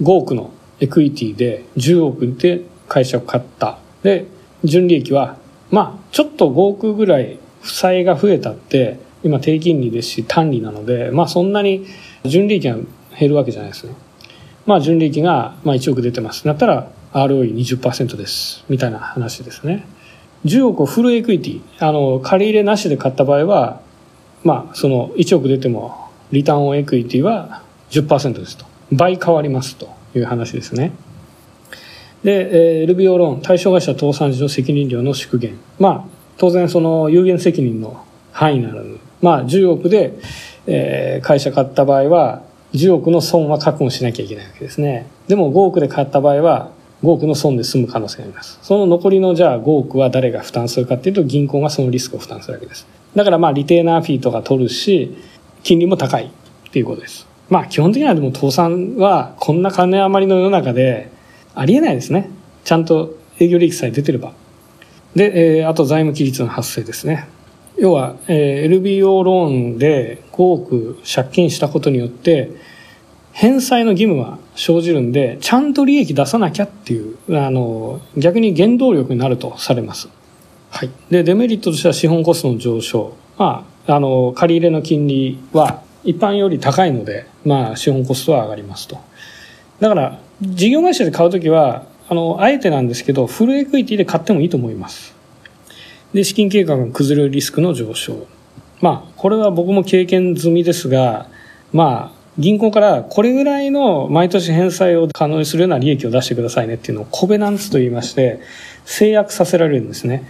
[0.00, 3.78] ー、5億のエクイティで10億で会社を買った。
[4.04, 4.26] で、
[4.62, 5.38] 純利益は、
[5.72, 11.84] まあ、ちょっと5億ぐらい負債が増えたって、今低金利ですし単利なので、まあそんなに
[12.24, 12.76] 純利益が
[13.18, 13.94] 減るわけじゃないですね。
[14.66, 16.46] まあ純利益がまあ1億出てます。
[16.46, 18.64] なったら ROE20% です。
[18.68, 19.84] みたいな話ですね。
[20.44, 23.80] 10億をフルエクイティ、あの、借り入れなしで買った場合は、
[24.44, 28.66] まあ、その1億出ても、 Return on Equity は10%ですと。
[28.92, 30.92] 倍変わりますという話ですね。
[32.22, 35.58] で、えー、LBO ローン、対象会社倒産時の責任料の縮減。
[35.78, 36.04] まあ、
[36.38, 38.98] 当然その有限責任の範囲になる。
[39.22, 40.18] まあ、10億で、
[40.66, 42.42] えー、会社買った場合は、
[42.74, 45.06] 10億の損は確保しなきゃいけないわけですね。
[45.28, 46.70] でも5億で買った場合は、
[47.02, 48.58] 5億の損で済む可能性があります。
[48.62, 52.86] その残りのじゃあ5億は誰が負担するかっていうと銀行がそのリスクを負担するわけです。
[53.14, 55.16] だからまあリテーナーフィーとか取るし、
[55.62, 57.26] 金利も高いっていうことです。
[57.50, 61.10] まあ基本的にはでも倒産はこんな金余りの世の中で
[61.54, 62.30] ありえないですね。
[62.64, 64.32] ちゃんと営業利益さえ出てれば。
[65.14, 67.28] で、えー、あと財務規律の発生ですね。
[67.78, 72.50] 要は、えー、LBO ローンで5億借金したことによって、
[73.36, 80.08] 返済の義務は生じるんで、ちゃんと利益出さなきゃっていう、あの、逆に原動力になるとされます。
[80.70, 80.90] はい。
[81.10, 83.14] で、デメリットとしては資本コストの上昇。
[83.36, 88.96] まあ、あの、借り入れの金利は一般より高いので、まあ、資本コストは上がりますと。
[89.80, 95.14] だから、事業会社で買うときは、あの、あえてなんですけど、フルエクイティで買ってもいいと思います。
[96.14, 98.26] で、資金計画が崩れるリスクの上昇。
[98.80, 101.28] まあ、これは僕も経験済みですが、
[101.74, 108.40] まあ、銀行からこれぐらいの毎年返済を可能にするような利益を出してくださいねっていうのをコベナンツと言いまして
[108.84, 110.28] 制約させられるんですね。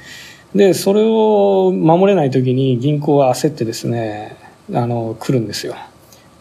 [0.54, 4.36] で、それを守れない時に銀行は焦ってですね、
[4.72, 5.74] あの、来るんですよ。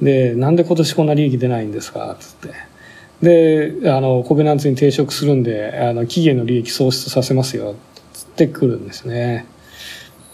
[0.01, 2.15] で、なんで今年こんな利益出ないんですか？
[2.19, 2.35] つっ
[3.21, 3.79] て。
[3.81, 7.75] で、あの、コベナンツに抵触するんで、あの、期限の利益喪失させますよ。
[8.13, 9.45] つって来るんですね。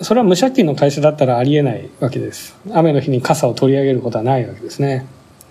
[0.01, 2.55] それは無借金の会社だったらありえないわけです。
[2.71, 5.05] 雨の日に傘を取り上げることはないわけですね。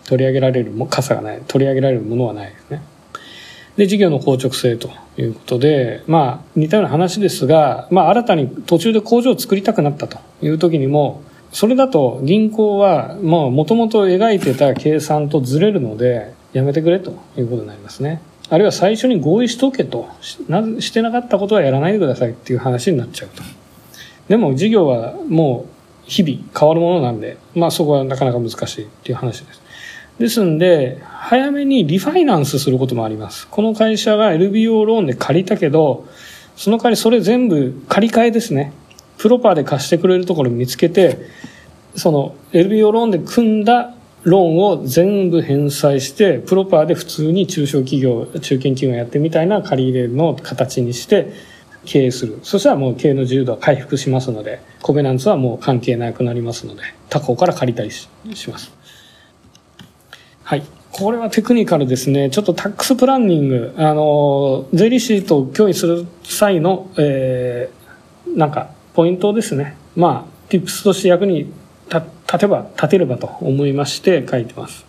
[0.06, 2.82] 取り上げられるも傘がない、取り上げられるものはないですね。
[3.76, 11.22] で、事業の硬直性ということで、まあ、似たような話ですが、まあ、新たに途中で工場を作りたくなったという時にも、
[11.52, 18.20] それだと銀行は、もう元々描いてた計算とずれるので、やめてくれということになりますね。
[18.50, 23.42] あるいは最初に合意しとけとし、なしてなかったことはやらないでくださいっていう話になっちゃうと。
[24.28, 29.62] でも事業はもう日々変わるものなんで、まあそこはなかなか難しいっていう話です。
[30.20, 33.48] ですんで、早めにリファイナンスすることもあります。
[33.48, 36.06] この会社が LBO ローンで借りたけど、
[36.56, 38.74] その代わりそれ全部借り換えですね。
[39.16, 41.18] プロパーで貸してくれるところ見つけて、
[41.96, 43.94] その LBO ローンで組んだ
[44.24, 51.32] ローンを全部返済して、プロパーで普通に中小企業、中堅企業やってみたいな借り入れの形にして
[51.86, 52.40] 経営する。
[52.42, 58.08] そしたらもう経営の自由度は回復しますので、コベナンツはもう関係なくなりますので、他行から借りたりし
[58.50, 58.79] ます。
[60.50, 60.64] はい。
[60.90, 62.28] これはテクニカルですね。
[62.28, 69.76] ちょっとタックスプランニング、あの、税理士と協議する際の、えー、なんか、ポイントですね。
[69.94, 71.52] まあ、tips として役に
[72.26, 74.84] 立てば、立てればと思いまして書いてます。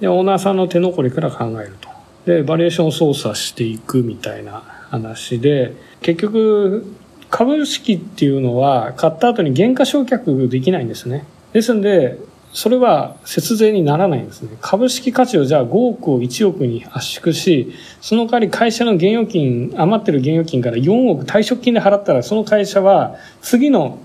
[0.00, 1.90] で、オーナーさんの手残りから考えると。
[2.24, 6.86] で、バリエーション操作していくみたいな話で、結局、
[7.28, 11.26] 株式っていうのは買った後に原価償却できないんですね。
[11.52, 12.16] ですんで、
[12.52, 14.50] それは節税にならないんですね。
[14.60, 17.72] 株式価値をじゃあ5億を1億に圧縮し、
[18.02, 23.98] その代わり会社の現預金、余ってる現預金から4億退職金で払ったら、その会社は次の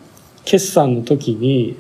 [0.46, 1.78] 決算の時に、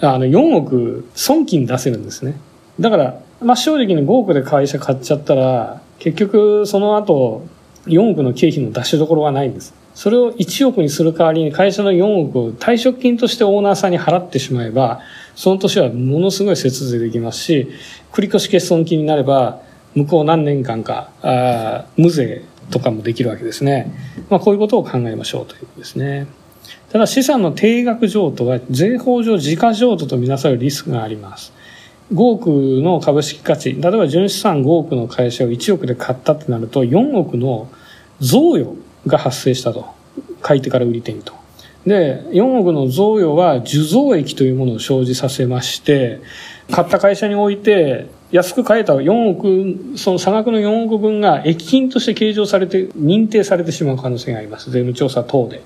[0.00, 2.38] あの4億損金出せるんですね。
[2.78, 7.46] だから、まあ正直に5億で会社買っちゃったら、結局その後
[7.86, 9.74] 4億の経費の出しどころがないんです。
[9.96, 15.00] それを1億にする代わりに会社の4億を退職金としてオーナーさんに払ってしまえば、
[15.36, 17.68] その年はものすごい節税できますし、
[18.12, 19.60] 繰越欠損金になれば、
[19.94, 23.92] 向こう何年間か、あ無税とかもできるわけですね。
[24.28, 26.26] まあこういうことを考えましょうということですね。
[26.90, 31.52] ただ資産の定額譲渡は税法上自家譲渡とみなされるリスクがあります。
[32.12, 32.46] 5億
[32.82, 37.68] の株式価値、例えば純資産5億の会社を1億で買ったってなると、4億の
[38.20, 38.76] 贈与
[39.06, 39.96] が発生したと。
[40.40, 41.34] 買い手から売り手にと。
[41.86, 46.20] で、4億の贈与は受贈益というものを生じさせまして、
[46.70, 54.70] 買った会社において、安く買えた4億、その差額の4億分が益金として計上されて、認定されてしまう可能性があります。
[54.70, 55.62] 税務調査等で。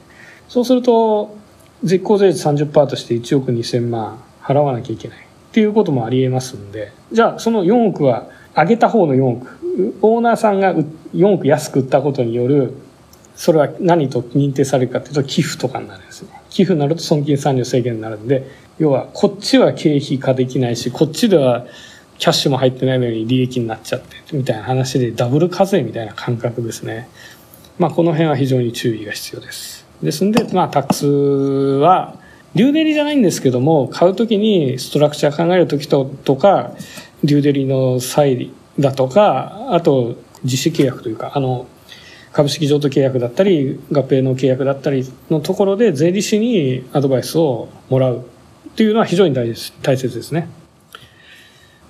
[0.48, 1.34] そうすると、
[1.82, 5.18] 実効税率30%として1億2000万払わなきゃいけない。
[5.18, 9.58] っていうこともあり得ますんで、じゃあその4億は上げた方の4億、
[10.02, 10.74] オーナーさんが
[11.14, 12.74] 4億安く売ったことによる、
[13.40, 16.28] それは何と認定されるかというと寄付とかになるんですね。
[16.50, 18.46] 寄付になると損金産業制限になるんで、
[18.78, 21.64] 要はこっちは経費化できないし、こっちでは
[22.18, 27.08] キャッシュも入ってないのに利益になっちゃって、みたいな話でダブル課税みたいな感覚ですね。
[27.78, 29.86] まあこの辺は非常に注意が必要です。
[30.02, 32.18] ですんで、まあタックスは、
[32.54, 36.72] デューデリじゃないんですけども、買うときにストラクチャー考えるときととか、
[37.24, 41.66] デューデリの際だとか、あと実施契約というか、あの、
[42.32, 49.52] 株式譲渡契約だったり、合併の契約だったりのところで税理士にアドバイスをもらうっていうのは非常に大
[49.82, 50.48] 大切ですね。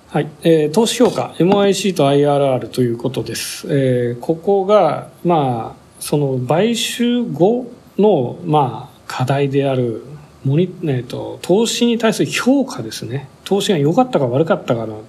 [0.09, 0.27] はい。
[0.43, 3.67] えー、投資評価、MIC と IRR ということです。
[3.69, 10.03] えー、ここが、まあ、その買収後の、まあ、課題である、
[10.43, 13.29] モニ、えーと、投資に対する評価ですね。
[13.45, 15.03] 投資が良かったか悪かったかの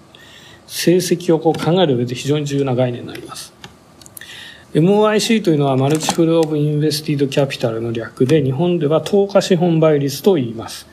[0.66, 3.52] 成績をこう考える上で非常に重要な概念になります。
[4.74, 10.86] MOIC というのはマルチフル・オブ・インベスティード・キャピタルの略で、日本では投下資本倍率と言います。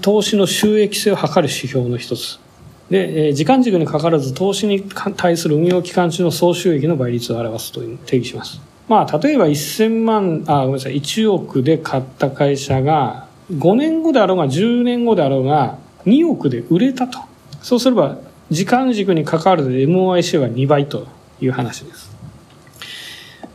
[0.00, 2.40] 投資の収益性を測る指標の一つ。
[2.88, 4.82] で、時間軸にかかわらず投資に
[5.18, 8.62] 対する運用期間中の総収益の倍率を表すと定義します。
[8.88, 17.18] まあ、例えば1000万、あ、ごめんなさい、1億で買った会社が、5年後であろうが10年後であろうが、2億で売れたと。
[17.60, 18.16] そうすれば、
[18.50, 21.06] 時間軸にかかわらず MOIC は2倍と
[21.42, 22.15] いう話です。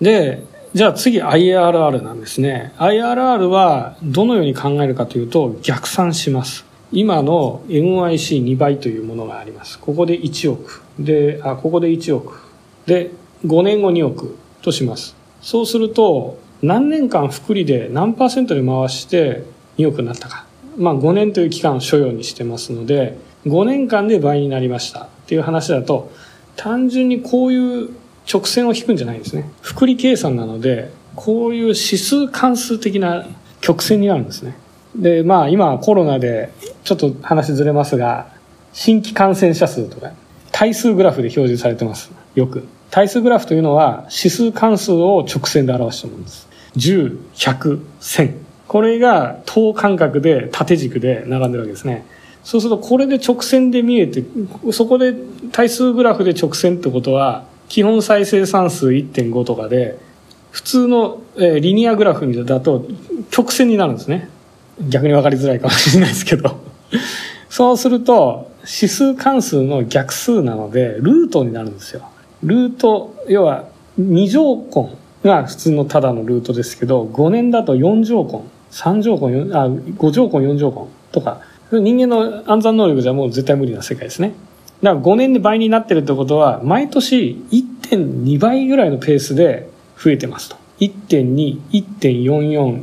[0.01, 2.73] で、じゃあ次 IRR なんですね。
[2.77, 6.65] IRR はどのように考えるかというと逆算します。
[6.91, 9.79] 今の MIC2 倍というものがあります。
[9.79, 10.81] ここで1億。
[10.99, 12.39] で、あ、ここで1億。
[12.85, 13.11] で、
[13.45, 15.15] 5年後2億とします。
[15.41, 19.43] そうすると、何年間福利で何パーセントで回して
[19.77, 20.45] 2億になったか。
[20.77, 26.11] まあ5年という期間を所要にしてますので、5年間で倍になりましたっていう話だと、
[26.55, 27.89] 単純にこういう
[28.31, 29.49] 直線を引くんじゃないんですね。
[29.61, 33.25] 複利計算なので、こういう指数関数的な
[33.59, 34.55] 曲線になるんですね。
[34.95, 36.51] で、まあ今コロナで
[36.83, 38.27] ちょっと話ずれますが、
[38.73, 40.11] 新規感染者数とか、
[40.51, 42.11] 対数グラフで表示されてます。
[42.35, 42.63] よく。
[42.89, 46.47] 対数グラフというのは指数関数を直線で表したものです。
[46.75, 48.33] 10、100、1000。
[48.67, 52.05] これが等間隔で縦軸で並んでるわけですね。
[52.43, 54.23] そうするとこれで直線で見えて、
[54.71, 55.13] そこで
[55.51, 59.97] 対数グラフで直線ってことは、基本再生産数1.5とかで、
[60.51, 62.85] 普通の、えー、リニアグラフだと
[63.29, 64.27] 曲線になるんですね。
[64.89, 66.59] 逆に分かりづらいかもしれないですけど。
[67.49, 72.01] そうすると、指数関数の逆数なので、ルートになるんですよ。
[72.43, 73.63] ルート、要は
[73.97, 74.89] 2乗根
[75.23, 78.41] が普通のただのルートですけど、5年だと4乗根、
[78.71, 81.39] 3乗根、あ、5乗根、4乗根とか、
[81.71, 84.33] 人間の暗算能力じゃもう絶対無理な世界ですね。
[84.81, 90.55] だから5年で倍になってるってことは、毎年1.2倍ぐらいのペースで増えてますと。
[90.79, 92.81] 1.2、1.44、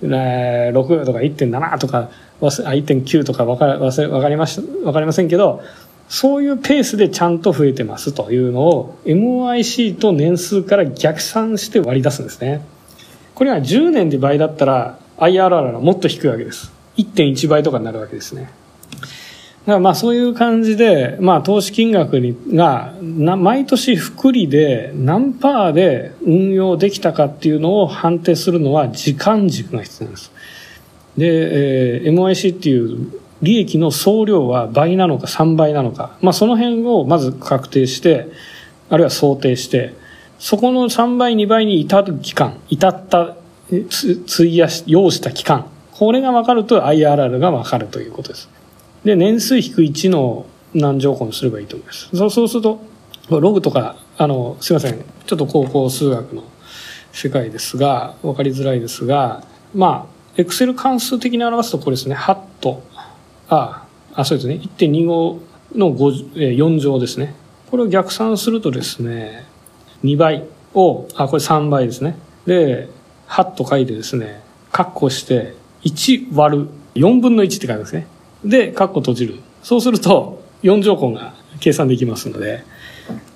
[0.00, 2.10] 1.6とか1.7とか、
[2.40, 5.62] 1.9とかわかわかりまし、わかりませんけど、
[6.08, 12.64] そういうペースでちゃんと増えてますというのを MOIC と年数から逆算して割り出すんですね。
[13.34, 16.72] これは10年で倍だったら IRR がもっと低いわけです。
[16.96, 18.50] 1.1倍とかになるわけですね。
[19.66, 30.32] だからまあそういう感じで、まあ投資金額にが毎年複利で何パーで運用できたかっていうのを判定するのは時間軸が必要です。
[31.16, 38.28] で、えー、MIC っていう利益の総量は倍なのか3倍なのか、まあその辺をまず確定して、
[38.90, 39.94] あるいは想定して、
[40.38, 43.34] そこの3倍2倍に至る期間、至った
[43.70, 48.50] 費やし、要した期間、これが分かると IRR が分かるということです。
[49.04, 52.08] で、年数引く1の何乗根すればいいと思います。
[52.16, 52.80] そうすると、
[53.28, 55.04] ログとか、あの、すいません。
[55.26, 56.44] ちょっと高校数学の
[57.12, 59.44] 世界ですが、わかりづらいですが、
[59.74, 62.82] まあ、エクセル関数的に表すとこれですね、ハット、
[63.48, 65.38] あ、あ、そうですね、1.25
[65.76, 67.34] の5、4乗ですね。
[67.70, 69.46] これを逆算するとですね、
[70.02, 70.44] 2倍
[70.74, 72.16] を、あ、これ3倍ですね。
[72.46, 72.88] で、
[73.26, 75.54] ハッと書いてですね、括弧して、
[75.84, 78.06] 1割る4分の1って書いてますね。
[78.44, 79.40] で、カッコ閉じる。
[79.62, 82.64] そうすると、4乗根が計算できますので、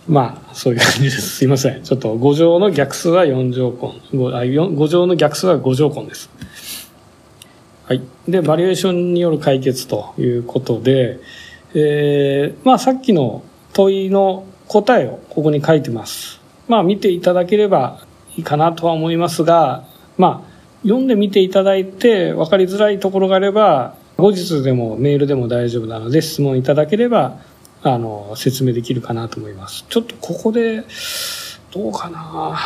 [0.08, 1.36] まあ、そういう感じです。
[1.36, 1.82] すいません。
[1.82, 3.70] ちょっと5乗の逆数は4乗
[4.12, 4.18] 根。
[4.18, 6.30] 5, 乗の逆数は5乗根です。
[7.84, 8.02] はい。
[8.26, 11.20] で、バリエーションによる解決ということで、
[11.74, 13.42] えー、まあさっきの
[13.74, 16.40] 問いの答えをここに書いてます。
[16.66, 18.00] まあ見ていただければ
[18.36, 19.84] いいかなとは思いますが、
[20.16, 20.48] まあ
[20.82, 27.38] 読んでみていただいて分かりづらいところがあれば、後日でもメールでも大丈夫なので質問いただければ、
[27.84, 29.84] あの、説明できるかなと思います。
[29.88, 30.82] ちょっとここで、
[31.70, 32.58] どうかな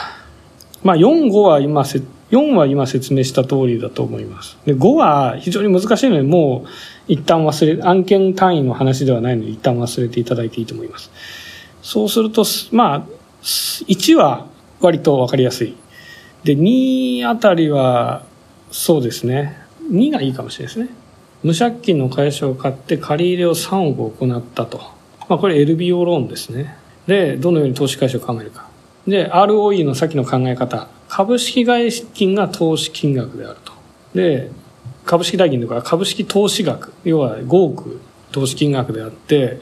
[0.83, 2.01] まあ4、5は今せ、
[2.31, 4.57] 4は今説明した通りだと思います。
[4.65, 6.69] で、5は非常に難しいので、もう
[7.07, 11.11] 一旦忘れ、案件単位の話ではないので、一旦忘れていただいていいと思います。
[11.83, 13.07] そうすると、まあ、
[13.43, 14.47] 1は
[14.81, 15.77] 割とわかりやすい。
[16.45, 18.24] で、2あたりは、
[18.70, 19.59] そうですね。
[19.91, 21.02] 2がいいかもしれないですね。
[21.43, 24.78] 無借金の会社を買って借り入れを3億行ったと。
[25.28, 26.77] まあ、これ LBO ローンですね。
[27.06, 28.69] で、どのように投資会社を考えるか。
[29.06, 30.89] で、ROE の先の考え方。
[31.09, 33.73] 株式外金が投資金額であると。
[34.14, 34.51] で、
[35.05, 38.01] 株式代金とか株式投資額、要は5億
[38.31, 39.60] 投資金額であって、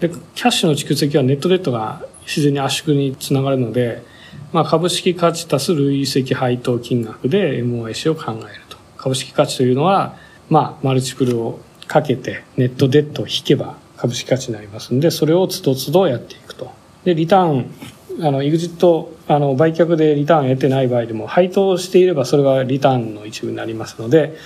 [0.00, 4.02] で、キャッシュの蓄積はネットデッドが自然に圧縮につながるので、
[4.52, 8.76] まあ、株式価値足す累積配当金額で MOIC を考えると。
[8.98, 10.16] 株式価値というのは、
[10.48, 16.72] まあ、マルチプルをかけてネットデッドを引けば株式価値になりますんで、それをつどつどやっていくと。
[17.04, 17.70] で、リターン、
[18.20, 24.36] あの、エグジット、あの、売却でリターン得てない場合でも、配当していればそれはリターンの一部になりますので、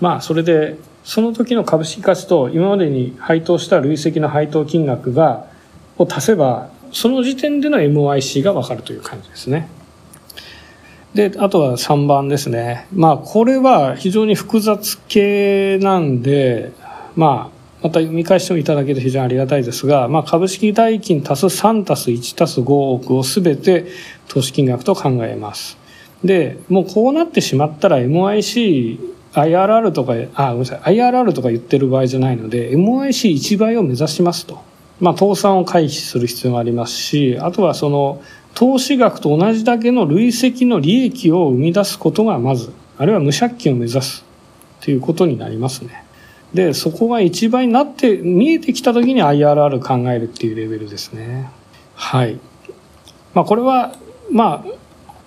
[0.00, 5.46] まあ、それで、その時の株式価値と今までに配当した累積の配当金額が、
[5.98, 9.68] を足せば、その時点での MOIC がわかるという感じですね。
[11.16, 12.86] で、あとは3番ですね。
[12.92, 16.72] まあ、これは非常に複雑系なんで、
[17.16, 23.86] まあ、また読み返してもいただけると非常にありがたいですが、まあ、株式代金足す3足す1足す5億をすべて
[24.28, 25.78] 投資金額と考えます。
[26.22, 28.98] で、もうこうなってしまったら MIC、
[29.32, 34.60] IRR とか、あ、ごめんなさい、IRR とか言ってる場合じゃないので、MIC1 倍を目指しますと。
[35.00, 38.22] まあ、倒産を回避する必要がありますし、あとはその、
[38.56, 44.24] 投資額と同じだけの累積の利益を生み出すことがまず、あるいは無借金を目指す
[44.80, 46.04] ということになりますね。
[46.54, 51.50] で、そこが1倍になって、見えてきた時に IRR 考えるっていうレベルですね。
[51.94, 52.40] はい。
[53.34, 53.94] まあこれは、
[54.30, 54.72] まあ、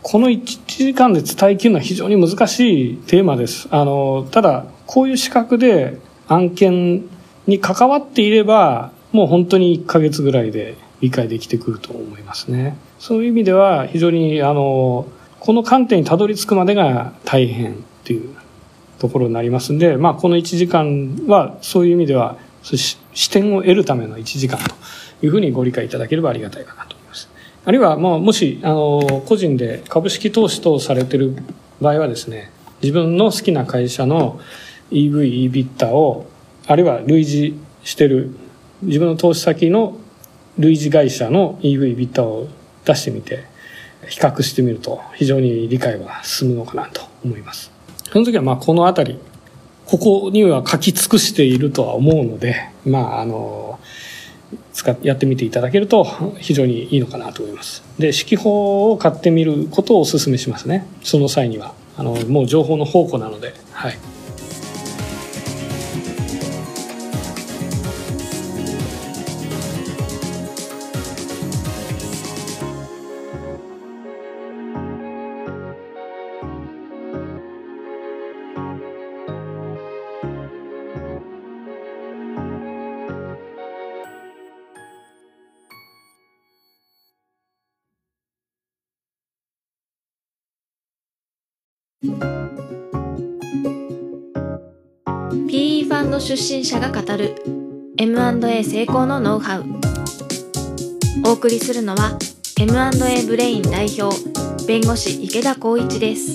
[0.01, 3.67] この1時間で伝えきるのは非常に難しいテーマです。
[3.69, 7.03] あの、ただ、こういう資格で案件
[7.45, 12.75] に関わっていれば、もう本当に1ヶ月ぐらいで理解できてくると思いますね。
[12.99, 15.07] そういう意味では非常に、あの、
[15.39, 18.35] この観点にたどり着くまでが大変っていう
[18.99, 24.75] ところになりますんで、まあ、この1時間はそういう意味では視点を得るための1時間と
[25.25, 27.29] いうふうにご理解いただければありがたいかなと思います。
[27.65, 31.37] あるいは、まあ、もし、あの、個人で株式投資等されてる
[31.79, 32.51] 場合はですね、
[32.81, 34.39] 自分の好きな会社の
[34.91, 36.27] EV、EBITDA を、
[36.67, 38.35] あるいは類似してる
[38.81, 39.97] 自分の投資先の
[40.57, 42.49] 類似会社の EV、EBITDA を
[42.89, 43.43] 出してみて、
[44.07, 47.71] 比較してみると非常に理解は進むのかなと思います。
[48.11, 49.19] その時はまあこの辺り、
[49.85, 53.79] ここには書き尽くしているとは思うので、まああの、
[54.73, 56.05] 使やってみていただけると
[56.39, 57.83] 非常にいいのかなと思います。
[57.99, 60.87] で、指揮法を買ってみることをお勧めしますね。
[61.03, 61.73] その際には。
[61.97, 63.97] あの、もう情報の宝庫なので、はい。
[96.29, 97.41] 出身者が語る
[97.97, 99.65] M&A 成功のノウハウ。
[101.25, 102.19] お送りするのは
[102.59, 104.15] M&A ブレイン代表
[104.67, 106.33] 弁護士池田光一です。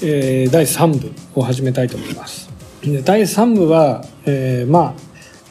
[0.00, 2.48] えー、第3部を始めたいと思います。
[3.04, 4.94] 第3部は、えー、まあ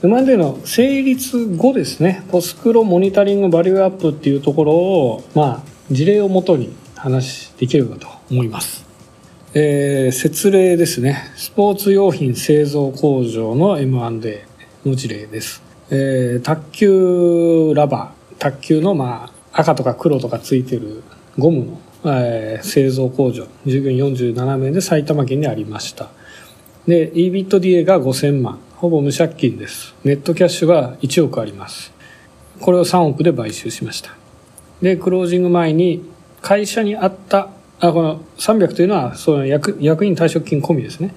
[0.03, 8.86] M&A の成立後ですね、ポスクロモニタリングバリューアップっていうところを、まあ、事例をもとに話できればと思います。
[9.59, 11.31] えー、説例ですね。
[11.35, 14.45] スポーツ用品製造工場の M&A
[14.85, 15.63] の事例です。
[15.89, 21.01] えー、卓球ラバー、卓球のまあ、赤とか黒とかついてる
[21.39, 26.09] ゴムのえー製造工場、従業員47名で埼玉県にありました。
[26.87, 28.59] で、EBITDA が5000万。
[28.75, 29.95] ほぼ無借金です。
[30.03, 31.91] ネットキャッシュが1億あります。
[32.61, 34.11] これを3億で買収しました。
[34.83, 36.07] で、クロージング前に
[36.43, 41.13] 会社にあった、あ、この300というのは、その役役員退職金込みですね。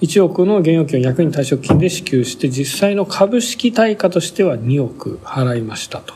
[0.00, 6.14] 1億の現預金を役員退職金で支給して、実際の株式対価としては2億払いましたと。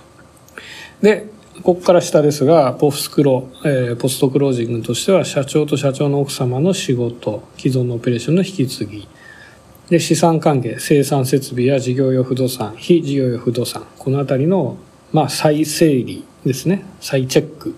[1.03, 1.27] で、
[1.62, 9.09] ここから下ですが、ポフスクロ、えーポストクロージングとしては、社長と社長の奥様の仕事、既存のオペレーションの引き継ぎ、
[9.89, 14.77] で、資産関係、生産設備や事業用不動産、非事業用不動産、このあたりの、
[15.12, 16.85] まあ、再整理ですね。
[17.01, 17.77] 再チェック。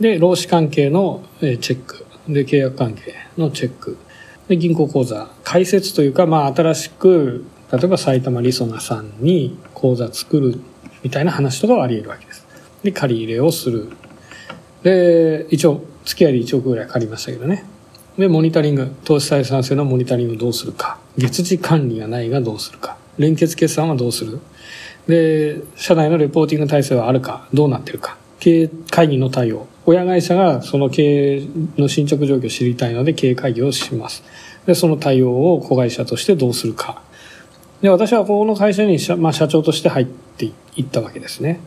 [0.00, 2.06] で、労使関係のチェック。
[2.28, 3.98] で、契約関係のチェック。
[4.48, 10.60] で、銀行口座、開設というか、まあ、新しく、例えば埼玉リソナさんに口座作る
[11.02, 12.46] みたいな話とかはあり得るわけです。
[12.82, 13.88] で、借り入れをする。
[14.82, 17.64] で、一応、付き合いで1億ぐらい借りましたけどね。
[18.16, 20.98] で、モニタリング、投資採算性のモニタリングどうするか。
[21.18, 22.96] 月次管理がないがどうするか。
[23.18, 24.40] 連結決算はどうする
[25.06, 28.16] で、社内のレポーティング体制はあるか、どうなってるか。
[28.38, 29.66] 経営会議の対応。
[29.86, 34.22] 親会社がその経営の進捗状況を知りたいので経営会議をします。
[34.66, 37.02] で、その対応を子会社としてどうするか。
[37.80, 40.46] で、私はこの会社に社,、まあ、社長として入って
[40.76, 41.60] いったわけですね。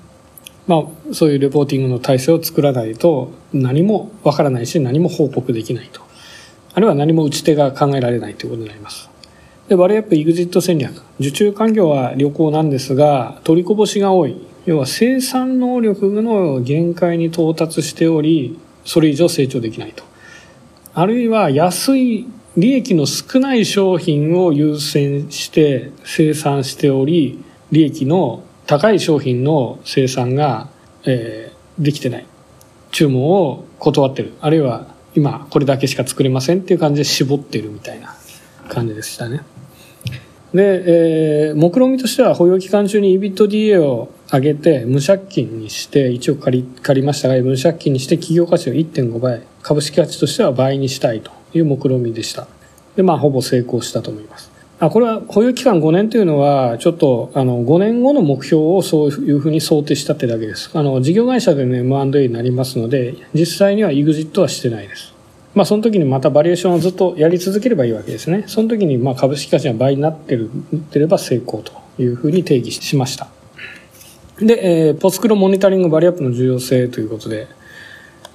[0.68, 6.02] まあ、そういうレポーティングの体制を作らないと何もわからないし何も報告できないと。
[6.74, 9.10] あるいは何も打ち手が考えられないということになります。
[9.68, 11.02] で、バレーアップ EXIT 戦略。
[11.20, 14.36] 受注環境は良好なんですが、取りこぼしが多い。
[14.66, 20.04] 要は生産能力の限界に到達しており、それ以上成長できないと。
[20.94, 30.70] あるいは安い、利益の少ない商品を優先して生産しており、利益の高い商品の生産が、
[31.06, 32.26] えーできてない。
[32.92, 34.34] 注文を断ってる。
[34.42, 38.16] あるいは今これだけしか作れませんっていう感じで絞ってるみたいな
[38.70, 39.42] 感じでしたね。
[40.54, 52.48] で、えー目論見としては保有期間中に EBITDA を上げて無借金にして1億借り借りましたが無借金にして企業価値を1.5倍株式価値としては倍にしたいという目論見でした。
[52.96, 54.52] でまあほぼ成功したと思います。
[54.80, 60.72] あこれは保有期間5年というのはちょっとあの5年後の目標をそういうふうに想定したってだけです。
[60.74, 65.13] あの事業会社での M&A になりますので実際には EXIT はしてないです。
[65.56, 68.46] まあ、その時にまたバリエーションをずっとやり続ければいいわけですね。
[68.48, 73.28] その時にまあ株式価値が倍になってるってれば成功というふうに定義しました。
[74.40, 77.48] で、えーポスクロモニタリングバリアップの重要性ということで、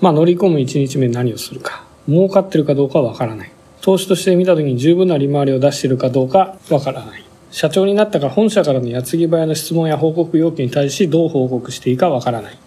[0.01, 1.85] まあ、乗り込む1日目何をするか。
[2.09, 3.53] 儲かってるかどうかはわからない。
[3.81, 7.25] 投資として見た時に十分な利回りを出しているかどうかわからない。
[7.51, 12.59] 社長になったから本社からの矢継ぎ早の質問や報告要求に対しどう報告していいかわからない。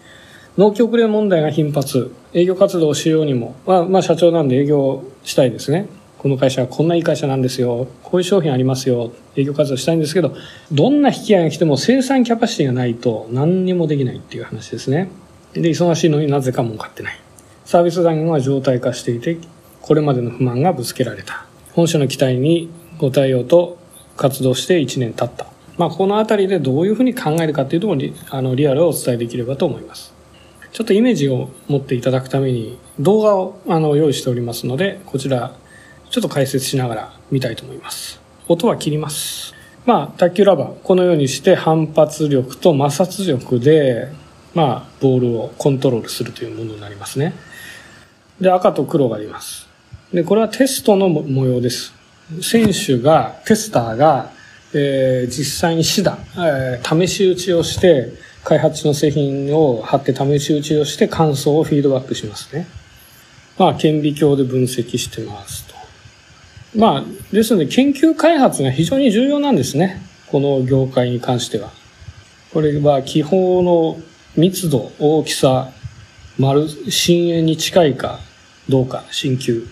[0.58, 2.14] 納期遅れ問題が頻発。
[2.34, 3.54] 営業活動をしようにも。
[3.66, 5.86] まあ、まあ、社長なんで営業したいですね。
[6.18, 7.88] この会社はこんないい会社なんですよ。
[8.02, 9.12] こういう商品ありますよ。
[9.34, 10.36] 営業活動したいんですけど、
[10.70, 15.10] どんな引き合いが来ても生産キャパシティがないと何にもできないっていう話ですね。
[15.54, 17.18] で、忙しいのになぜか儲かってない。
[17.64, 19.38] サービス残業が常態化していて、
[19.80, 21.46] これまでの不満がぶつけられた。
[21.72, 23.78] 本社の期待にご対応と
[24.16, 25.46] 活動して1年経った。
[25.78, 30.12] まあ、このあたりでどういうふうに考えるかっていうところに、あの、リアルをお伝えできればと思います。
[30.72, 35.54] ちょっとイメージを持っていただくために動画をあの用意しておりますので、こちら
[36.10, 38.20] ちょっと解説しながら見たいと思います。
[38.48, 39.54] 音は切ります。
[39.84, 44.08] まあ、卓球ラバー、このようにして反発力と摩擦力で、
[44.54, 47.34] まあ、ボールをコントロールするというものになりますね。
[48.40, 49.68] で、赤と黒があります。
[50.12, 51.92] で、これはテストの模様です。
[52.40, 54.30] 選手が、テスターが、
[54.74, 58.12] えー実際にシダ、えー試し打ちをして、
[58.44, 62.66] 開発中の製品を貼って試し打ちをして感想をフィードバックしますね。
[63.58, 65.74] まあ、顕微鏡で分析してますと。
[66.74, 70.02] まあ、ですので研究開発が非常に重要なんですね。
[70.28, 71.70] この業界に関しては。
[72.52, 74.00] これは気泡の
[74.36, 75.70] 密度、大きさ、
[76.38, 78.18] 丸、深淵に近いか
[78.68, 79.66] どうか、深球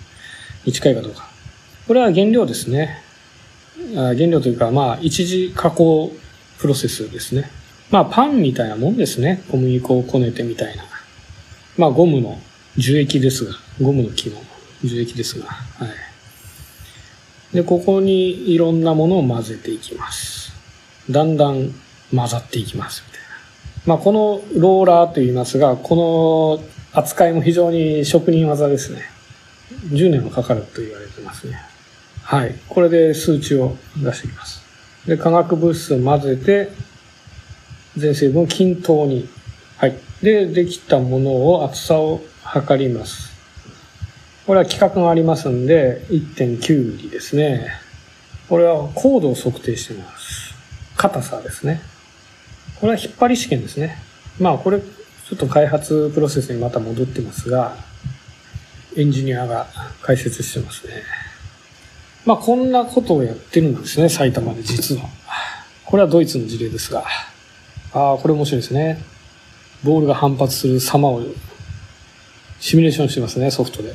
[0.65, 1.29] に近いかどうか。
[1.89, 3.03] これは原料ですね。
[3.95, 6.13] 原料というか、まあ、一次加工
[6.59, 7.51] プロセスですね。
[7.91, 9.43] まあ、パンみたいなもんですね。
[9.51, 10.85] 小麦粉をこねてみたいな。
[11.77, 12.39] まあ、ゴムの
[12.77, 14.37] 樹液ですが、ゴムの木の
[14.85, 15.87] 樹液ですが、は
[17.53, 17.55] い。
[17.55, 20.53] で、ここにいろんなものを混ぜていきます。
[21.11, 21.75] だんだん
[22.15, 23.27] 混ざっていきます、みたいな。
[23.87, 29.03] まあ、このローラーと言いますが、この扱いも非常に職人技ですね。
[29.89, 31.61] 10年はかかると言われてますね。
[32.23, 32.55] はい。
[32.69, 34.63] これで数値を出していきます。
[35.07, 36.71] で、化学物質を混ぜて、
[37.97, 39.29] 全成分を均等に。
[39.79, 39.97] はい。
[40.23, 43.31] で、できたものを厚さを測ります。
[44.47, 47.69] これは規格がありますんで、1.9ミリですね。
[48.49, 50.55] これは高度を測定してます。
[50.97, 51.81] 硬さですね。
[52.81, 53.97] これは引っ張り試験ですね。
[54.39, 57.77] まあこれ、ちょっと開発プロセスにまた戻ってますが、
[58.97, 59.69] エンジニアが
[60.03, 60.95] 解説してますね。
[62.27, 65.03] まあこんなことをやってるんですね、埼玉で実は。
[65.85, 67.05] これはドイツの事例ですが。
[67.93, 69.03] ああ、これ面白いですね。
[69.83, 71.23] ボールが反発する様を
[72.61, 73.95] シミュレーションしてますね、ソフトで。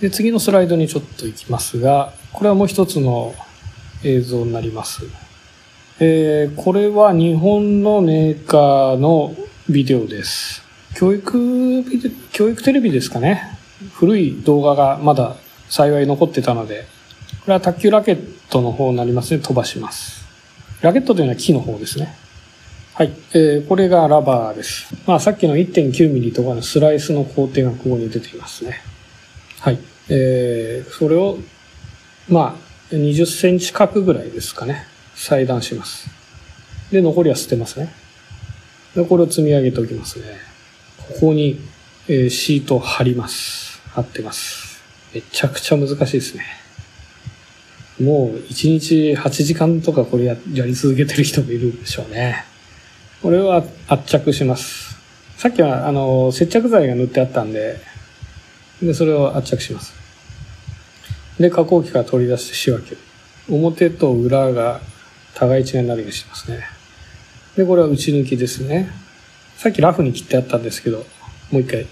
[0.00, 3.34] で、次のスライドにちょっと行きますが、これはもう一つの
[4.04, 5.02] 映像になります。
[6.00, 9.34] えー、これは日本のメーカーの
[9.68, 10.62] ビデオです。
[10.94, 13.58] 教育ビデ教育テレビですかね。
[13.94, 15.36] 古い動画がまだ
[15.68, 16.86] 幸い残ってたので、
[17.40, 20.24] これは卓球ラケットの方になりますので飛ばします。
[20.80, 22.14] ラケットというのは木の方ですね。
[22.98, 23.12] はい。
[23.32, 24.92] えー、これがラバーです。
[25.06, 28.80] まあさっきの 1.9mm とかのスライスの工程がここに出ていますね。
[29.60, 29.78] はい。
[30.08, 31.38] えー、それを、
[32.28, 32.56] ま
[32.90, 34.84] あ、20センチ角ぐらいですかね。
[35.14, 36.10] 裁断します。
[36.90, 37.94] で、残りは捨てますね。
[38.96, 40.24] で、これを積み上げておきますね。
[41.20, 41.60] ここに、
[42.08, 43.80] えー、シートを貼ります。
[43.90, 44.82] 貼ってます。
[45.14, 46.42] めちゃくちゃ難しいですね。
[48.00, 52.47] もう1日8時間とかこれややり続けてる人もいるんでしょうね。
[53.22, 54.96] これは圧着します。
[55.36, 57.80] さっきはあの接着剤が塗ってあったんで、
[58.82, 59.92] で、それを圧着します。
[61.38, 62.98] で、加工機から取り出して仕分ける。
[63.48, 64.80] 表と裏が
[65.34, 66.64] 互い違いになるようにしてますね。
[67.56, 68.88] で、これは内抜きですね。
[69.56, 71.04] さっきラフに切ってあったんですけど、
[71.50, 71.86] もう一回。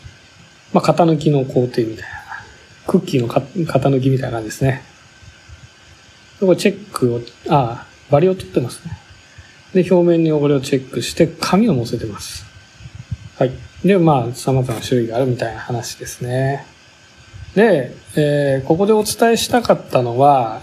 [0.73, 2.09] まあ、型抜きの工程みたいな。
[2.87, 4.83] クッキーの型抜きみたいな感じですね。
[6.39, 8.99] これチェックを、ああ、バリを取ってますね。
[9.75, 12.47] で、表面に汚れをチェックして、紙を乗せてます。
[13.39, 13.53] はい。
[13.85, 16.67] で、まあ、様々な種類があるみたいな話ですね。
[17.55, 20.63] で、えー、ここでお伝えしたかったのは、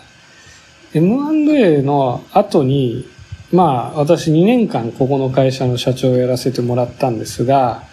[0.93, 3.07] M&A の後に、
[3.51, 7.83] まあ、私2年間ここの会社の社長をやらせてもらったんですが、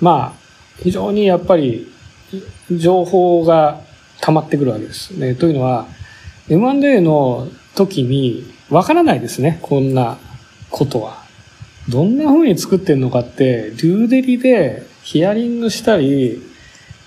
[0.00, 0.40] まあ、
[0.82, 1.90] 非常にやっぱり
[2.70, 3.80] 情報が
[4.20, 5.34] 溜まってくるわけですね。
[5.34, 5.86] というのは、
[6.48, 10.16] M&A の時にわからないですね、こんな
[10.70, 11.18] ことは。
[11.88, 16.40] どんな風に作ってんのかって、デューデリでヒアリングしたり、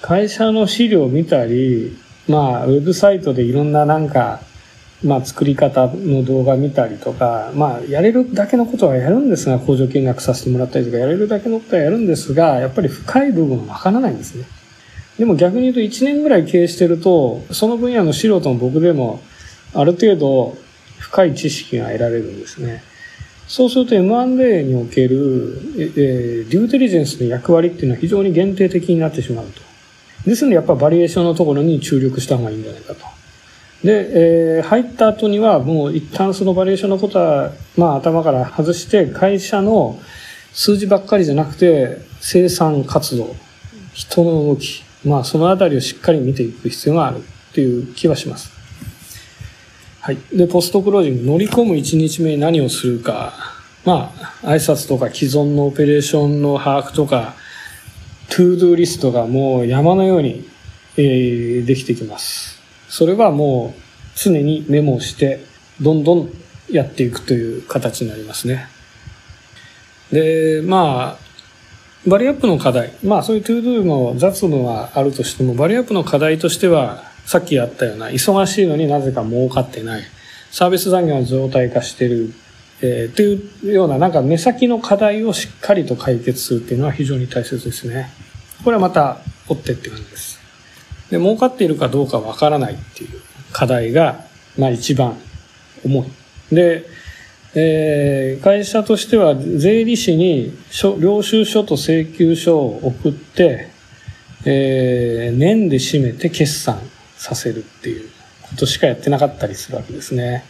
[0.02, 4.42] 会社の資料を見たり、まあ、ウェブサイトでいろんななんか、
[5.04, 14.46] まあ、作り方の動画見たりとか、まあ、やれるだけのことはやるんですが、工場見学させてもらったりとか、やれるだけのことはやるんですが、やっぱり深い部分はわからないんですね。
[15.18, 19.22] でも逆に言うと1年ぐらい経営してると、その分野の素人の僕でも、
[19.74, 20.58] ある程度
[21.04, 22.82] 深い知識が得られるんですね。
[23.46, 29.62] そうすると M&A における、えー、デューテリジェンスの役割っていうのは非常に限定的になってしまうと。
[30.26, 33.02] ですのでやっぱバリエーションのところに注力した方がいいんじゃないかと。
[33.84, 40.00] で、えー、入った後にはもう一旦そのバリエーションのことは、まあ頭から外して会社の
[40.54, 43.36] 数字ばっかりじゃなくて生産活動、
[43.92, 48.53] 人の動き、まあそのあたりをしっかり見ていく必要があるっていう気はします。
[50.06, 50.18] はい。
[50.34, 53.32] で、ポストクロージング、乗り込む1日目に何をするか、
[53.86, 54.12] ま
[54.44, 57.36] あ、挨拶とか既存のオペレーションの把握とか、
[58.28, 60.46] to-do リストがもう山のように、
[60.98, 62.60] えー、できてきます。
[62.90, 63.82] それはもう
[64.18, 65.40] 常にメモして、
[65.80, 66.30] どんどん
[66.70, 68.68] やっていくという形になりますね。
[70.12, 72.92] で、まあ、バリューアップの課題。
[73.06, 80.04] まあそういう to-do の雑務はあるとしても、バリューアップの課題としては、さっきあったような、忙しいのになぜか儲かってない。
[80.52, 82.34] サービス残業の常態化してる。
[82.82, 88.10] えー、というような、なんか目先の課題をしっかりと解決するっていうのは非常に大切ですね。
[88.64, 90.40] これはまた追ってって感じです。
[91.10, 93.22] で、儲かっているかどうかわからないっていう
[93.54, 94.26] 課題が、
[94.58, 95.18] まあ一番
[95.86, 96.06] 重
[96.52, 96.56] い。
[96.56, 96.86] で、
[97.56, 100.58] えー、会社としては税理士に
[101.00, 103.70] 領収書と請求書を送って、
[104.46, 106.82] えー、年で締めて決算
[107.24, 108.10] させるっていう
[108.42, 110.44] ことしかやってなかったりするわけですね。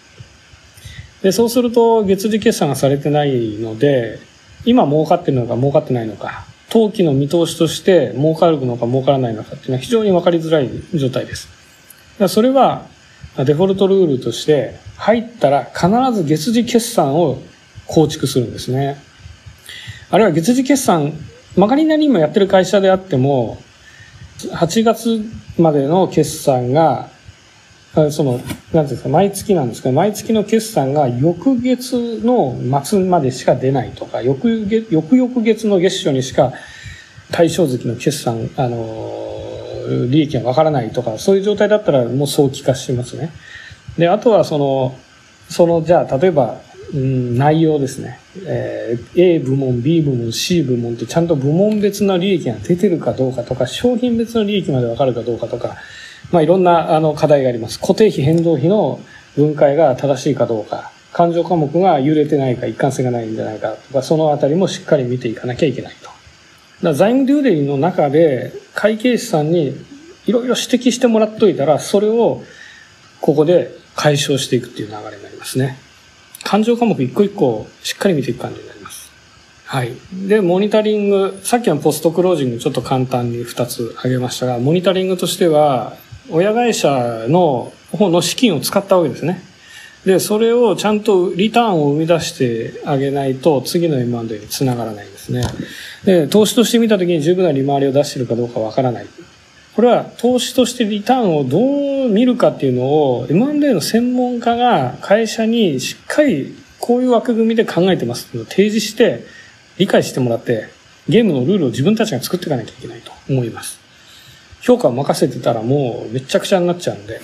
[1.21, 4.17] で、そうすると月次決算がされてないので、
[4.65, 11.47] 今儲かってるのか儲かってないのか、当期の見通しとして儲かるのか儲からないのかっていうのは非常に分かりづらい状態です。
[12.27, 12.87] それは
[13.37, 17.39] デフォルトルールとして入ったら必ず月次決算を
[17.85, 18.97] 構築するんですね。
[20.09, 21.13] あるいは月次決算、
[21.55, 23.61] まかりなりに今やってる会社であっても、
[24.49, 25.21] 8月
[25.57, 27.09] までの決算が、
[28.11, 28.39] その、
[28.71, 36.53] なんですか、毎月なんですけど、毎月の決算が翌月の末までしか出ないとか、翌月、翌々月の月初にしか、
[37.31, 43.31] 対象月の決算、あの、利益がわからないとか、そういう状態だったらもう早期化しますね。
[43.97, 44.95] で、あとはその、
[45.49, 46.61] その、じゃあ、例えば、
[46.93, 48.19] うん、内容ですね。
[48.45, 55.75] えー、A 部門、B 部門、C 部門ってちゃんと部門別の利益が出てるかどうかとか、商品別の利益までわかるかどうかとか、
[56.31, 57.79] まあいろんなあの課題があります。
[57.79, 58.99] 固定費、変動費の
[59.35, 66.11] 分解が正しいかどうか、勘定科目が揺れてないか、一貫性がないんじゃないかとか、そのあたりもしっかり見ていかなきゃいけないと。
[66.83, 69.75] だ財務デューデリの中で会計士さんに
[70.25, 72.43] いろいろ指摘してもらっといたら、それを
[73.19, 75.79] ここで解消していくっていう流れになりますね。
[76.43, 79.11] 勘定科目一個一個しっかり見ていく感じになります。
[79.65, 79.93] はい。
[80.27, 85.95] で、モニタリング、さっきのポストクロージングちょっと簡単に2つ挙げましたが、モニタリングとしては、
[86.29, 89.43] 親会社の方の資金を使ったわけですね。
[90.05, 95.43] で、それをちゃんとリターンを生み出してあげないと、次の M&A につながらないんですね。
[96.03, 99.07] で、投資として見たときに十分な利回りを出しているかどうかわからない。
[99.75, 109.25] これは投資としてリターンをどう見るかっていうのを M&A の専門家が会社にしっかりこういう枠組みで考えてますっていうのを提示して
[109.77, 110.69] 理解してもらって
[111.09, 113.79] ゲームのルールを自分たちが作っていかなきゃいけないと思います。
[114.61, 117.19] 評価を任せてたらもうめちゃくちゃになっちゃうんで。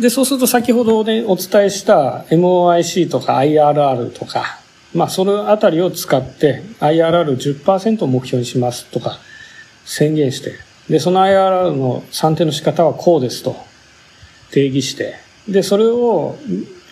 [0.00, 4.58] で、そうすると先ほどね、お伝えした MOIC とか IRR とか、
[4.92, 9.18] まあそのあたりを使って IRR10% を目標にしますとか
[9.84, 10.54] 宣言して、
[10.88, 13.56] で、その IRR の算定の仕方はこうですと
[14.50, 15.14] 定義して、
[15.48, 16.36] で、それを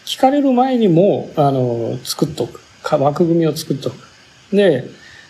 [0.05, 2.60] 聞かれる前にも、あの、作っとく。
[2.90, 3.94] 枠組みを作っとく。
[4.52, 4.85] で、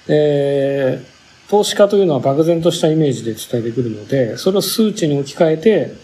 [0.08, 5.94] えー、投資家というのは漠然としたイメージで伝えてくるので、それを数値に置き換えて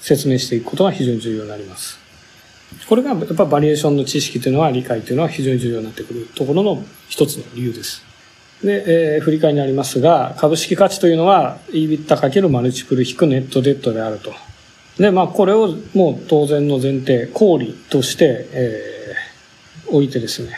[0.00, 1.98] 説明していくことが非常に重要になります。
[2.88, 8.04] これがやっぱバリエーションの知識というのは理解というのは非常に重要になってくるところの一つの理由です。
[8.62, 14.32] で、えー、振り返りになりますが、株式価値というのは EBITDA× マルチプル引くネットデッドであると。
[14.98, 20.54] で、まあ、これをもう当然の前提、公理として、えー、置いてですね。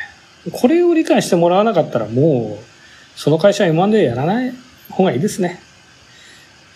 [0.50, 4.52] これを理解してもらわなかったらもう、その会社は M&A やらない
[4.90, 5.60] 方がいいですね。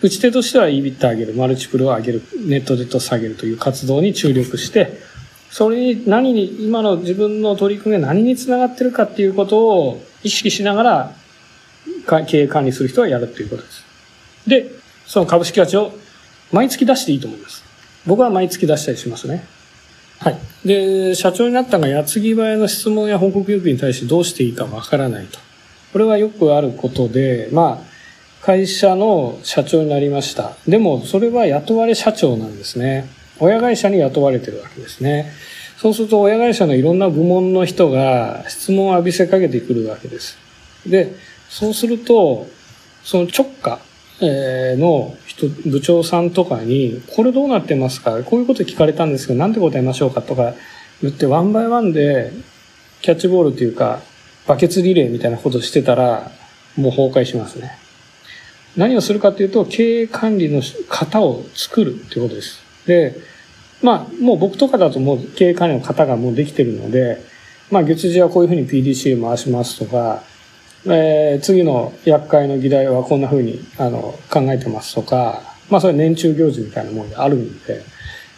[0.01, 4.99] 打ち手としては EBITDA 上げる、マルチプルを上げる、ネットデッド下げるという活動に注力して、
[5.49, 11.15] それに何に、今の自分の取り組みが何につながってるかっていうことを意識しながら、
[12.25, 13.85] 経営管理する人はやるっていうことです。
[14.47, 14.71] で、
[15.05, 15.93] その株式価値を
[16.51, 17.63] 毎月出していいと思います。
[18.05, 19.43] 僕は毎月出したりしますね。
[20.19, 20.37] はい。
[20.65, 25.39] で、社長になったが矢継ぎ早の質問や報告要求に対してどうしていいかわからないと。
[25.93, 30.53] これはよくあることで、まあ、会社の社長になりました。
[30.67, 33.07] でも、それは雇われ社長なんですね。
[33.39, 35.31] 親会社に雇われてるわけですね。
[35.77, 40.37] そうすると、親会社のいろんな部門の人が質問を浴びせかけてくるわけです。
[40.85, 41.13] で、
[41.49, 42.47] そうすると、
[43.03, 43.79] その直下
[44.19, 48.23] の人、部長さんとかに、これどうなってますか？
[48.23, 50.55] こういうこと聞かれたんですけど、なんて答えましょうかとか
[51.01, 52.31] 言って、ワンバイワンで
[53.01, 54.01] キャッチボールというか、
[54.47, 56.31] バケツリレーみたいなことしてたら、
[56.75, 57.77] もう崩壊しますね。
[58.75, 62.61] 何をするかというと、経営管理の型を作るということです。
[62.87, 63.15] で、
[63.81, 67.21] まあ、もう僕とかだともう経営管理の型がもうできてるので、
[67.69, 70.23] まあ、月次はこういうふうに PDC 回しますとか、
[70.85, 77.83] えー、次の厄介の議題はこんな風にあの考えてますとか、まあそれ年中行事みたいなものであるんで、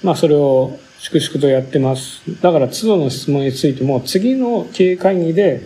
[0.04, 2.22] まあそれを粛々とやってます。
[2.42, 5.62] だから都度の質問についても次の経営会議で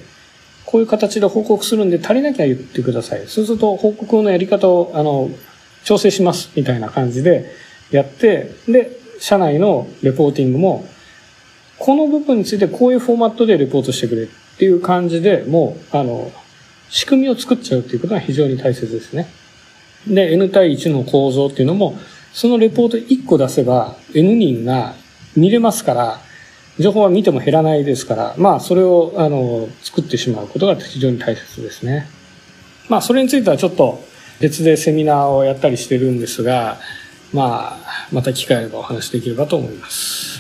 [0.66, 3.28] こういう形で報告するんで足りなきゃ言ってください。
[3.28, 5.30] そうすると報告のやり方をあの
[5.84, 7.50] 調整しますみたいな感じで
[7.92, 10.86] やって、で、社内のレポーティングも
[11.80, 14.28] この部分についてこういうフォーマットでレポートしてくれっ
[14.58, 16.30] ていう感じでもう、あの、
[16.90, 19.28] 仕組みを作っちゃうっていうことが非常に大切ですね。
[20.06, 21.98] で、N 対1の構造っていうのも、
[22.34, 24.94] そのレポート1個出せば N 人が
[25.38, 26.20] 見れますから、
[26.78, 32.08] 情報は見ても減らないですから、まあ、それを、あの、作ってしまうことが非常に大切ですね。
[32.90, 34.04] まあ、それについてはちょっと
[34.42, 36.80] 別でセミナーをやったりしてるんですが、
[37.34, 40.33] まあ、また機会あればお話できればと思います。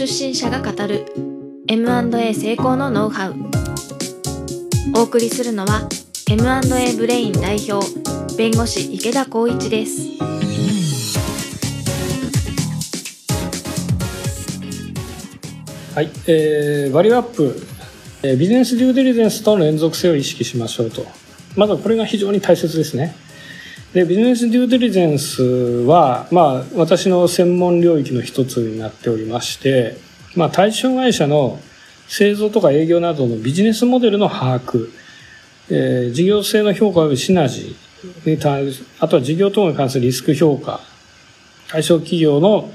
[0.00, 1.04] 出身者が語る
[1.68, 3.34] M&A 成功のノウハウ。
[4.96, 5.90] お送りするのは
[6.26, 7.86] M&A ブレイン代表
[8.34, 10.00] 弁護士池田光一です。
[15.94, 17.54] はい、えー、バリューアップ、
[18.22, 21.04] えービジネスデューデリジェンスとの連続性を意識しましょうと。
[21.56, 23.14] まずこれが非常に大切ですね。
[23.92, 29.96] でビジネスデューデリジェンスは、まあ、私の専門領域の一つになっておりまして、
[30.36, 31.58] まあ、対象会社の
[32.06, 34.90] 製造とか営業などのビジネスモデルの把握、
[35.70, 40.80] えー事業性の評価及びシナジーに対あとは事業等に関するリスク評価
[41.68, 42.70] 対象企業の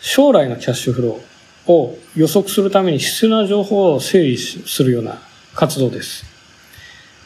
[0.00, 5.18] 将来のキャッシュフローを予測するために必要な情報を整理するような
[5.54, 6.31] 活動です。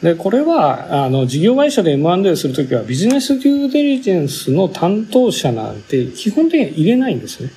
[0.01, 7.51] で、これは、あの、事業会社で M&A するときはビジネスデューデリジェンスの担当者なんて基本的には入れないんですね。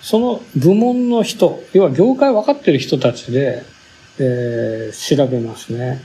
[0.00, 3.64] その部門の人、要は業界分かってる人たちで、
[4.18, 6.02] えー調べますね。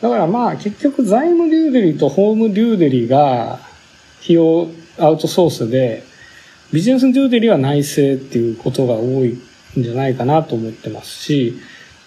[0.00, 3.54] だからまあ結局財務デューデリとホームデューデリが
[4.22, 4.68] 費用
[4.98, 6.04] アウトソースで、
[6.72, 9.38] ビジネスデューデリは内製っていうことが多い
[9.78, 11.58] んじゃないかなと思ってますし、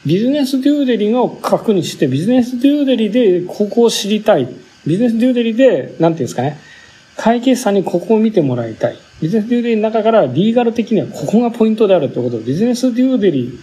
[0.08, 4.48] ビジネスデューデリを核にして、ビジネスデューデリでここを知りたい。
[4.86, 6.58] ビジネスデューデリで、なんていうんですかね、
[7.18, 8.98] 会計士さんにここを見てもらいたい。
[9.22, 13.60] ビジネスデューデリの中からリーガル的にはここがポイントであるということをビジネスデューデリ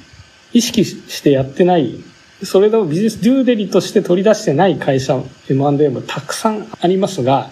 [0.52, 1.94] 意識してやってない、
[2.42, 5.18] それをビジネスデューデリとして取り出してない会社
[5.48, 7.48] M&A もたくさんありますが、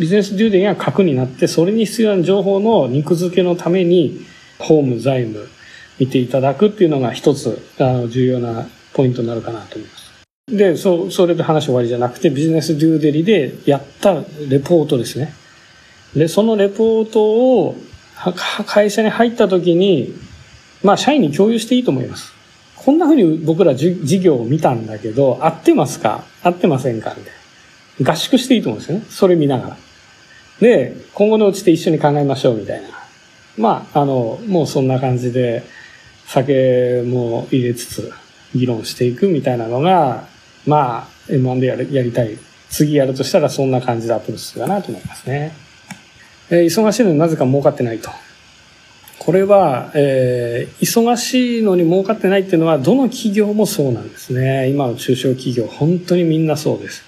[0.00, 4.26] ビジネスデューデリが核になって、それに必要な情報の肉付けのために、
[4.58, 5.48] ホーム、財務、
[6.00, 10.10] 見ていただくっていうのが一つ、あの、重要なポイントになるかなと思います。
[10.48, 15.32] で、そう、それで話終わりじゃなくて、ビジネスデューデリでやったレポートですね。
[16.16, 17.76] で、そのレポートを、
[18.66, 20.12] 会社に入った時に、
[20.82, 22.32] まあ、社員に共有していいと思います。
[22.76, 26.24] こんな風に僕らじ事業を見たんだけど、合ってますか？
[26.42, 27.14] 合ってませんか？
[27.16, 27.34] みたい
[28.00, 28.12] な。
[28.12, 29.04] 合宿していいと思うんですよね。
[29.10, 29.76] それ見ながら。
[30.60, 32.88] で、今後のうちで一緒に考えましょうみたいな。
[33.58, 35.62] まあ、あの、もうそんな感じで、
[36.32, 38.12] 酒も入れつつ、
[38.54, 40.28] 議論していくみたいなのが、
[40.64, 42.38] まあ、M1 でやるやりたい。
[42.68, 45.52] 次やるとしたらそんな感じでアプローチするかなと思いますね。
[46.50, 48.10] えー忙しいのになぜか儲かってないと。
[49.18, 54.68] これは、えー忙しいのに儲かってないっていうのは、どの企業もそうなんですね。
[54.68, 57.02] 今の中小企業、本当にみんなそうです。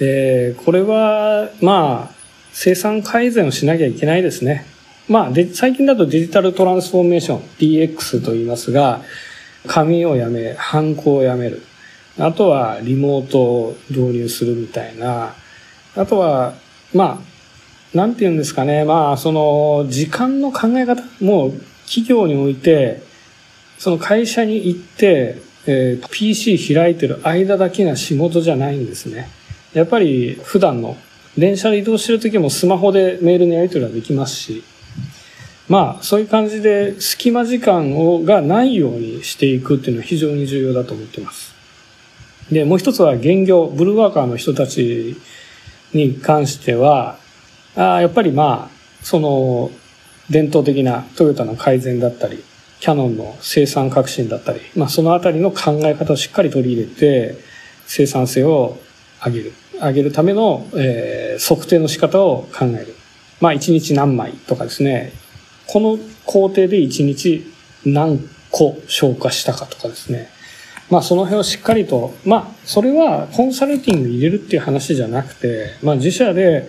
[0.00, 2.14] えーこれは、まあ、
[2.52, 4.64] 生産改善をしなきゃいけないですね。
[5.10, 9.02] まあ、で、最近だとデジタルトランスフォーメーション、DX と言いますが、
[9.66, 11.62] 紙をやめ、ハンコをやめる。
[12.16, 15.34] あとは、リモートを導入するみたいな。
[15.96, 16.54] あとは、
[16.94, 17.20] ま
[17.92, 18.84] あ、なんて言うんですかね。
[18.84, 23.02] まあ、その、時間の考え方、もう、企業において、
[23.78, 29.28] その会社に行って、えー PC 開いてる間だけが仕事じゃないんですね。
[29.72, 30.96] やっぱり普段の
[31.36, 34.62] 電車で移動してる時もスマホでメールのやり取りはできますし、
[35.70, 41.54] まあそういう感じで隙間時間をがないようにしていくっていうのは非常に重要だと思ってます。
[42.50, 45.16] で、もう一つは現業、ブルーワーカーの人たち
[45.94, 47.18] に関しては、
[47.76, 49.70] あやっぱりまあ、その
[50.28, 52.42] 伝統的なトヨタの改善だったり、
[52.80, 57.38] キャノンの生産革新だったり、まあそのあたりの考え方をしっかり取り入れて、
[57.86, 58.78] 生産性を
[59.24, 59.52] 上げる。
[59.74, 62.96] 上げるための、えー測定の仕方を考える。
[63.40, 65.12] まあ1日何枚とかですね。
[65.72, 67.46] この工程で1日
[67.86, 68.18] 何
[68.50, 70.28] 個消化したかとかですね。
[70.90, 76.66] まあその辺をしっかりと、まあそれはコンサルティング入れるっていう話じゃなくて、まあ自社で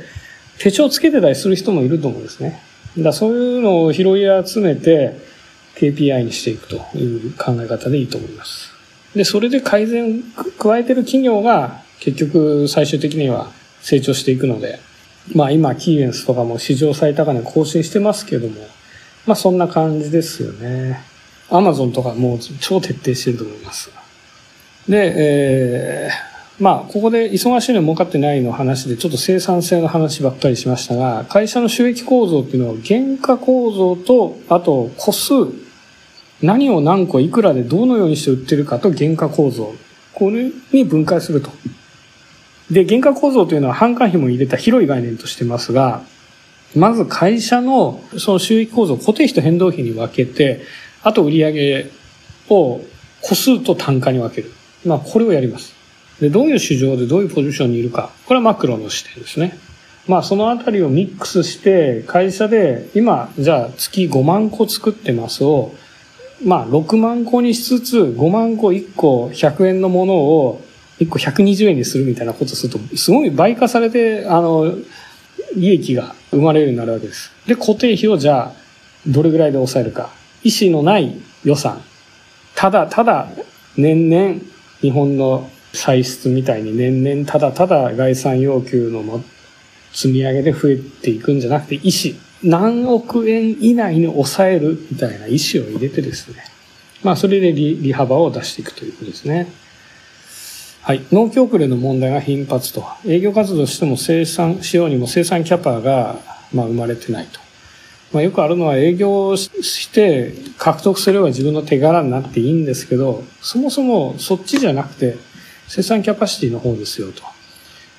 [0.59, 2.61] 手帳つけてたりする人もいると思うんですね。
[2.95, 5.17] だそういうのを拾い集めて
[5.77, 8.71] KPI にしていくという考え方でいいと思います。
[9.15, 10.21] で、それで改善
[10.59, 13.49] 加えてる企業が結局最終的には
[13.81, 14.79] 成長していくので、
[15.33, 18.61] まあ今キーエンスとかも史上最高値更新してますけども、
[19.25, 21.03] まあそんな感じですよね。
[21.49, 23.91] アマゾンとかもう超徹底してると思います。
[24.87, 35.33] で、えー、まあここで忙しいの儲かってないの話でちょっと生産性の話ばっかりしましたが、会社の収益構造っていうのは原価構造と、あと個数、
[36.41, 39.73] 何を何個いくらでどのようにして売ってるかと原価構造。
[40.13, 41.51] これに分解すると。
[42.69, 46.03] で、原価構造というのは販管費も入れた広い概念としてますが、
[46.75, 50.61] まず会社のその収益構造を固定費と変動費に分けて、
[51.03, 51.89] あと売上
[52.49, 52.81] を
[53.21, 54.51] 個数と単価に分ける。
[54.85, 55.73] まあこれをやります。
[56.19, 58.11] で、どういう市場でどういうポジションにいるか。
[58.25, 59.57] これはマクロの視点ですね。
[60.07, 65.73] まあそのあたりをミックスして、会社で今、じゃあ月5万個作ってますを、
[66.43, 70.61] まあ6万個にしつつ、5万個1個100円のものを
[70.99, 74.75] 1個120円にするみたいなことすると、すごい倍化されて、あの、
[75.55, 77.31] 利益が生まれるようになるわけです。
[77.45, 78.51] で、固定費をじゃあ、
[79.07, 80.09] どれぐらいで抑えるか。
[80.43, 81.81] 意思のない予算。
[82.55, 83.27] ただただ、
[83.77, 84.39] 年々、
[84.81, 89.23] 日本の歳出みたいに年々ただただ概算要求の
[89.93, 92.19] 積み上げで増えていくんじゃなくて、意思。
[92.43, 96.43] 何億円以内に抑えるみたいな意思を入れてですね。
[97.03, 99.47] まあ、それで利利幅を出していくということですね。
[100.83, 101.05] はい。
[101.11, 102.83] 納期遅れの問題が頻発と。
[103.05, 106.15] 営業活動しても生産しようにも生産キャパが、
[106.51, 107.39] まあ、生まれてないと。
[108.11, 115.17] まあ、よくあるのは営業して獲得すれば自分の手柄になっていいんですけど、そもそもそっちじゃなくて
[115.67, 117.21] 生産キャパシティの方ですよと。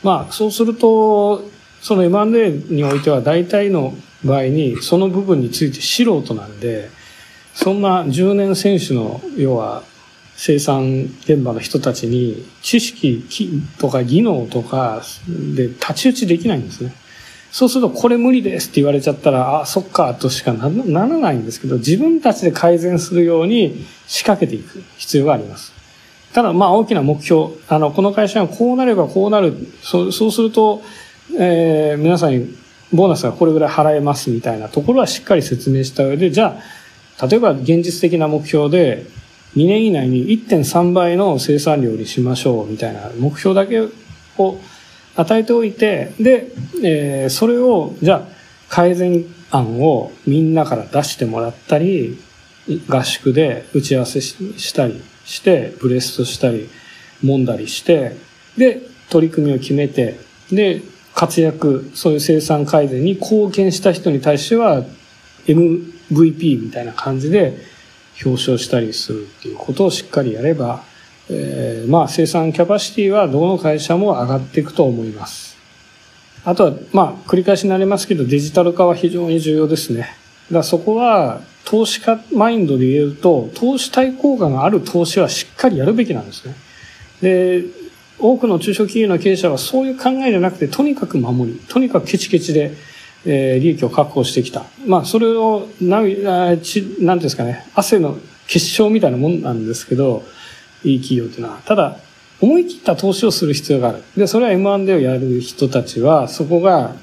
[0.02, 1.48] まあ、そうすると、
[1.80, 3.94] その M&A においては大体の
[4.24, 6.90] 場合にその部分について素人なんで、
[7.54, 9.84] そんな10年選手の要は
[10.44, 13.22] 生産現場の人たちに知識
[13.78, 15.00] とか技能とか
[15.54, 16.92] で太刀打ちできないんですね。
[17.52, 25.72] そうするとこれ無理ですって言われちゃったら、あ、そっかとしかならないんですけど、自分たちで改善するように仕掛けていく必要があります。
[26.32, 30.82] ただまあ大きな目標、あの、この会社はこうなればこうなる、そうそうすると、
[31.38, 32.52] えー、皆さんに
[32.92, 36.58] ボーナスがこれぐらい払えますみたいなところはしっかり説明した上で、じゃ
[37.20, 39.21] あ、例えば現実的な目標で、
[39.56, 44.58] 2年以内に1.3倍の生産量にしましょうみたいな目標だけを
[45.16, 46.48] 与えておいて、で、
[46.82, 48.28] えー、それを、じゃあ、
[48.68, 52.18] 改善案をみんなから出してもらったり、
[52.88, 56.68] 合宿で打ち合わせしたりして、ブレストしたり、
[57.22, 58.16] 揉んだりして、
[58.56, 58.80] で、
[59.10, 60.18] 取り組みを決めて、
[60.50, 60.80] で、
[61.14, 64.82] 活躍、そういう生産改善に貢献した人に対しては、
[65.46, 67.71] MVP みたいな感じで
[68.24, 70.82] 表彰したりするっていうことをしっかりやれば、
[71.30, 75.56] えー、まあ生産キャパシティはどの会社も上がっていくと思います。
[76.44, 80.00] あとは、まあ繰り返しになりますけどデジタル化は非常に重要ですね。
[80.00, 80.14] だか
[80.58, 86.54] らそこは投資家マインドで言えると、投資対効果がある投資はしっかりやるべきなんですね。
[87.22, 87.64] で、
[88.18, 92.72] 多くの中小企業の経営者はそういう考えじゃなくて、とにかく守り、とにかくケチケチで、
[93.24, 94.64] えー、利益を確保してきた。
[94.86, 96.02] まあ、それを、な、
[96.58, 98.18] ち、なんですかね、汗の
[98.48, 100.24] 結晶みたいなもんなんですけど、
[100.84, 101.60] いい企業っていうのは。
[101.64, 101.98] ただ、
[102.40, 104.02] 思い切った投資をする必要がある。
[104.16, 106.96] で、それは M&A をやる人たちは、そこが、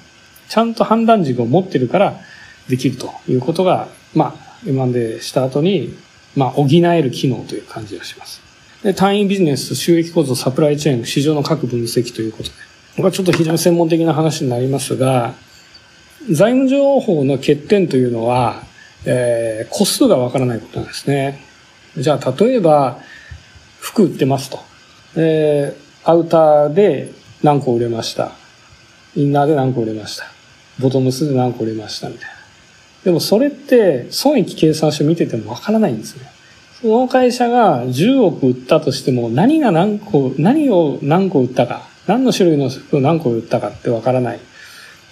[0.50, 2.20] ちゃんと判断軸を持ってるから、
[2.68, 5.96] できるということが、まあ、M&A した後に、
[6.36, 8.42] まあ、補える機能という感じがします。
[8.84, 12.50] で、単位ビジネス、収益構造、サプライチェーン、市場の各分析ということで。
[12.96, 15.34] これはちょっと非常に専門的な話になりますが、
[16.28, 18.64] 財務情報の欠点というのは、
[19.06, 21.40] えー、個数がわからないことなんですね。
[21.98, 23.00] じゃあ、例えば、
[23.80, 24.60] 服売ってますと。
[25.16, 28.32] えー、アウターで何個売れました。
[29.16, 30.26] インナーで何個売れました。
[30.80, 32.34] ボトムスで何個売れましたみたいな。
[33.06, 36.30] でもそれって損益計算書見ててもわからないんですね。
[36.82, 44.40] その会社が10億売ったとしても何が何個、何を何個売ったか、何の種類の服を何個売ったかってわからない。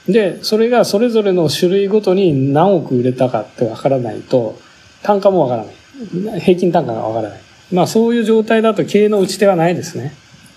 [0.07, 4.57] で、それがそれぞれの種類ごとに何億売れたかってわからないと、
[5.03, 6.39] 単価もわからない。
[6.39, 7.41] 平均単価がわからない。
[7.71, 10.13] まあそういう状態だと経営の打ち手はないですね。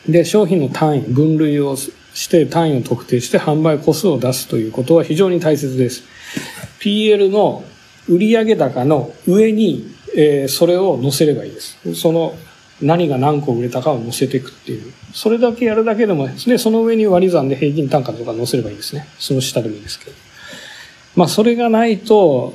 [0.08, 6.04] で、商品の単位、分類をして単位を特定して販売個数を出すということは非常に大切です。
[6.80, 7.64] PL の
[8.08, 9.86] 売上高の上に、
[10.16, 11.94] えー、それを載せればいいです。
[11.94, 12.34] その
[12.82, 14.92] 何が何個売れたかを載せていくっていう。
[15.12, 19.06] それだけやるだけでもですね、その上に割り算で平均単価とか載せればいいですね。
[19.18, 20.12] その下でもいいですけど。
[21.16, 22.54] まあそれがないと、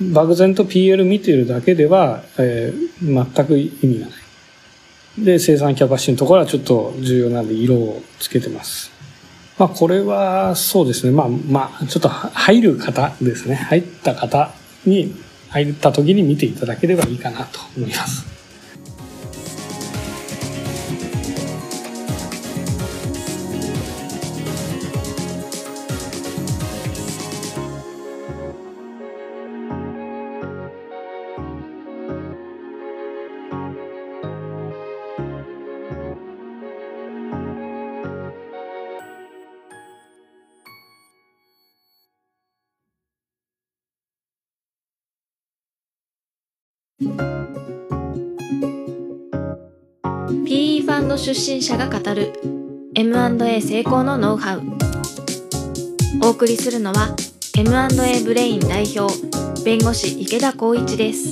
[0.00, 5.24] 漠然と PL 見てるだけでは、えー、全く意味がない。
[5.24, 8.90] で、生産キャパシティのところはちょっと重要なんで色をつけてます。
[9.58, 11.12] まあこれはそうですね。
[11.12, 13.56] まあまあ、ちょっと入る方ですね。
[13.56, 14.52] 入った方
[14.86, 15.14] に
[15.50, 18.39] 入った時に見ていただければいいかなと思います。
[51.40, 52.34] 身者が語る
[52.94, 54.62] M&A 成功のノウハウ。
[56.22, 57.16] お送りするのは
[57.56, 59.10] M&A ブレイン代表
[59.64, 61.30] 弁護士池田光一です。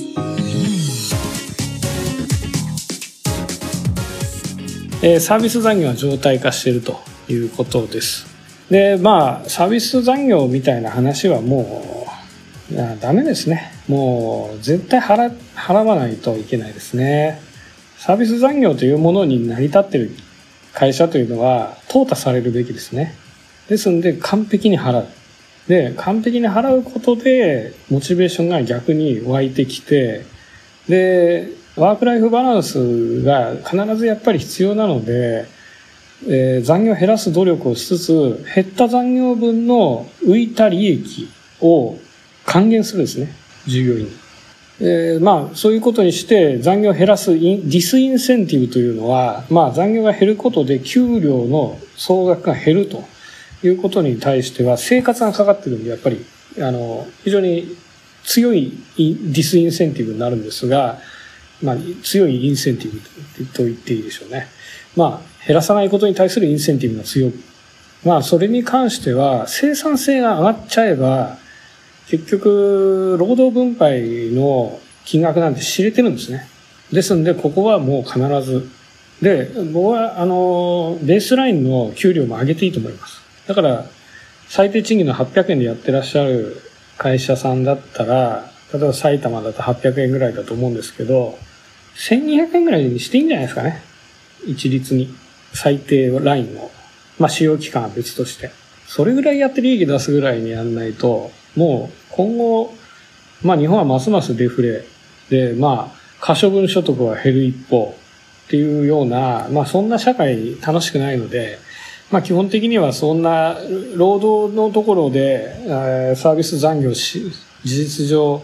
[5.03, 6.99] えーサービス残業は常態化していると
[7.29, 8.25] いうことです。
[8.71, 12.07] でまあサービス残業みたいな話はも
[12.71, 13.71] うダメですね。
[13.87, 17.47] もう絶対払払わないといけないですね。
[17.99, 20.11] サービス残業というものに成り立っている
[20.73, 23.13] 会社というのは淘汰されるべきですね。
[23.67, 25.07] ですんで完璧に払う。
[25.67, 30.25] で完璧に払うことでモチベーションが逆に湧いてきて
[30.87, 35.45] でワークライフバランスが必ずやっぱり必要なので、
[36.25, 41.97] えー残業を減らす努力をしつつ減った残業分の浮いた利益を
[42.45, 43.27] 還元するんですね。
[43.67, 44.18] 従業員に。
[44.81, 53.03] えーまあそういうことにして残業を減らす disincentive というのは、まあ、残業が減ることで給料の総額が減ると
[53.61, 56.25] いうことに対しては生活がかかってるんでやっぱり
[56.59, 57.75] あの非常に
[58.23, 60.99] 強い disincentive になるんですが、
[61.61, 64.47] まあ、強いインセンティブと言っていいでしょうね。
[64.95, 67.33] まあ、減らさないことに対するインセンティブが強い。
[68.05, 71.37] まあ、それに関しては生産性が上がっちゃえば
[72.09, 76.47] 結局、労働分配の金額なんて知れてるんですね。
[76.91, 78.67] ですんで、ここはもう必ず。
[79.21, 83.21] で、僕は、あの、ベースラインの給料も上げていいと思います。
[83.47, 83.85] だから、
[84.47, 86.59] 最低賃金の800円でやってらっしゃる
[86.97, 91.37] 会社さんだったら、例えば埼玉だと800円ぐらいだと思うんですけど、
[91.95, 93.83] 1200円ぐらいにしていいんじゃないですかね。
[94.47, 95.13] 一律に。
[95.53, 96.71] 最低ラインを。
[97.19, 98.49] まあ、使用期間は別として。
[98.87, 102.73] それぐらいやって利益出すぐらいにやんないと、もう今後、
[103.43, 104.85] まあ日本はますますデフレ
[105.29, 107.97] で、まあ可処分所得は減る一方
[108.45, 111.59] っていうような、まあそんな社会楽しくないので、
[112.11, 113.57] まあ基本的にはそんな
[113.97, 117.29] 労働のところでえーサービス残業し
[117.65, 118.41] 事実上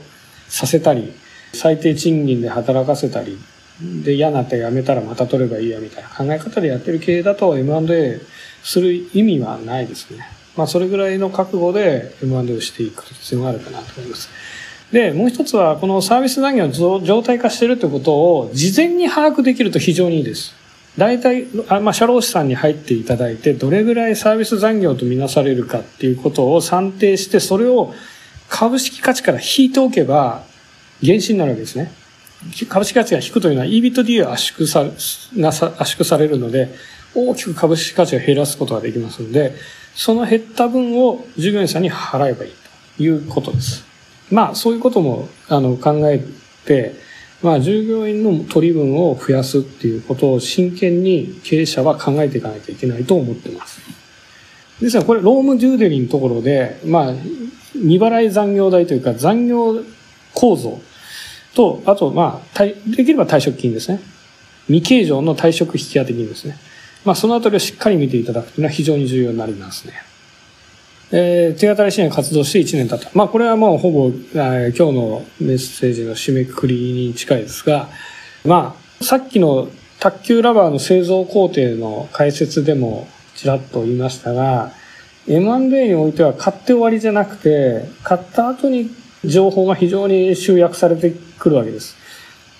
[0.49, 1.13] させたり、
[1.53, 3.37] 最低賃金で働かせたり、
[4.03, 8.19] で嫌なって辞めたらまた取ればいいやみたいな考え方でやってる経営だと M&A
[8.61, 10.27] する意味はないですね。
[10.57, 14.29] まあそれぐらいの覚悟で M&A をしていく必要があるかなと思います。
[14.91, 20.53] で、もう一つはこのサービス残業の状態化しているということを事前に把握できると非常にいいです。
[20.97, 27.93] 大体、あまあ、社労士さんに入っていただいて、どれぐらいサービス残業とみなされるかっていうことを算定して、それを
[28.47, 30.43] 株式価値から引いておけば、
[31.01, 31.91] 減資になるわけですね。
[32.69, 34.85] 株式価値が引くというのは EBITDA が圧縮さ
[35.37, 36.69] がさ圧縮されるので、
[37.13, 39.55] 大きく株式価値を減らすことができますので、
[39.95, 42.51] その減った分を従業員さんに払えばいい
[42.97, 43.85] ということです。
[44.29, 46.23] まあ、そういうこともあの考え
[46.65, 46.95] て、
[47.41, 53.81] まあ、従業員の取り分を増やすっていうことを真剣に経営者は考えていかないといけないと思ってます。
[54.81, 57.13] ですから、これ、ロームデューデリのところで、まあ、
[57.73, 59.81] 未払い残業代というか、残業
[60.33, 60.81] 構造
[61.53, 64.01] と、あと、まあ、できれば退職金ですね。
[64.67, 66.57] 未計上の退職引き当て金ですね。
[67.05, 69.93] まあ、そのあたりをしっかり見ていただくというのは非常に重要になりますね。
[71.11, 73.09] えー、手当たり支援活動して1年経った。
[73.13, 77.89] まあ、これはもうほぼ、えー今日のメッセージの締めくくりに近いですが、
[78.43, 79.69] まあ、さっきの
[79.99, 84.71] 卓球ラバーの製造工程の解説でもちらっと言いましたが、
[85.27, 88.89] M&A においては買って終わりじゃなくて、買った後に
[89.23, 91.95] 情報が非常に集約されてくるわけです。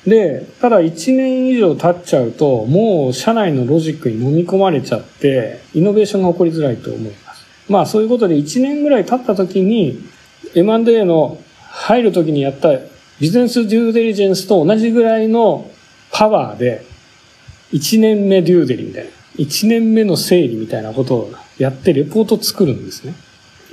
[0.07, 7.45] で、ただ1年以上経っちゃうと、もう社内のロジックに飲み込まれちゃって、イノベーションが起こりづらいと思います。
[7.67, 9.99] まあそういうことで1年ぐらい経った時に、
[10.53, 12.69] M&A の入る時にやった
[13.19, 15.69] ビジネスデューデリジェンスと同じぐらいの
[16.11, 16.85] パワーで、
[17.73, 23.15] 1年目デューデリみたいな、1年目の整理みたいなことをやってレポート作るんですね。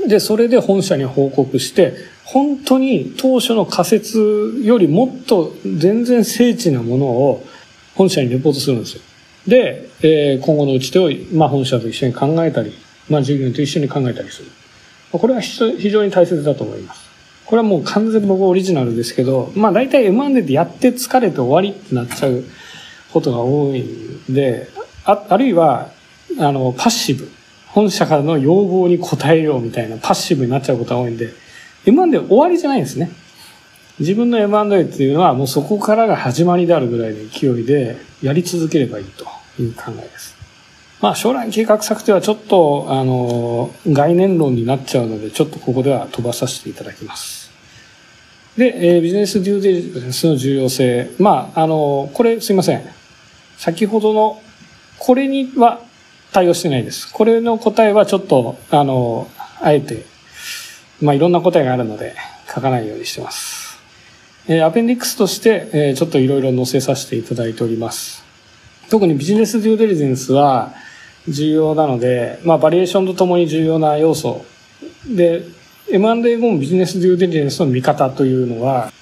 [0.09, 7.45] で、それで本社に報告して、本当に当初の仮説よりもっと全然精緻なものを
[7.95, 9.03] 本社にレポートするんですよ。
[9.47, 12.73] で、えー今後の打ち手を、まあ、本社と一緒に考えたり、
[13.09, 14.49] まあ、従業員と一緒に考えたりする。
[15.11, 17.03] これは非常に大切だと思います。
[17.45, 22.45] これはもう完全に僕オリジナルですけど、まあ大体 M&A でやって疲れて終わりってなっちゃう
[23.13, 24.69] ことが多いんで、
[25.05, 25.91] ああるいは、
[26.39, 27.31] あの、パッシブ。
[27.67, 31.31] 本社からの要望に応えようみたいなパッシブになっちゃうことが多いんで、
[31.87, 33.11] M&A 終わりじゃないんですね。
[33.99, 39.27] 自分の M&A っていうのはもうそこからが始まりであるぐらいの勢いでやり続ければいいと
[39.61, 40.37] いう考えです。
[41.01, 47.51] まあ将来計画策定はちょっと、あの、概念論になっちゃうので、ちょっとここでは飛ばさせていただきます。
[48.57, 51.11] で、えービジネスデューデリジェンスの重要性。
[51.19, 52.85] まあ、あの、これすいません。
[53.57, 54.41] 先ほどの、
[54.99, 55.81] これには
[56.33, 57.13] 対応してないです。
[57.13, 59.29] これの答えはちょっと、あの、
[59.61, 60.05] あえて、
[61.03, 62.15] まあ、いろんな答えがあるので、
[62.53, 63.79] 書かないようにしてます。
[64.49, 68.25] えーアペンディックスとして、えーちょっといろいろ載せさせていただいております。
[68.91, 70.75] 特にビジネスデューデリジェンスは
[71.29, 74.45] 重要なので、まあ、バリエーションとともに重要な要素
[75.07, 75.43] で
[75.91, 78.93] M&A 後もビジネスデューデリジェンスの見方というのは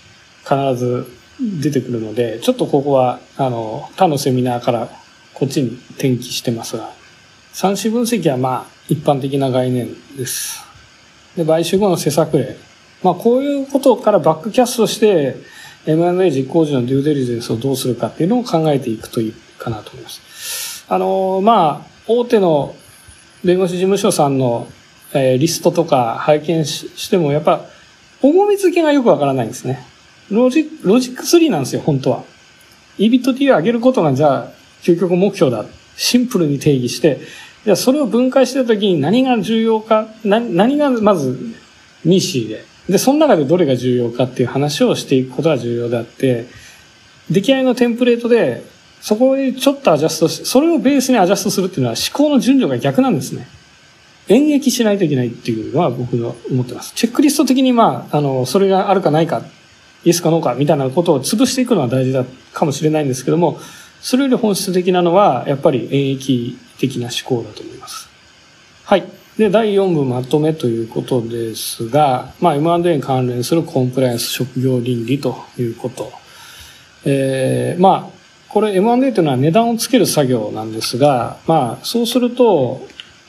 [0.42, 1.06] 必ず
[1.62, 4.88] 出てくるので、ちょっとここは、あの、他のセミナーから
[5.34, 6.90] こっちに転記してますが、
[7.52, 10.69] 産子分析はまあ一般的な概念です。
[11.36, 12.56] で、買収後の施策例。
[13.02, 15.36] まあこういうことからバックキャストして
[15.86, 20.84] M&A 実行時のデューデリジェンスをどうするかっていうのを考えていくといいかなと思います。
[20.88, 22.74] あの、まあ、大手の
[23.42, 24.68] 弁護士事務所さんの
[25.12, 27.64] えー、リストとか拝見ししても、やっぱ、
[28.22, 29.84] 重み付けがよくわからないんですね。
[30.30, 32.24] ロジロジック3なんですよ、本当は。
[32.98, 34.52] EBIT を上げることが、じゃあ、
[34.82, 35.64] 究極目標だ。
[35.96, 37.20] シンプルに定義して、
[37.64, 41.38] じゃあそれを分解してたときに何が重要か、何何がまず
[42.04, 46.46] ミーシーで、で、その中でどれが重要かっていう話をしていくことが重要であって、
[47.30, 48.64] 出来合いのテンプレートで、
[49.00, 53.46] そこにちょっとアジャストし、それをベースにアジャストするっていうのは思考の順序が逆なんですね。
[54.28, 56.92] 演劇しないといけないっていうのは僕は思ってます。
[56.94, 59.42] チェックリスト的にまあ、あの、それがあるかないか、
[60.04, 63.58] イエスかノーかみたいなことを潰していくのは大事だかもしれないんですけども、
[64.00, 68.08] それより本質的なのは、やっぱり演劇的な思考だと思います。
[68.84, 69.04] はい。
[69.36, 76.12] で、第4部まとめということですが、まあ、M&A に関連するコンプライアンス職業倫理ということ。
[77.04, 82.86] えー、まあ、これ M&A というのは値段をつける作業なんですが、まあ、そうすると、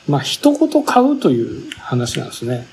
[0.08, 2.66] まあ、人ごと買うという話なんですね。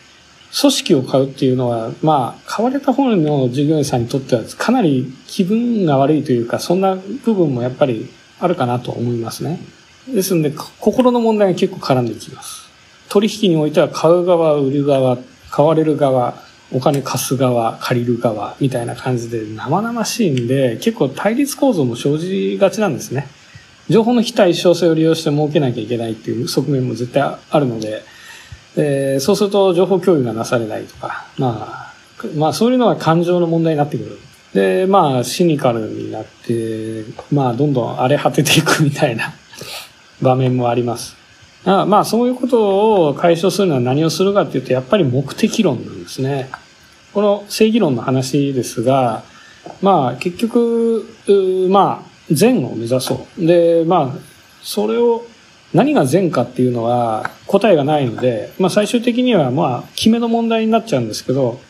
[0.51, 8.09] 組織を買うっていうのは、まあ、買われた方の従業員さんにとってはかなり気分が悪いというか、そんな部分もやっぱり
[8.41, 9.61] あるかなと思いますね。
[10.09, 12.69] ですので、心の問題が結構絡んできます。
[13.09, 15.19] 取引においては買う側、売る側、
[15.51, 16.43] 買われる側、
[16.73, 23.27] お金貸す側、借りる側、みたいな感じで生々しいんで、結構対立構造も生じがちなんですね。
[23.89, 28.03] 情報の非対称性を利用して儲けなきゃいけないっていう側面も絶対あるので、
[28.81, 31.93] えー、そうすると情報共有がなされないとか、ま
[32.23, 34.19] あ、まあそういうのが感情の問題になってくる。
[34.55, 39.35] で、まあシニカルになって、まあどんどん荒れ果てていくみたいな
[40.23, 41.17] 場面もあります。
[41.65, 46.49] あまあそういうことを解消するのは何をするかっていうと、やっぱり目的論なんですね。
[47.13, 49.23] この正義論の話ですが、
[49.83, 51.05] まあ結局、
[51.69, 53.47] まあ善を目指そう。
[53.47, 54.19] で、まあ、
[54.63, 55.25] それを、
[55.75, 61.61] 何が善かっていうのは答えがないので、まあ最終的にはまあ、決めの問題になっちゃうんですけど、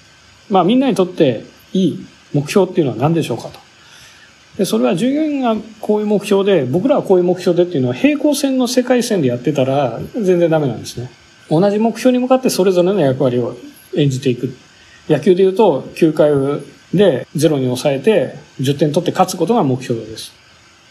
[0.50, 3.58] まあみんなにとっていい目標っていうのは何でしょうかと。
[4.56, 11.10] で、それは従業員がこういう目標で、僕らはこういう目標でっていうのは平行線の世界線でやってたら全然ダメなんですね。
[11.50, 13.56] 同じ目標に向かってそれぞれの役割を
[13.96, 14.54] 演じていく。
[15.08, 16.30] 野球で言うと9回
[16.92, 20.37] でゼロに抑えて10点取って勝つことが目標です。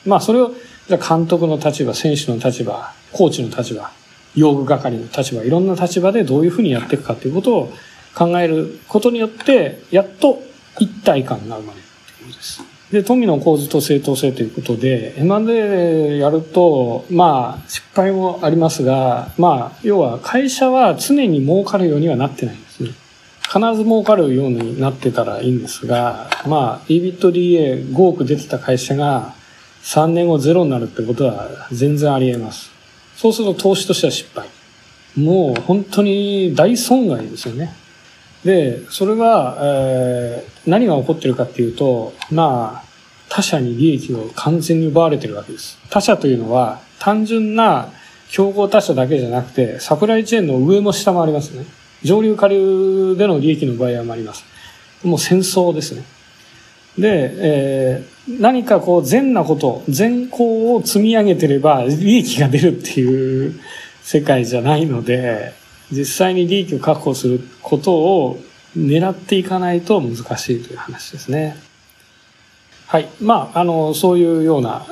[0.08, 0.52] まあそれを、
[0.88, 3.92] じゃ監督の立場、選手の立場、コーチの立場、
[4.36, 7.74] 用具係の立場、いろんな立場でどういうふうにやっていくかということを
[8.16, 10.42] 考えることによって、やっと
[10.80, 11.86] 一体感が生まれる
[12.18, 12.78] ということです。
[12.92, 22.92] で、富の構図と正当性ということで、M&A やると、まあ、失敗もありますが、まあ、要は会社は常に儲かるようにはなってないんですね。
[23.42, 29.36] 必ず儲かるようになってたらいいんですが、まあ、EBITDA5 億出てた会社が、
[29.84, 32.72] 3年後ゼロになるってことは全然あり得ます。
[33.16, 34.48] そうすると投資としては失敗。
[35.18, 37.74] もう本当に大損害ですよね。
[38.44, 42.88] で、それは、えー、何が起こってるかっていうと、まあ、
[43.30, 45.80] 他社に利益を完全に奪われてるわけです。
[45.90, 47.90] 他社というのは単純な
[48.30, 51.66] 競合他社だけじゃなくて、サプライチェーンの上も下もありますね。
[52.04, 54.46] 上流下流での利益の場合もあります。
[55.04, 56.04] もう戦争ですね。
[56.98, 63.60] で、えー、何かこう善なこと、善行を積み上げてれば利益が出るっていう
[64.02, 65.54] 世界じゃないので、
[65.92, 68.40] 実際に利益を確保することを
[68.76, 71.58] 狙っていかないと難しいという話ですね。
[72.88, 73.10] はい。
[73.22, 74.86] まあ、あの、そういうような、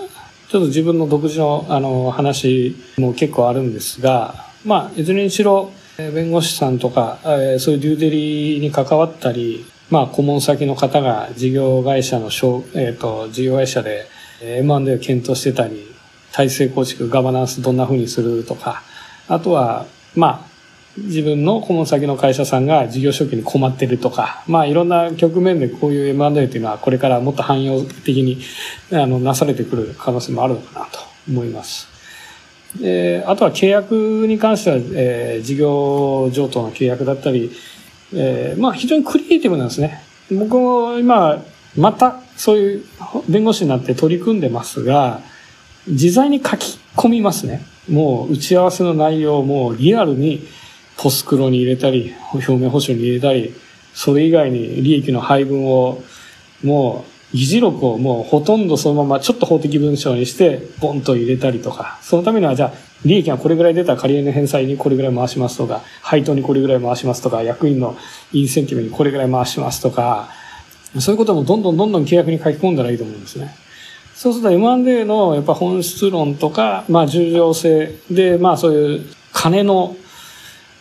[0.50, 14.08] ちょっと自分の独自のあの話も結構あるんですが、まあ、いずれにしろ、弁護士さんとか、そういうデューデリに関わったり、まあ、顧問先の方が事業会社の、えっ、ー、と、事業会社で
[14.42, 15.86] M&A を検討してたり、
[16.32, 18.82] 体制構築、ガバナンスどんな風にするとか、
[19.28, 19.86] あとは、
[20.16, 20.56] まあ、
[20.98, 28.40] 自分の顧問先の会社さんが事業初期に困ってるとか、まあいろんな局面でこういう M&A というのはこれからもっと汎用的に
[28.94, 31.90] あのなされてくる可能性もあるのかなと思います。
[32.80, 37.52] であとは契約に関しては、えー、事業上等の契約だったり、
[38.14, 40.02] えー、まあ非常にクリエイティブなんですね。
[40.32, 41.44] 僕も今、
[41.78, 42.84] またそういう
[43.30, 45.22] 弁護士になって取り組んでますが、
[45.88, 47.66] 自在に書き込みますね。
[47.90, 50.48] もう打ち合わせの内容もリアルに
[50.98, 53.54] ポスクロに入れたり、表面保証に入れたり、
[53.94, 56.04] それ以外に利益の配分を
[56.64, 62.74] もう議事録をもうほとんどそのままちょっと法的文章にしてボンと入れたりとか、そのためにはじゃあ
[63.04, 67.98] 利益がこれぐらい出た借り入れの返済にこれぐらい回しますとか、配当にこれぐらい回しますとか、役員の
[68.32, 70.30] インセンティブにこれぐらい回しますとか、
[71.00, 73.56] そういうこともどんどんどんどん契約に書き込んだらいいと思うんですね。
[74.14, 79.96] そうすると M&A のやっぱ本質論とか、まあ重要性で、まあそういう金の、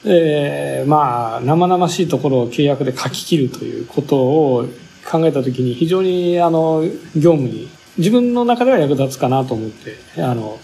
[0.04, 4.68] えー、まあ生々しいところを契約で書き切るということを
[5.10, 6.82] 考えたときに非常にあの
[7.14, 7.68] 業務に
[7.98, 10.58] 自分の中では役立つかなと思ってあの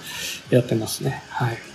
[0.50, 1.22] やってますね。
[1.28, 1.69] はい。